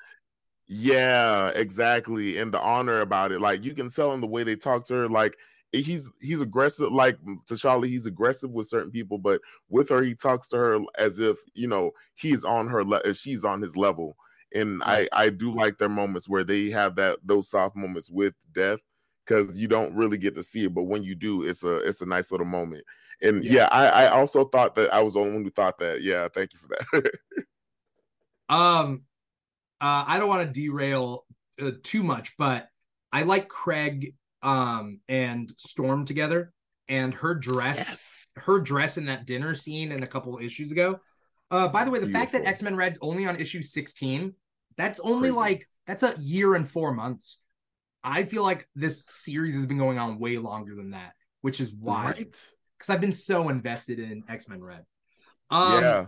[0.68, 2.38] Yeah, exactly.
[2.38, 3.40] And the honor about it.
[3.42, 5.36] Like you can tell in the way they talk to her, like
[5.72, 7.18] he's he's aggressive, like
[7.50, 11.38] T'Challa, he's aggressive with certain people, but with her, he talks to her as if,
[11.54, 14.16] you know, he's on her le- she's on his level.
[14.54, 18.34] And I I do like their moments where they have that those soft moments with
[18.54, 18.80] death
[19.26, 22.02] because you don't really get to see it, but when you do, it's a it's
[22.02, 22.84] a nice little moment.
[23.22, 23.52] And Yeah.
[23.54, 26.02] yeah, I, I also thought that I was the only one who thought that.
[26.02, 27.12] Yeah, thank you for that.
[28.50, 29.04] Um,
[29.82, 31.26] uh, I don't want to derail
[31.62, 32.68] uh, too much, but
[33.12, 36.54] I like Craig um and Storm together,
[36.88, 41.00] and her dress, her dress in that dinner scene in a couple issues ago.
[41.52, 44.34] Uh, by the way, the fact that X Men Red's only on issue sixteen,
[44.80, 45.36] that's only Crazy.
[45.38, 47.44] like that's a year and four months.
[48.04, 51.72] I feel like this series has been going on way longer than that, which is
[51.84, 52.18] right?
[52.78, 54.86] because I've been so invested in X Men Red.
[55.50, 56.08] Um, yeah.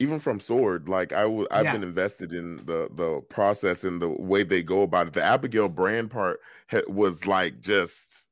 [0.00, 1.72] Even from Sword, like I w- I've Yeah.
[1.72, 5.12] been invested in the the process and the way they go about it.
[5.14, 6.40] The Abigail Brand part
[6.70, 8.28] ha- was like just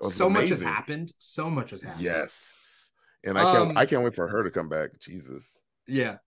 [0.00, 1.12] was so much has happened.
[1.18, 2.02] So much has happened.
[2.02, 2.92] Yes,
[3.24, 4.98] and I can't Um, I can't wait for her to come back.
[5.00, 6.18] Jesus, Yeah.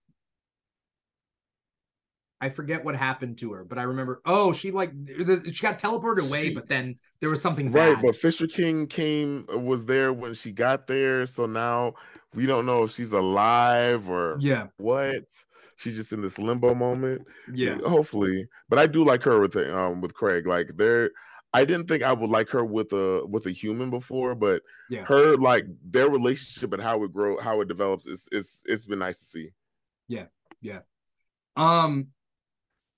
[2.40, 4.22] I forget what happened to her, but I remember.
[4.24, 7.94] Oh, she like she got teleported away, She- but then there was something right?
[7.94, 8.02] bad.
[8.02, 11.94] But Fisher King came was there when she got there, so now
[12.34, 15.24] we don't know if she's alive or yeah, what.
[15.76, 17.26] She's just in this limbo moment.
[17.50, 21.10] yeah, hopefully but i do like her with the, um with craig like there
[21.54, 24.60] i didn't think i would like her with a with a human before but
[24.90, 25.04] Yeah.
[25.06, 28.98] her like their relationship and how it grow how it develops is it's it's been
[28.98, 29.48] nice to see
[30.06, 30.26] Yeah,
[30.60, 30.80] yeah.
[31.56, 32.08] Um,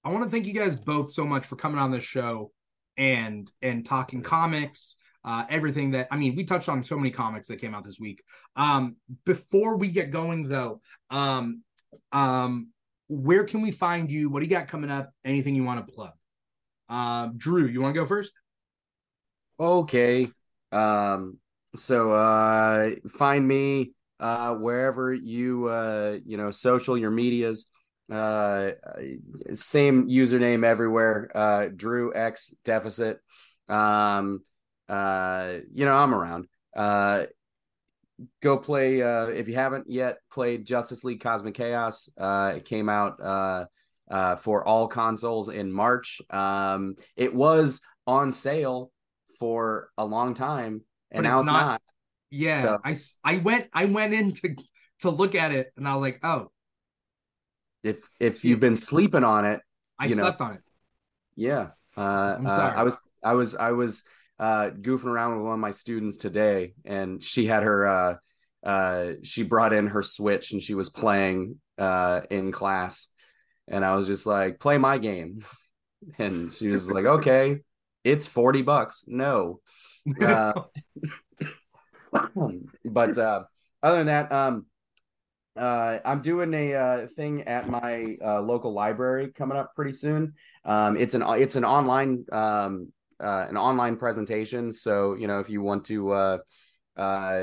[0.05, 2.53] I want to thank you guys both so much for coming on this show
[2.97, 4.29] and and talking Yes.
[4.29, 4.97] comics.
[5.25, 8.01] Uh, everything that I mean, we touched on so many comics that came out this
[8.01, 8.23] week.
[8.57, 10.81] Um, before we get going though,
[11.11, 11.63] um,
[12.11, 12.71] um,
[13.09, 14.31] where can we find you?
[14.31, 15.11] What do you got coming up?
[15.25, 16.13] Anything you want to plug?
[16.89, 18.33] Uh, Drew, you want to go first?
[19.61, 20.29] Okay.
[20.73, 21.39] Um,
[21.75, 27.67] so uh find me uh wherever you uh you know social your medias
[28.13, 28.73] uh
[29.55, 33.19] same username everywhere uh Drew X deficit.
[33.69, 34.43] Um
[34.89, 36.47] uh you know I'm around.
[36.77, 37.25] Uh
[38.43, 42.09] go play uh if you haven't yet played Justice League Cosmic Chaos.
[42.19, 43.65] Uh it came out uh
[44.11, 46.21] uh for all consoles in March.
[46.31, 48.91] Um it was on sale
[49.39, 51.83] for a long time and But now it's it's not- not,
[52.31, 52.95] Yeah, So- I
[53.25, 54.57] I went I went in to
[55.01, 56.51] to look at it and I was like, oh,
[57.83, 59.61] if if you've been sleeping on it
[59.99, 60.61] I You know, slept on it.
[61.37, 64.03] yeah uh, uh, i was i was i was
[64.39, 68.15] uh goofing around with one of my students today and she had her uh
[68.65, 73.09] uh she brought in her switch and she was playing uh in class
[73.69, 75.45] and i was just like play my game.
[76.19, 77.61] And she was like okay
[78.05, 79.05] it's 40 bucks.
[79.07, 79.61] No.
[80.21, 80.53] Uh,
[82.85, 83.45] but uh,
[83.83, 84.67] other than that, um,
[85.57, 90.35] uh, I'm doing a uh, thing at my uh, local library coming up pretty soon.
[90.65, 92.93] Um, it's an it's an online um,
[93.23, 94.73] uh, an online presentation.
[94.73, 96.39] So you know if you want to uh,
[96.97, 97.41] uh,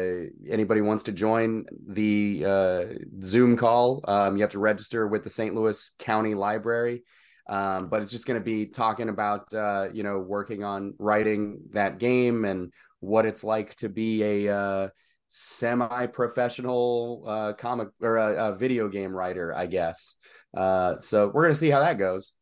[0.49, 2.86] anybody wants to join the uh,
[3.23, 5.56] Zoom call, um, you have to register with the St.
[5.56, 7.03] Louis County Library.
[7.48, 11.61] Um, but it's just going to be talking about uh, you know working on writing
[11.72, 14.90] that game and what it's like to be a uh,
[15.30, 20.15] semi-professional uh, comic or a, a video game writer, I guess.
[20.56, 22.34] Uh, so we're gonna see how that goes.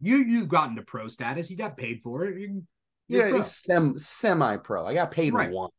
[0.00, 1.50] you you've gotten to pro status.
[1.50, 2.38] You got paid for it.
[2.40, 2.62] You,
[3.08, 3.38] you're Yeah, pro.
[3.40, 4.86] it's sem semi-pro.
[4.86, 5.50] I got paid Right.
[5.50, 5.72] once.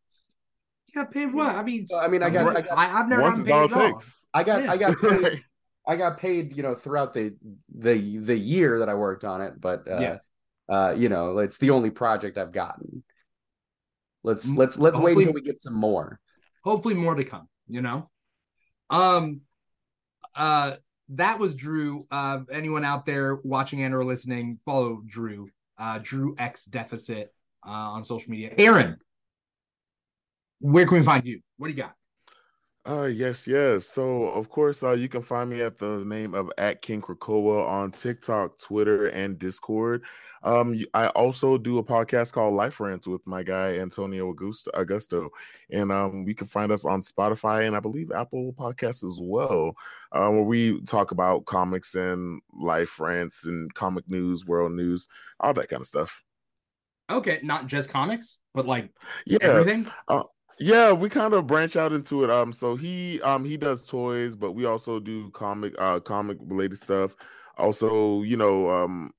[0.88, 1.55] you got paid what?
[1.55, 3.80] I mean, I mean, I got- I got- I, have never once gotten is all
[3.80, 4.03] paid it at all.
[4.34, 4.71] I got Yeah.
[4.71, 5.43] I got paid,
[5.88, 7.34] I got paid, you know, throughout the
[7.75, 10.17] the the year that I worked on it, but uh, Yeah.
[10.69, 13.03] uh, you know, it's the only project I've gotten.
[14.23, 16.19] Let's let's let's wait until we get some more.
[16.63, 17.47] hopefully more to come.
[17.67, 18.09] You know,
[18.89, 19.41] um,
[20.35, 20.75] uh,
[21.09, 22.05] that was Drew.
[22.09, 25.49] Uh, anyone out there watching and or listening, follow Drew.
[25.77, 27.33] Uh, Drew X Deficit
[27.65, 28.53] uh, on social media.
[28.57, 28.97] Aaron,
[30.59, 31.41] where can we find you?
[31.57, 31.93] What do you got?
[32.85, 33.85] Uh yes, yes.
[33.88, 37.65] So of course, uh, you can find me at the name of at King Krakoa
[37.65, 40.03] on TikTok, Twitter, and Discord.
[40.43, 45.30] Um, I also do a podcast called Life Rants with my guy Antonio Augusto, Augusto,
[45.72, 49.76] and um, you can find us on Spotify and I believe Apple Podcasts as well,
[50.11, 55.07] uh, where we talk about comics and life rants and comic news, world news,
[55.39, 56.22] all that kind of stuff.
[57.10, 58.91] Okay, not just comics, but like
[59.26, 59.88] Yeah, everything.
[60.07, 60.23] uh,
[60.59, 62.30] yeah, we kind of branch out into it.
[62.30, 66.77] Um, so he um he does toys, but we also do comic uh comic related
[66.77, 67.15] stuff.
[67.57, 69.11] Also, you know, um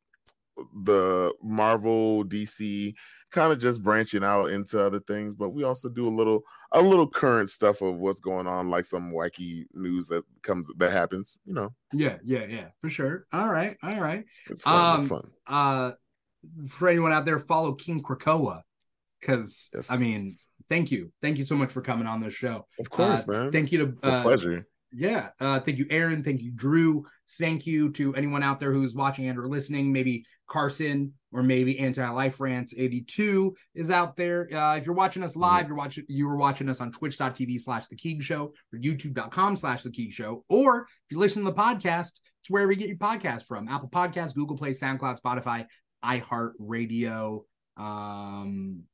[0.85, 2.95] the Marvel, DC,
[3.31, 6.43] kind of just branching out into other things, but we also do a little
[6.73, 10.93] a little current stuff of what's going on, like some wacky news that comes that
[10.93, 11.37] happens.
[11.45, 13.27] You know, Yeah, yeah, yeah, for sure.
[13.33, 14.25] All right, all right.
[14.49, 15.01] it's fun.
[15.01, 15.31] it's Um, fun.
[15.47, 15.93] Uh,
[16.69, 18.63] for anyone out there, follow King Krakoa
[19.21, 19.91] because Yes.
[19.91, 20.31] I mean,
[20.69, 22.67] thank you, thank you so much for coming on this show.
[22.79, 23.53] Of course, Uh, man.
[23.53, 24.67] Thank you to it's a uh, pleasure.
[24.97, 25.31] Yeah.
[25.41, 26.23] Uh, thank you, Aaron.
[26.23, 27.05] Thank you, Drew.
[27.39, 29.93] Thank you to anyone out there who's watching and or listening.
[29.93, 34.49] Maybe Carson or maybe Anti Life Rants 82 is out there.
[34.55, 37.89] Uh, if you're watching us live, you're watching you were watching us on twitch.tv slash
[37.89, 40.45] the Keeg Show or youtube.com slash the Keeg Show.
[40.49, 43.67] Or if you listen to the podcast, it's wherever you get your podcast from.
[43.69, 45.67] Apple Podcasts, Google Play, SoundCloud, Spotify,
[46.05, 47.41] iHeartRadio.
[47.77, 48.85] Um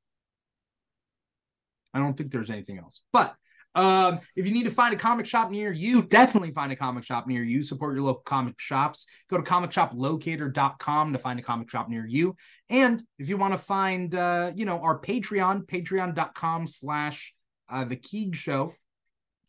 [1.93, 3.01] I don't think there's anything else.
[3.13, 3.35] But
[3.75, 7.05] um, if you need to find a comic shop near you, definitely find a comic
[7.05, 7.63] shop near you.
[7.63, 9.07] Support your local comic shops.
[9.29, 12.37] Go to comicshoplocator.com to find a comic shop near you.
[12.69, 17.33] And if you want to find, uh, you know, our Patreon, patreon.com slash
[17.71, 18.75] uh, the Keeg Show.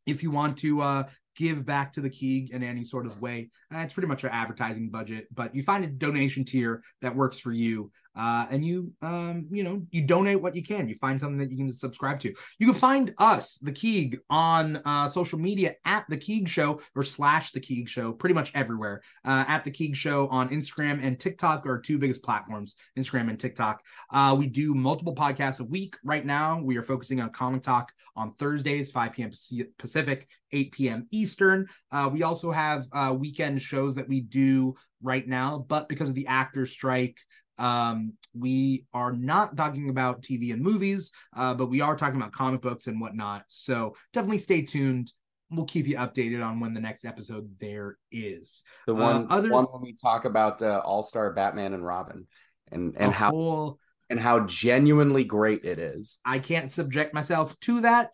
[0.06, 1.04] If you want to uh,
[1.36, 4.32] give back to the Keeg in any sort of way, uh, it's pretty much our
[4.32, 7.92] advertising budget, but you find a donation tier that works for you.
[8.16, 10.88] Uh, and you, um, you know, you donate what you can.
[10.88, 12.34] You find something that you can subscribe to.
[12.60, 17.04] You can find us, the Keeg, on uh, social media at the Keeg Show or
[17.04, 19.02] slash the Keeg Show, pretty much everywhere.
[19.24, 23.40] Uh, at the Keeg Show on Instagram and TikTok are two biggest platforms, Instagram and
[23.40, 23.82] TikTok.
[24.12, 25.96] Uh, we do multiple podcasts a week.
[26.04, 29.32] Right now, we are focusing on Comic Talk on Thursdays, 5 p.m.
[29.78, 31.08] Pacific, 8 p.m.
[31.12, 31.68] Eastern.
[31.92, 36.16] Uh, we also have uh, weekend shows that we do right now, but because of
[36.16, 37.18] the actor strike,
[37.58, 42.32] um, we are not talking about TV and movies, uh, but we are talking about
[42.32, 43.44] comic books and whatnot.
[43.48, 45.12] So definitely stay tuned.
[45.52, 48.64] We'll keep you updated on when the next episode there is.
[48.88, 52.26] The Uh, one, other- one when we talk about uh, All Star Batman and Robin,
[52.72, 53.80] and and A how whole-
[54.10, 56.20] and how genuinely great it is.
[56.26, 58.12] I can't subject myself to that.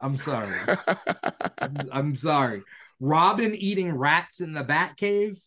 [0.00, 0.56] I'm sorry.
[1.92, 2.62] I'm sorry.
[3.00, 5.38] Robin eating rats in the Batcave.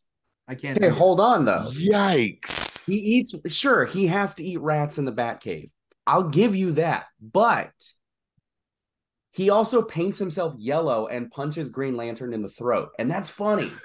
[0.47, 0.75] I can't.
[0.77, 0.97] Okay, do it.
[0.97, 1.69] hold on though.
[1.71, 2.60] Yikes!
[2.85, 3.33] He eats.
[3.47, 5.69] Sure, he has to eat rats in the Batcave.
[6.07, 7.71] I'll give you that, but
[9.31, 13.71] he also paints himself yellow and punches Green Lantern in the throat, and that's funny.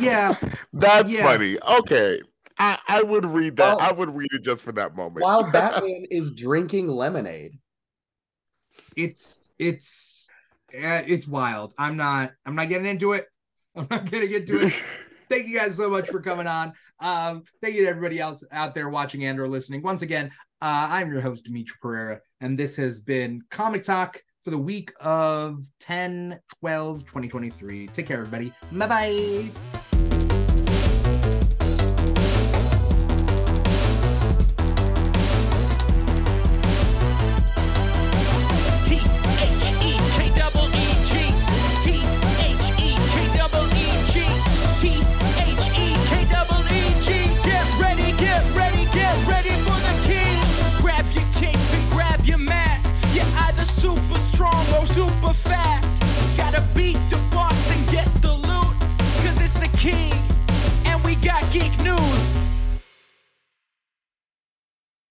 [0.00, 0.34] Yeah,
[0.72, 1.22] That's Yeah.
[1.22, 1.58] funny.
[1.62, 2.20] Okay.
[2.58, 3.76] I, I would read that.
[3.78, 5.22] Well- I would read it just for that moment.
[5.22, 7.52] While Batman is drinking lemonade.
[8.96, 10.28] it's it's
[10.74, 11.72] uh, it's wild.
[11.78, 12.32] I'm not.
[12.44, 13.26] I'm not getting into it.
[13.76, 14.82] I'm not getting into it.
[15.28, 16.72] thank you guys so much for coming on.
[17.00, 19.82] Um, thank you to everybody else out there watching and or listening.
[19.82, 20.30] Once again,
[20.62, 24.92] uh, I'm your host, Dimithri Perera, and this has been Comic Talk for the week
[25.00, 27.88] of 10 12 2023.
[27.88, 28.52] Take care, everybody.
[28.72, 29.82] Bye bye.